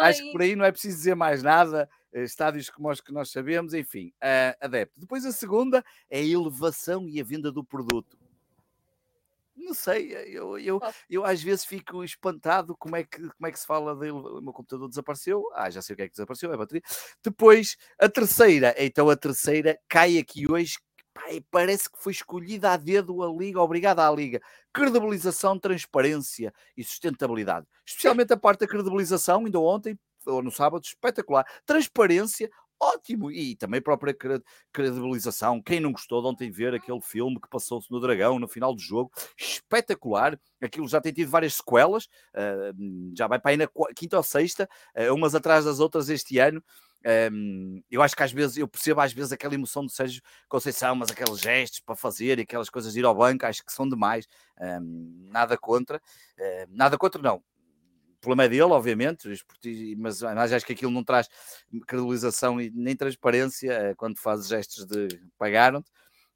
[0.00, 3.12] Acho que por aí não é preciso dizer mais nada eh, estádios como os que
[3.12, 4.98] nós sabemos, enfim, uh, adepto.
[4.98, 8.21] Depois a segunda é a elevação e a venda do produto.
[9.54, 10.80] Não sei, eh, eu, eu,
[11.10, 14.12] eu às vezes fico espantado como é que, como é que se fala dele.
[14.12, 15.44] O meu computador desapareceu.
[15.54, 16.82] Ah, já sei o que é que desapareceu, é a bateria.
[17.22, 20.78] Depois, a terceira, então a terceira cai aqui hoje.
[21.14, 24.40] Pai, parece que foi escolhida a dedo a Liga, obrigada à Liga.
[24.72, 27.66] Credibilização, transparência e sustentabilidade.
[27.84, 31.44] Especialmente a parte da credibilização, ainda ontem, ou no sábado, espetacular.
[31.66, 32.50] Transparência,
[32.82, 33.30] ótimo.
[33.30, 34.16] E também a própria
[34.72, 35.62] credibilização.
[35.62, 38.80] Quem não gostou de ontem ver aquele filme que passou-se no Dragão no final do
[38.80, 40.38] jogo, espetacular.
[40.60, 44.68] Aquilo já tem tido várias sequelas, uh, já vai para aí na quinta ou sexta,
[44.96, 46.62] uh, umas atrás das outras este ano.
[47.32, 50.94] Um, eu acho que às vezes eu percebo às vezes aquela emoção do Sérgio Conceição,
[50.94, 53.88] mas aqueles gestos para fazer e aquelas coisas de ir ao banco, acho que são
[53.88, 54.26] demais.
[54.60, 57.42] Um, nada contra, uh, nada contra, não
[58.22, 59.28] problema é dele, obviamente,
[59.98, 61.28] mas, mas acho que aquilo não traz
[61.86, 65.90] credibilização e nem transparência eh, quando faz gestos de pagaram-te.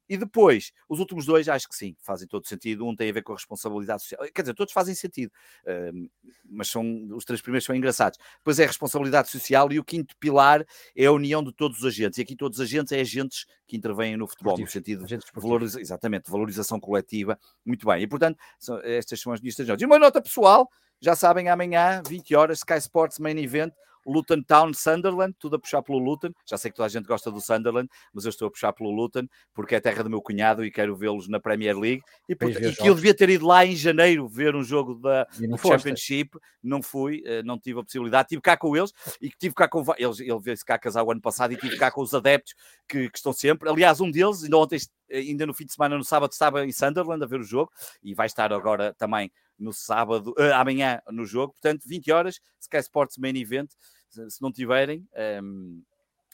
[0.09, 2.85] E depois, os últimos dois, acho que sim, fazem todo sentido.
[2.85, 4.25] Um tem a ver com a responsabilidade social.
[4.33, 5.31] Quer dizer, todos fazem sentido,
[5.65, 6.09] uh,
[6.45, 8.17] mas são os três primeiros são engraçados.
[8.37, 10.65] Depois é a responsabilidade social e o quinto pilar
[10.95, 12.19] é a união de todos os agentes.
[12.19, 15.81] E aqui todos os agentes é agentes que intervêm no futebol, no sentido de valoriza
[15.81, 17.37] exatamente, valorização coletiva.
[17.65, 18.01] Muito bem.
[18.01, 19.81] E portanto, são, estas são as minhas três notas.
[19.81, 20.69] E uma nota pessoal,
[21.01, 23.73] já sabem, amanhã, 20 horas, Sky Sports Main Event,
[24.07, 26.31] Luton Town Sunderland, tudo a puxar pelo Luton.
[26.49, 28.89] Já sei que toda a gente gosta do Sunderland, mas eu estou a puxar pelo
[28.89, 32.01] Luton porque é a terra do meu cunhado e quero vê-los na Premier League.
[32.29, 35.57] E, e que eu devia ter ido lá em janeiro ver um jogo da do
[35.57, 38.29] Championship, não fui, eh, não tive a possibilidade.
[38.29, 40.19] Tive cá com eles e tive cá com eles.
[40.21, 42.55] Ele veio-se cá casar o ano passado e tive cá com os adeptos
[42.87, 43.69] que, que estão sempre.
[43.69, 44.77] Aliás, um deles, ainda ontem,
[45.11, 47.71] ainda no fim de semana, no sábado, estava em Sunderland a ver o jogo
[48.03, 51.53] e vai estar agora também no sábado, uh, amanhã no jogo.
[51.53, 53.71] Portanto, 20 horas, Sky Sports Main Event.
[54.09, 55.81] Se, não tiverem, um, ehm,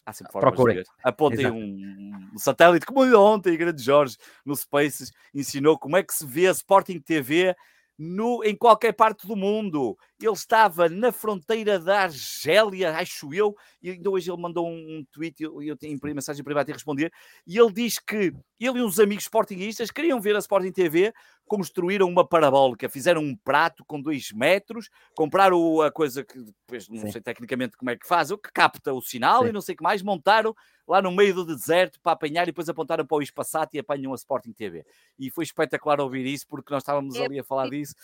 [0.06, 0.78] há sempre formas Procurem.
[0.78, 0.90] de ver.
[1.04, 6.26] Apontem um, um, satélite, como ontem, grande Jorge, no Spaces, ensinou como é que se
[6.26, 7.56] vê a Sporting TV
[7.98, 9.98] no, em qualquer parte do mundo.
[10.20, 15.06] Ele estava na fronteira da Argélia, acho eu, e ainda hoje ele mandou um, um
[15.12, 17.12] tweet, eu, eu tenho mensagem privada a responder,
[17.46, 21.14] e ele diz que ele e uns amigos sportinguistas queriam ver a Sporting TV,
[21.48, 27.02] construíram uma parabólica, fizeram um prato com dois metros, compraram a coisa que depois não
[27.02, 27.12] Sim.
[27.12, 29.50] sei tecnicamente como é que faz, o que capta o sinal Sim.
[29.50, 30.56] e não sei o que mais, montaram
[30.88, 34.12] lá no meio do deserto para apanhar e depois apontaram para o Espaçato e apanham
[34.12, 34.86] a Sporting TV.
[35.18, 37.96] E foi espetacular ouvir isso porque nós estávamos é ali a falar disso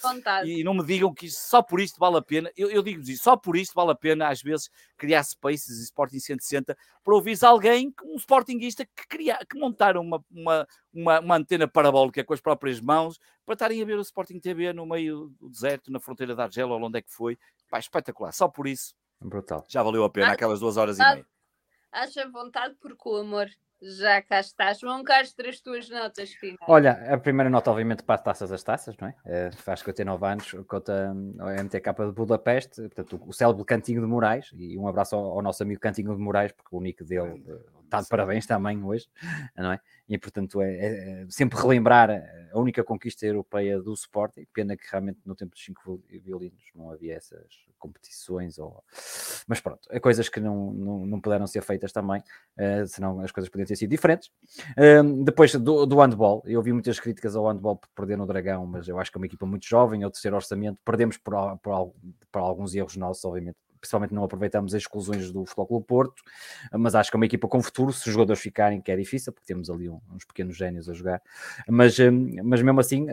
[0.46, 3.24] e não me digam que só por isto vale a pena, eu, eu digo-vos isso,
[3.24, 7.38] só por isto vale a pena às vezes criar Spaces e Sporting 160 para ouvir
[7.44, 12.42] alguém, um Sportingista que, cria, que montaram uma, uma, uma, uma antena parabólica com as
[12.42, 13.20] próprias mãos
[13.50, 16.72] para estarem a ver o Sporting TV no meio do deserto, na fronteira da Argélia,
[16.72, 17.36] ou onde é que foi.
[17.68, 18.94] Pá, espetacular, só por isso.
[19.20, 19.66] Brutal.
[19.68, 21.26] Já valeu a pena aquelas duas horas e meia.
[21.92, 23.50] Acha vontade porque o amor
[23.82, 24.80] já cá estás.
[24.80, 26.60] João Castro, as tuas notas finais.
[26.68, 29.16] Olha, a primeira nota, obviamente, para as taças das taças, não é?
[29.26, 34.52] é faz 59 anos, conta o MTK de Budapeste, portanto, o célebre Cantinho de Moraes,
[34.54, 37.44] e um abraço ao, ao, nosso amigo Cantinho de Moraes, porque o nick dele
[37.90, 39.08] está de parabéns também hoje,
[39.58, 39.80] não é?
[40.08, 42.10] E portanto é, é, é, sempre relembrar
[42.52, 46.92] a única conquista europeia do Sporting, pena que realmente no tempo dos cinco violinos não
[46.92, 47.48] havia essas
[47.78, 48.84] competições, ou...
[49.48, 53.32] mas pronto, é coisas que não, não, não puderam ser feitas também, uh, senão as
[53.32, 54.30] coisas podiam ter sido diferentes.
[54.72, 58.66] Uh, depois do, do handball, eu ouvi muitas críticas ao handball por perder no Dragão,
[58.66, 61.34] mas eu acho que é uma equipa muito jovem, é o terceiro orçamento, perdemos por,
[61.60, 61.94] por,
[62.32, 66.22] por alguns erros nossos, obviamente, principalmente não aproveitamos as exclusões do Futebol Porto,
[66.74, 69.32] mas acho que é uma equipa com futuro, se os jogadores ficarem, que é difícil,
[69.32, 71.22] porque temos ali uns pequenos génios a jogar,
[71.68, 71.96] mas,
[72.44, 73.08] mas mesmo assim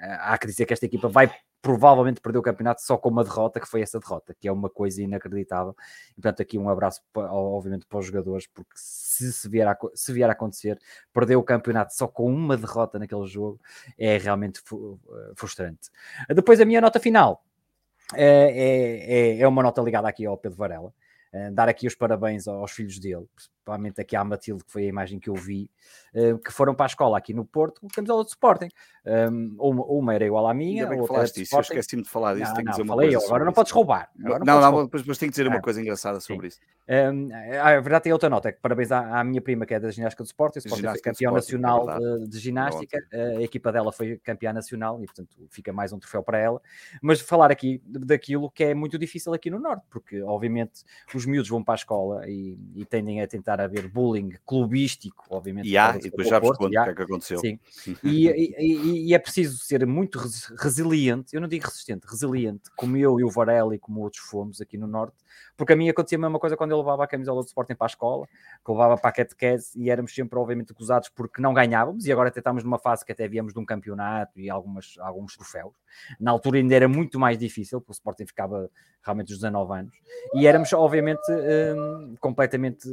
[0.00, 1.30] há que dizer que esta equipa vai
[1.62, 4.70] provavelmente perder o campeonato só com uma derrota, que foi essa derrota, que é uma
[4.70, 5.76] coisa inacreditável.
[6.12, 10.12] E, portanto, aqui um abraço, obviamente, para os jogadores, porque se, se, vier a, se
[10.12, 10.78] vier a acontecer,
[11.12, 13.60] perder o campeonato só com uma derrota naquele jogo
[13.98, 14.62] é realmente
[15.36, 15.90] frustrante.
[16.28, 17.44] Depois, a minha nota final
[18.14, 20.92] é, é, é, é uma nota ligada aqui ao Pedro Varela.
[21.32, 23.24] Uh, dar aqui os parabéns aos filhos dele,
[23.60, 25.70] principalmente aqui à Matilde, que foi a imagem que eu vi,
[26.14, 28.68] uh, que foram para a escola aqui no Porto com camisola de Sporting.
[29.04, 32.48] Um, uma, era igual à minha, Ainda outra falaste disso, eu esqueci-me de falar disso,
[32.48, 34.10] não, tenho não, que dizer falei eu, agora não podes roubar.
[34.14, 36.60] Não, não, depois tenho que dizer uma coisa engraçada sobre isso.
[36.88, 37.28] Um,
[37.62, 40.22] a verdade tem outra nota, é que parabéns à, minha prima que é da ginástica
[40.22, 44.52] do Sporting, Sporting foi campeão nacional é de, de, ginástica, a equipa dela foi campeã
[44.52, 46.60] nacional e portanto fica mais um troféu para ela,
[47.00, 50.84] mas falar aqui daquilo que é muito difícil aqui no Norte, porque obviamente
[51.14, 55.68] os miúdos vão para a escola e, e tendem a tentar haver bullying clubístico, obviamente.
[55.68, 57.38] E há, e depois já vos conto o que é que aconteceu.
[57.38, 57.58] Sim.
[58.02, 60.18] E, e, e, é preciso ser muito
[60.58, 64.60] resiliente, eu não digo resistente, resiliente, como eu e o Varela e como outros fomos
[64.60, 65.16] aqui no Norte,
[65.56, 67.86] porque a mim acontecia a mesma coisa quando eu levava a camisola do Sporting para
[67.86, 68.26] a escola,
[68.64, 72.28] que levava para a catequese e éramos sempre, obviamente, acusados porque não ganhávamos e agora
[72.28, 75.74] até estamos numa fase que até viemos de um campeonato e algumas, alguns troféus.
[76.18, 78.70] Na altura ainda era muito mais difícil, porque o Sporting ficava
[79.02, 79.94] realmente os 19 anos
[80.34, 82.88] e éramos, obviamente, um, completamente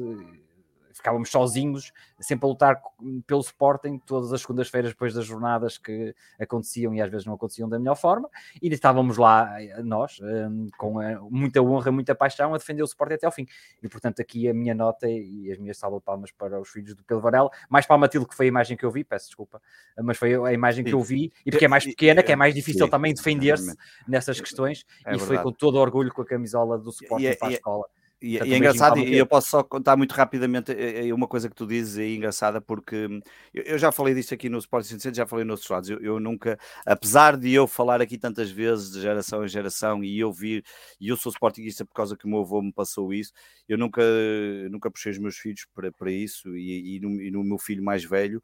[0.98, 2.82] ficávamos sozinhos, sempre a lutar
[3.26, 7.70] pelo Sporting, todas as segundas-feiras depois das jornadas que aconteciam e às vezes não aconteciam
[7.70, 8.30] da melhor forma,
[8.62, 12.86] e estávamos lá eh, nós, um, com a, muita honra, muita paixão, a defender o
[12.86, 13.48] Sporting até ao fim.
[13.82, 16.94] E portanto, aqui a minha nota e as minhas salva de palmas para os filhos
[16.94, 19.28] do Pedro Varela, mais para a Matilde, que foi a imagem que eu vi, peço
[19.28, 19.62] desculpa,
[20.02, 22.54] mas foi a imagem que eu vi, e porque é mais pequena, que é mais
[22.54, 22.92] difícil Sim.
[22.92, 23.76] também defender-se
[24.08, 27.36] nessas questões, é e foi com todo orgulho com a camisola do Sporting e, é,
[27.36, 27.86] para a escola.
[28.20, 31.48] E, e é engraçado, e eu posso só contar muito rapidamente é, é uma coisa
[31.48, 33.20] que tu dizes é engraçada, porque hum,
[33.54, 35.90] eu, eu já falei disto aqui no Sport 160, já falei nos outros lados.
[35.90, 40.20] Eu, eu, nunca, apesar de eu falar aqui tantas vezes de geração em geração e
[40.20, 40.64] eu vir,
[41.00, 43.32] e eu sou sportinguista por causa que o meu avô me passou isso,
[43.70, 44.02] eu nunca,
[44.72, 47.84] nunca puxei os meus filhos para, para isso, e, e, no, e no meu filho
[47.84, 48.42] mais velho.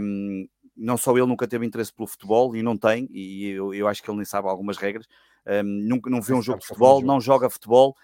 [0.00, 3.88] Um, não só ele nunca teve interesse pelo futebol e não tem, e eu, eu
[3.88, 5.06] acho que ele nem sabe algumas regras,
[5.48, 7.96] um, nunca, não vê um jogo de futebol, não joga futebol,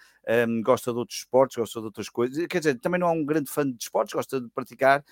[0.47, 2.47] um, gosta de outros esportes, gosta de outras coisas.
[2.47, 5.03] Quer dizer, também não é um grande fã de esportes, gosta de praticar.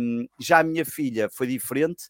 [0.00, 2.04] Um, já a minha filha foi diferente,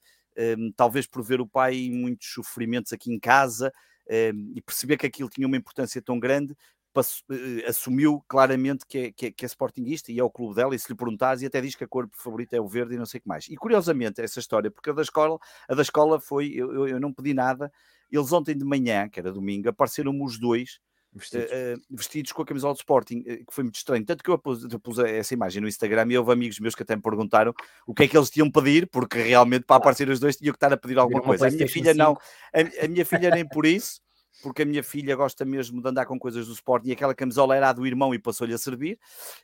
[0.77, 3.73] talvez por ver o pai em muitos sofrimentos aqui em casa
[4.09, 6.55] e perceber que aquilo tinha uma importância tão grande,
[6.99, 10.75] eh, assumiu claramente que é, que, é, que é sportinguista e é o clube dela,
[10.75, 12.99] e se lhe perguntares, e até diz que a cor favorita é o verde e
[12.99, 13.47] não sei o que mais.
[13.49, 15.39] E curiosamente, essa história, porque a da escola,
[15.69, 17.71] a da escola foi, eu, eu não pedi nada,
[18.11, 20.81] eles ontem de manhã, que era domingo, apareceram-me os dois
[21.12, 21.51] vestidos.
[21.51, 22.33] Uh, vestidos.
[22.33, 24.05] com a camisola do Sporting, uh, que foi muito estranho.
[24.05, 26.83] Tanto que eu pus, eu pus, essa imagem no Instagram e houve amigos meus que
[26.83, 27.55] até me perguntaram
[27.87, 30.57] o que é que eles tinham pedir, porque realmente para aparecer os dois tinham que
[30.57, 31.49] estar a pedir alguma coisa.
[31.49, 32.16] A minha filha não,
[32.53, 34.01] a, a minha filha nem por isso,
[34.43, 37.57] porque a minha filha gosta mesmo de andar com coisas do Sporting e aquela camisola
[37.57, 38.99] era a do irmão e passou-lhe a servir.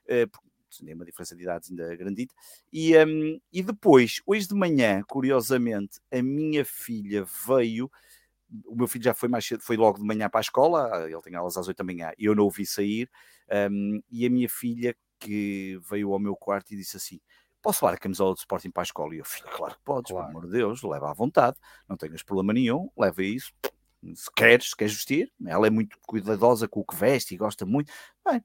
[0.04, 0.30] Uh,
[0.80, 2.34] tem uma diferença de idades ainda grandita.
[2.72, 7.90] E, um, e depois, hoje de manhã, curiosamente, a minha filha veio
[8.66, 11.22] o meu filho já foi mais cedo, foi logo de manhã para a escola, ele
[11.22, 13.10] tem aulas às 8 da manhã, e eu não o vi sair,
[13.70, 17.20] um, e a minha filha que veio ao meu quarto e disse assim,
[17.62, 19.14] posso levar a camisola de Sporting para a escola?
[19.14, 20.26] E eu, filho, claro que podes, claro.
[20.26, 21.56] pelo amor de Deus, leva à vontade,
[21.88, 23.52] não tenhas problema nenhum, leva isso,
[24.14, 27.64] se queres, se queres vestir, ela é muito cuidadosa com o que veste e gosta
[27.64, 27.92] muito.
[28.28, 28.42] Bem,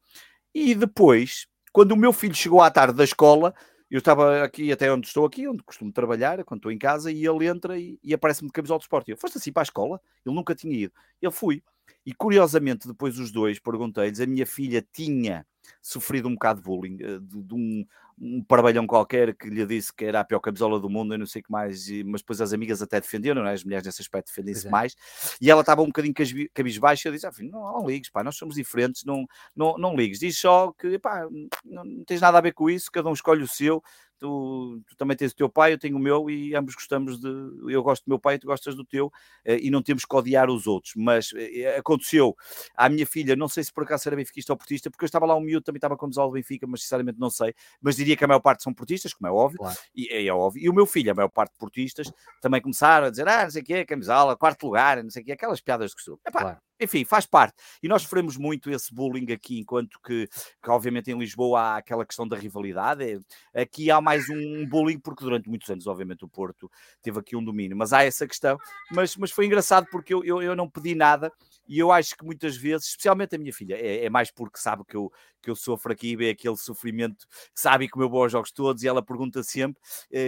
[0.53, 3.55] e depois, quando o meu filho chegou à tarde da escola,
[3.89, 7.26] eu estava aqui, até onde estou aqui, onde costumo trabalhar, quando estou em casa, e
[7.26, 9.11] ele entra e, e aparece-me de camisola de esporte.
[9.11, 10.01] Eu, foste assim para a escola?
[10.26, 10.93] Ele nunca tinha ido.
[11.22, 11.64] Eu fui.
[12.05, 15.45] E curiosamente, depois os dois, perguntei-lhes, a minha filha tinha
[15.81, 17.85] sofrido um bocado de bullying, eh, de, de um,
[18.19, 21.26] um parabelhão qualquer que lhe disse que era a pior camisola do mundo e não
[21.26, 23.53] sei o que mais, e, mas depois as amigas até defenderam, é?
[23.53, 24.69] as mulheres nesse aspecto defendem-se é.
[24.69, 24.95] mais,
[25.39, 26.14] e ela estava um bocadinho
[26.53, 29.26] cabisbaixa, eu disse, ah, filho, não, não ligues, pá, nós somos diferentes, não,
[29.56, 31.27] não, não ligues, diz só que, pá,
[31.64, 33.84] não, não tens nada a ver com isso, cada um escolhe o seu,
[34.19, 37.27] tu, tu, também tens o teu pai, eu tenho o meu e ambos gostamos de.
[37.72, 39.11] Eu gosto do meu pai, tu gostas do teu
[39.45, 40.94] eh, e não temos que odiar os outros.
[40.95, 42.35] Mas eh, aconteceu
[42.76, 45.26] à minha filha, não sei se por acaso era benfiquista ou portista, porque eu estava
[45.26, 47.53] lá um miúdo, também estava com o Benfica, mas sinceramente não sei.
[47.81, 49.77] Mas diria que a maior parte são portistas, como é óbvio, claro.
[49.95, 50.64] e é, é, óbvio.
[50.64, 52.11] E o meu filho, a maior parte portistas,
[52.41, 55.26] também começaram a dizer: ah, não sei o que, camisola, quarto lugar, não sei o
[55.26, 56.19] que, aquelas piadas de costume.
[56.26, 57.56] Epá, claro enfim, faz parte.
[57.82, 60.28] E nós sofremos muito esse bullying aqui, enquanto que,
[60.62, 63.20] que, obviamente em Lisboa há aquela questão da rivalidade.
[63.54, 66.70] Aqui há mais um bullying, porque durante muitos anos, obviamente, o Porto
[67.02, 68.58] teve aqui um domínio, mas há essa questão.
[68.91, 71.32] Mas, mas foi engraçado porque eu, eu, eu não pedi nada
[71.68, 74.84] e eu acho que muitas vezes, especialmente a minha filha, é, é mais porque sabe
[74.88, 78.52] que eu, que eu sofro aqui, vê aquele sofrimento, sabe que eu vou aos jogos
[78.52, 79.82] todos e ela pergunta sempre,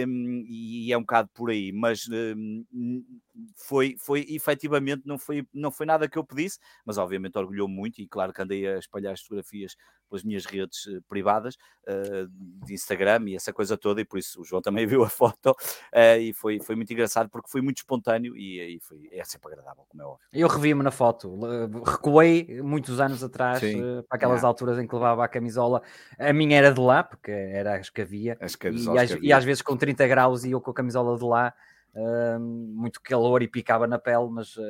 [0.06, 3.04] um, e é um bocado por aí, mas um,
[3.56, 8.00] foi, foi efetivamente, não foi, não foi nada que eu pedisse, mas obviamente orgulhou muito
[8.00, 9.76] e claro que andei a espalhar as fotografias
[10.10, 11.54] pelas minhas redes uh, privadas
[11.86, 12.28] uh,
[12.66, 15.50] de Instagram e essa coisa toda, e por isso o João também viu a foto
[15.50, 19.52] uh, e foi, foi muito engraçado porque foi muito espontâneo e, e foi, é sempre
[19.52, 20.26] agradável, como é óbvio.
[20.32, 21.38] Eu revi-me na foto,
[21.84, 25.82] recuei muitos anos atrás para aquelas alturas em que levava a camisola,
[26.18, 28.66] a minha era de lá, porque era as que havia, as e, às, que
[29.14, 29.28] havia.
[29.28, 31.69] e às vezes com 30 graus e eu com a camisola de lá Uh,
[32.38, 34.62] muito calor e picava na pele, mas uh,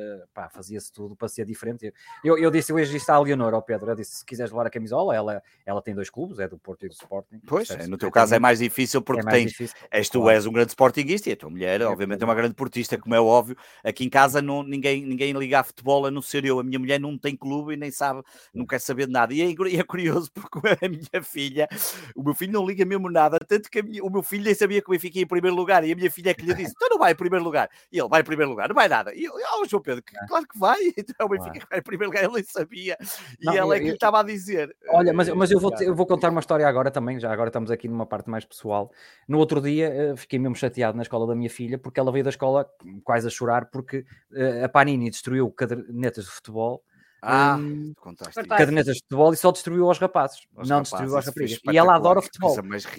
[0.51, 1.93] fazia-se tudo para ser diferente.
[2.23, 4.69] Eu, eu disse hoje isto à Leonor, ao Pedro, eu disse, se quiseres levar a
[4.69, 7.39] camisola, ela, ela tem dois clubes, é do Porto e do Sporting.
[7.45, 10.19] Pois, é, no teu caso é mais difícil porque é mais tens, difícil, és, tu
[10.21, 10.35] claro.
[10.35, 13.21] és um grande Sportingista e a tua mulher, obviamente, é uma grande portista, como é
[13.21, 13.55] óbvio.
[13.83, 16.59] Aqui em casa não, ninguém, ninguém liga a futebol, a não ser eu.
[16.59, 18.23] A minha mulher não tem clube e nem sabe,
[18.53, 19.33] não quer saber de nada.
[19.33, 21.67] E é, é curioso porque a minha filha,
[22.15, 24.81] o meu filho não liga mesmo nada, tanto que minha, o meu filho nem sabia
[24.81, 26.73] que o Benfica ia em primeiro lugar e a minha filha é que lhe disse,
[26.73, 27.69] tu não vai em primeiro lugar.
[27.91, 29.13] E ele vai em primeiro lugar, não vai nada.
[29.13, 30.27] E eu, oh, João Pedro, é.
[30.27, 30.79] claro que vai.
[31.01, 31.67] Então o Benfica claro.
[31.69, 32.97] vai em primeiro lugar, ele nem sabia.
[33.39, 34.75] E não, ela é que lhe estava a dizer.
[34.89, 37.71] Olha, mas, mas eu, vou, eu vou contar uma história agora também, já agora estamos
[37.71, 38.91] aqui numa parte mais pessoal.
[39.27, 42.23] No outro dia eh, fiquei mesmo chateado na escola da minha filha, porque ela veio
[42.23, 42.69] da escola
[43.03, 46.83] quase a chorar, porque uh, a Panini destruiu cadernetas de futebol.
[47.21, 48.43] Ah, hum, contaste.
[48.47, 51.59] Cadernetas de futebol e só destruiu aos rapazes, aos não rapazes, destruiu aos rapazes.
[51.71, 52.55] E ela adora futebol.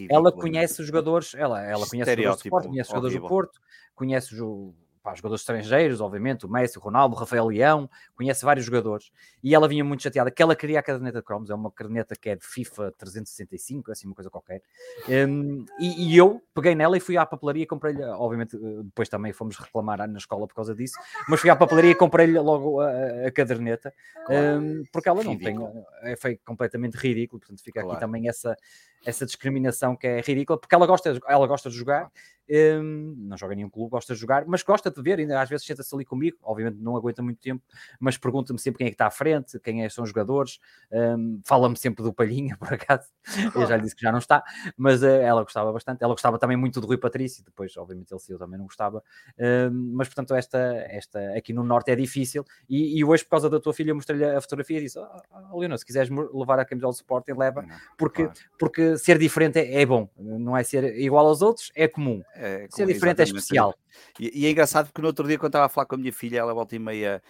[0.08, 3.28] ela conhece os jogadores, ela, ela conhece os jogadores do Sport, conhece os jogadores do
[3.28, 3.60] Porto,
[3.94, 8.64] conhece o pá, jogadores estrangeiros, obviamente, o Messi, o Ronaldo, o Rafael Leão, conhece vários
[8.64, 9.10] jogadores,
[9.42, 12.14] e ela vinha muito chateada que ela queria a caderneta de cromos, é uma caderneta
[12.14, 14.62] que é de FIFA 365, assim, uma coisa qualquer,
[15.08, 19.08] um, e, e, eu peguei nela e fui à papelaria e comprei-lhe, obviamente, eh, depois
[19.08, 20.94] também fomos reclamar na escola por causa disso,
[21.28, 23.92] mas fui à papelaria e comprei-lhe logo a, a caderneta,
[24.30, 25.72] um, porque ela não ridículo.
[25.72, 27.92] tem, é, foi completamente ridículo, portanto fica claro.
[27.92, 28.56] aqui também essa,
[29.04, 32.10] essa discriminação que é ridícula, porque ela gosta, ela gosta de jogar,
[32.52, 35.48] um, não joga em nenhum clube, gosta de jogar, mas gosta de ver, ainda às
[35.48, 37.62] vezes senta-se ali comigo, obviamente não aguenta muito tempo,
[37.98, 40.58] mas pergunta-me sempre quem é que está à frente, quem é, são os jogadores,
[40.92, 43.08] um, fala-me sempre do Palhinha, por acaso,
[43.54, 44.44] eu já lhe disse que já não está,
[44.76, 48.20] mas uh, ela gostava bastante, ela gostava também muito do Rui Patrício, depois obviamente ele
[48.20, 49.02] se eu também não gostava,
[49.38, 50.58] um, mas portanto esta,
[50.88, 54.24] esta aqui no Norte é difícil, e, e hoje por causa da tua filha mostrei-lhe
[54.24, 55.06] a fotografia e disse, oh,
[55.52, 57.64] oh, Leonor, se quiseres levar a camisola do Sporting, leva,
[57.96, 58.38] porque, claro.
[58.58, 62.22] porque ser diferente é, é bom, não é ser igual aos outros, é comum.
[62.34, 63.74] É, Ser diferente é especial.
[64.18, 66.12] E, e, é engraçado porque no outro dia, quando estava a falar com a minha
[66.12, 67.22] filha, ela volta e meia,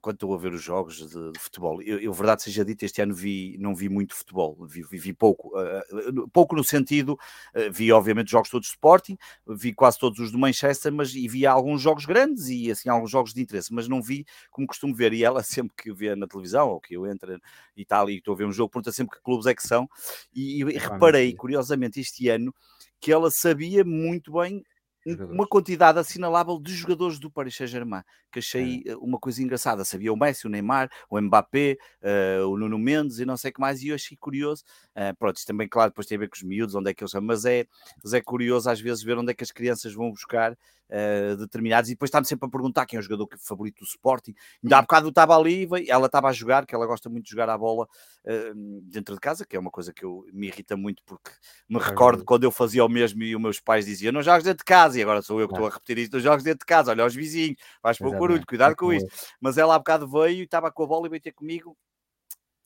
[0.00, 3.00] quando estou a ver os jogos de, de futebol, eu, eu, verdade seja dita, este
[3.00, 5.50] ano vi, não vi muito futebol, vi, vi, vi pouco.
[5.58, 7.12] Uh, pouco no sentido,
[7.54, 9.16] uh, vi obviamente jogos todos de Sporting,
[9.48, 13.10] vi quase todos os do Manchester, mas e vi alguns jogos grandes e assim alguns
[13.10, 15.12] jogos de interesse, mas não vi como costumo ver.
[15.12, 17.40] E ela sempre que vê na televisão, ou que eu entro
[17.76, 19.88] e tal, e estou a ver um jogo, pergunta sempre que clubes é que são.
[20.34, 22.54] E, e reparei, curiosamente, este ano
[23.00, 24.62] que ela sabia muito bem
[25.06, 28.94] uma quantidade assinalável de jogadores do Paris Saint-Germain, que achei é.
[28.96, 29.84] uma coisa engraçada.
[29.84, 33.54] Sabia o Messi, o Neymar, o Mbappé, uh, o Nuno Mendes e não sei o
[33.54, 34.62] que mais, e eu achei curioso.
[34.94, 37.02] Uh, pronto, isto também, claro, depois tem a ver com os miúdos, onde é que
[37.02, 37.66] eles são, mas é,
[38.02, 40.56] mas é curioso às vezes ver onde é que as crianças vão buscar
[40.90, 44.34] uh, determinados, e depois está-me sempre a perguntar quem é o jogador favorito do Sporting.
[44.62, 47.48] Ainda há bocado estava ali, ela estava a jogar, que ela gosta muito de jogar
[47.48, 51.02] a bola uh, dentro de casa, que é uma coisa que eu, me irrita muito,
[51.04, 51.30] porque
[51.68, 54.44] me é recordo quando eu fazia o mesmo e os meus pais diziam: não jogas
[54.44, 56.60] dentro de casa, e agora sou eu que estou a repetir isto: não jogas dentro
[56.60, 59.06] de casa, olha aos vizinhos, vais para o barulho, cuidado com isso.
[59.40, 61.76] Mas ela há bocado veio e estava com a bola e veio ter comigo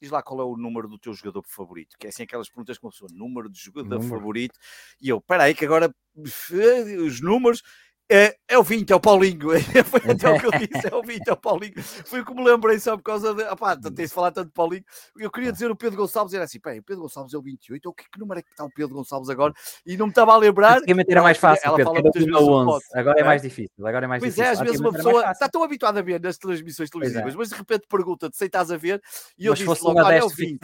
[0.05, 2.79] diz lá qual é o número do teu jogador favorito, que é assim aquelas perguntas
[2.79, 4.09] que uma pessoa, número de jogador número.
[4.09, 4.59] favorito,
[5.01, 5.95] e eu, peraí, que agora
[7.07, 7.63] os números,
[8.11, 9.49] é, é o 20, é o Paulinho.
[9.87, 11.83] Foi até o que eu disse, é o 20, é o Paulinho.
[11.83, 13.43] Foi o que me lembrei só por causa de.
[13.45, 14.85] Opá, tens de falar tanto de Paulinho.
[15.17, 17.89] Eu queria dizer o Pedro Gonçalves, era assim: peraí, o Pedro Gonçalves é o 28,
[17.89, 19.55] o que, que número é que está o Pedro Gonçalves agora?
[19.87, 20.79] E não me estava a lembrar.
[20.79, 22.85] Antigamente era mais fácil, ela, fala muitas vezes 11.
[22.95, 23.87] Agora é mais difícil.
[23.87, 24.51] Agora é mais pois difícil.
[24.51, 26.93] é, às vezes uma pessoa está tão habituada a ver nas transmissões é.
[26.93, 29.01] televisivas, mas de repente pergunta-te se estás a ver,
[29.39, 30.61] e eu mas disse logo: olha, é o 20.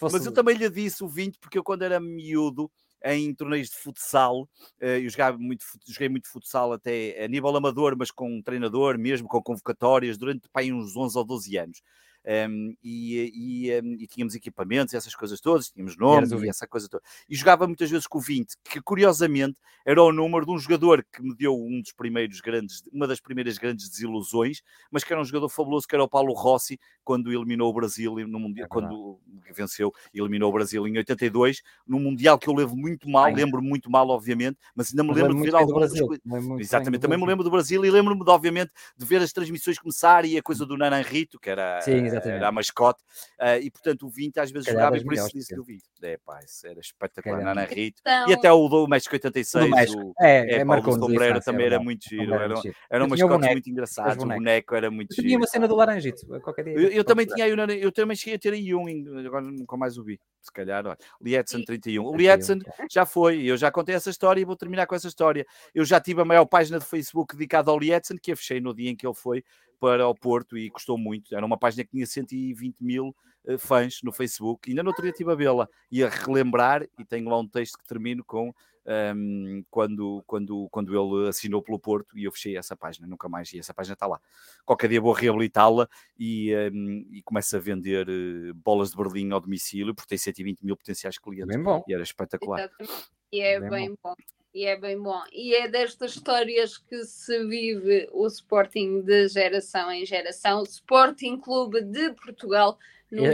[0.00, 2.70] Mas eu também lhe disse o 20, porque eu quando era miúdo
[3.04, 4.48] em torneios de futsal.
[4.80, 8.98] Eh, eu jogava muito, joguei muito futsal até a nível amador, mas com um treinador,
[8.98, 11.82] mesmo com convocatórias, durante pá, uns 11 ou 12 anos
[12.26, 16.88] um, e, e, um, e, tínhamos equipamentos, essas coisas todas, tínhamos nomes e essa coisa
[16.88, 17.02] toda.
[17.28, 21.04] E jogava muitas vezes com o 20, que curiosamente era o número de um jogador
[21.10, 25.20] que me deu um dos primeiros grandes, uma das primeiras grandes desilusões, mas que era
[25.20, 28.68] um jogador fabuloso, que era o Paulo Rossi, quando eliminou o Brasil no Mundial, é
[28.68, 29.18] quando
[29.52, 33.34] venceu e eliminou o Brasil em 82, num Mundial que eu levo muito mal, Ai.
[33.34, 36.20] lembro muito mal, obviamente, mas ainda me lembro de ver algumas coisas.
[36.58, 40.36] Exatamente, também me lembro do Brasil e lembro-me, obviamente, de ver as transmissões começar e
[40.36, 41.80] a coisa do Nanan Rito, que era.
[41.80, 43.02] Sim, era a mascote,
[43.40, 45.82] uh, e portanto o 20 às vezes jogava e por isso disse que o 20.
[46.02, 48.00] É pá, isso era espetacular, Nana Rito.
[48.00, 48.28] Então...
[48.28, 50.00] E até o do México 86, o, México.
[50.00, 52.54] o é, é, é Paulo Sombreiro também era muito giro, era,
[52.90, 55.26] era uma mascote muito engraçado, o boneco era muito giro.
[55.26, 56.74] Tinha uma cena do Laranjito, qualquer dia.
[56.74, 58.86] Eu, também tinha aí, eu também cheguei a ter aí um,
[59.26, 62.04] agora nunca mais o vi, se calhar, olha, Lietzen 31.
[62.04, 62.60] O Lietzen
[62.90, 65.46] já foi, eu já contei essa história e vou terminar com essa história.
[65.74, 68.74] Eu já tive a maior página de Facebook dedicada ao Lietzen, que a fechei no
[68.74, 69.44] dia em que ele foi
[69.80, 71.34] para o Porto e custou muito.
[71.34, 73.16] Era uma página que tinha 120 mil
[73.46, 74.70] uh, fãs no Facebook.
[74.70, 77.78] Ainda no outro dia estive a vê-la e a relembrar, e tenho lá um texto
[77.78, 78.52] que termino com um,
[78.86, 83.52] ehm, quando, quando, quando ele assinou pelo Porto e eu fechei essa página, nunca mais,
[83.52, 84.20] e essa página está lá.
[84.64, 85.88] Qualquer dia vou reabilitá-la
[86.18, 90.18] e, um, ehm, e começo a vender uh, bolas de Berlim ao domicílio, porque tem
[90.18, 91.48] 120 mil potenciais clientes.
[91.48, 91.82] Bem bom.
[91.88, 92.60] E era espetacular.
[92.60, 93.10] Exatamente.
[93.32, 93.96] E é bem, bem bom.
[94.04, 94.39] bom.
[94.52, 95.22] E é bem bom.
[95.32, 100.62] E é destas histórias que se vive o Sporting de geração em geração.
[100.64, 102.76] Sporting Clube de Portugal.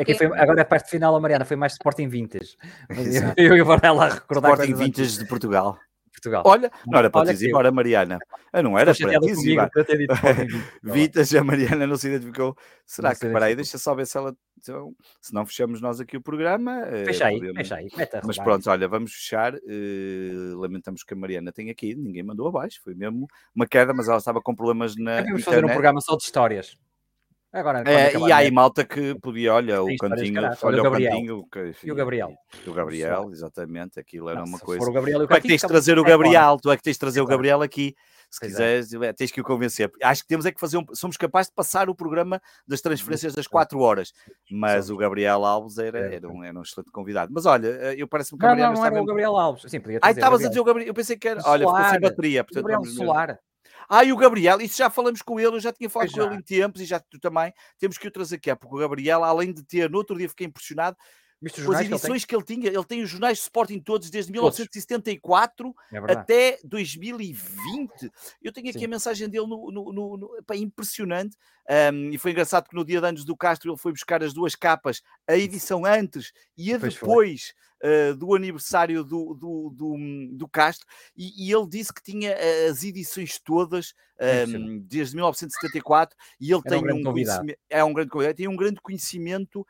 [0.00, 2.56] Aqui foi, agora a parte final, Mariana, foi mais Sporting Vintage.
[3.36, 4.52] eu, eu, eu vou lá recordar.
[4.52, 5.78] Sporting Vintage de Portugal.
[6.16, 6.42] Portugal.
[6.46, 8.18] Olha, não era para te dizer embora, Mariana.
[8.52, 9.58] Eu não era para te dizer
[10.82, 12.56] Vitas, a Mariana não se identificou.
[12.86, 14.34] Será que, peraí, deixa só ver se ela.
[14.58, 16.80] Então, se não fechamos nós aqui o programa.
[16.86, 17.56] Eh, fecha aí, podemos...
[17.58, 17.88] fecha aí.
[18.24, 19.54] Mas pronto, olha, vamos fechar.
[19.54, 24.08] Uh, lamentamos que a Mariana tenha aqui, ninguém mandou abaixo, foi mesmo uma queda, mas
[24.08, 25.22] ela estava com problemas na.
[25.22, 26.76] Vamos fazer um programa só de histórias.
[27.56, 31.46] Agora, é, e há aí malta que podia, olha, o cantinho, olha o, cantinho.
[31.50, 32.34] Que, e o Gabriel.
[32.66, 34.84] O Gabriel, exatamente, aquilo era uma coisa.
[34.84, 36.98] O Gabriel, tu é que tens de trazer o Gabriel, tu é que tens de
[36.98, 37.96] trazer o Gabriel aqui.
[38.28, 38.48] Se é.
[38.48, 39.12] quiseres, é.
[39.14, 39.90] tens que o convencer.
[40.02, 40.84] Acho que temos é que fazer um.
[40.92, 44.12] Somos capazes de passar o programa das transferências das 4 horas.
[44.50, 47.32] Mas o Gabriel Alves era, era, um, era um excelente convidado.
[47.32, 49.70] Mas olha, eh, eu parece-me que não, não, não era o Gabriel Alves.
[49.70, 50.88] Sim, podia ah, estavas a dizer o Gabriel.
[50.88, 51.40] Eu pensei que era.
[51.46, 52.44] Olha, ficou sem bateria.
[52.44, 53.38] Portanto, Gabriel Solar.
[53.88, 56.36] Ah, e o Gabriel, isso já falamos com ele, eu já tinha falado com ele
[56.36, 57.52] em tempos e já tu também.
[57.78, 60.46] Temos que o trazer aqui, porque o Gabriel, além de ter, no outro dia fiquei
[60.46, 60.96] impressionado,
[61.64, 64.08] com as edições que ele, que ele, tinha, ele tem os jornais de Sporting todos
[64.08, 68.10] desde 1974 é até 2020.
[68.42, 68.84] Eu tenho aqui Sim.
[68.86, 71.36] a mensagem dele no, no, no, no pá, impressionante.
[71.92, 74.32] Um, e foi engraçado que no dia de anos do Castro ele foi buscar as
[74.32, 79.96] duas capas, a edição antes e a depois uh, do aniversário do, do, do,
[80.32, 80.86] do Castro,
[81.16, 83.94] e, e, ele disse que tinha eh, as edições todas
[84.48, 88.48] um, desde 1974 e ele Era tem um, um conhecimento, é um grande convidado, tem
[88.48, 89.66] um grande conhecimento,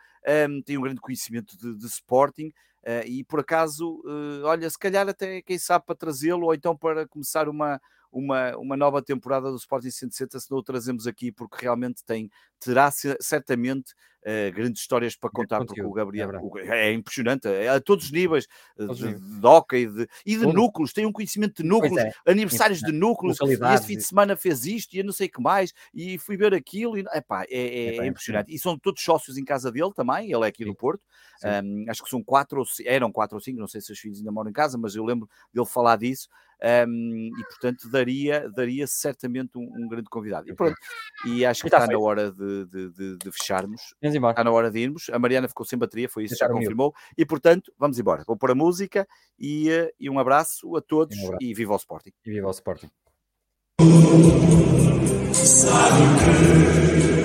[0.49, 2.53] um, tem um grande conhecimento de, de Sporting.
[2.87, 6.77] Uh, e por acaso, uh, olha, se calhar até quem sabe para trazê-lo ou então
[6.77, 7.81] para começar uma,
[8.17, 12.31] uma, uma nova temporada do Sporting 160, se não o trazemos aqui, porque realmente tem,
[12.59, 17.79] terá certamente uh, grandes histórias para contar, porque o Gabriel é, é impressionante, é a
[17.79, 18.47] todos os níveis,
[18.79, 22.11] eh, de, de hockey e de, e de núcleos, tem um conhecimento de núcleos, é.
[22.27, 25.33] aniversários de núcleos, e esse fim de semana fez isto e eu não sei o
[25.33, 28.55] que mais, e fui ver aquilo, e epá, é, é, é impressionante.
[28.55, 30.71] E são todos sócios em casa dele também, ele é aqui Sim.
[30.71, 31.03] do Porto,
[31.45, 34.19] um, acho que são quatro ou eram quatro ou cinco, não sei se os filhos
[34.19, 36.29] ainda moram em casa, mas eu lembro dele falar disso
[36.62, 40.49] um, e portanto daria, daria certamente um, um, grande convidado.
[40.49, 40.77] E pronto,
[41.27, 44.70] e acho que está, está na hora de, de, de, de fecharmos, está na hora
[44.70, 45.11] de irmos.
[45.11, 48.24] A Mariana ficou sem bateria, foi isso que já confirmou, e portanto vamos embora.
[48.27, 49.07] Vou pôr a música
[49.39, 52.12] e, eh, e um abraço a todos um e viva o Sporting.
[52.24, 52.91] E viva o Sporting.
[55.33, 56.03] Sabe
[57.11, 57.16] que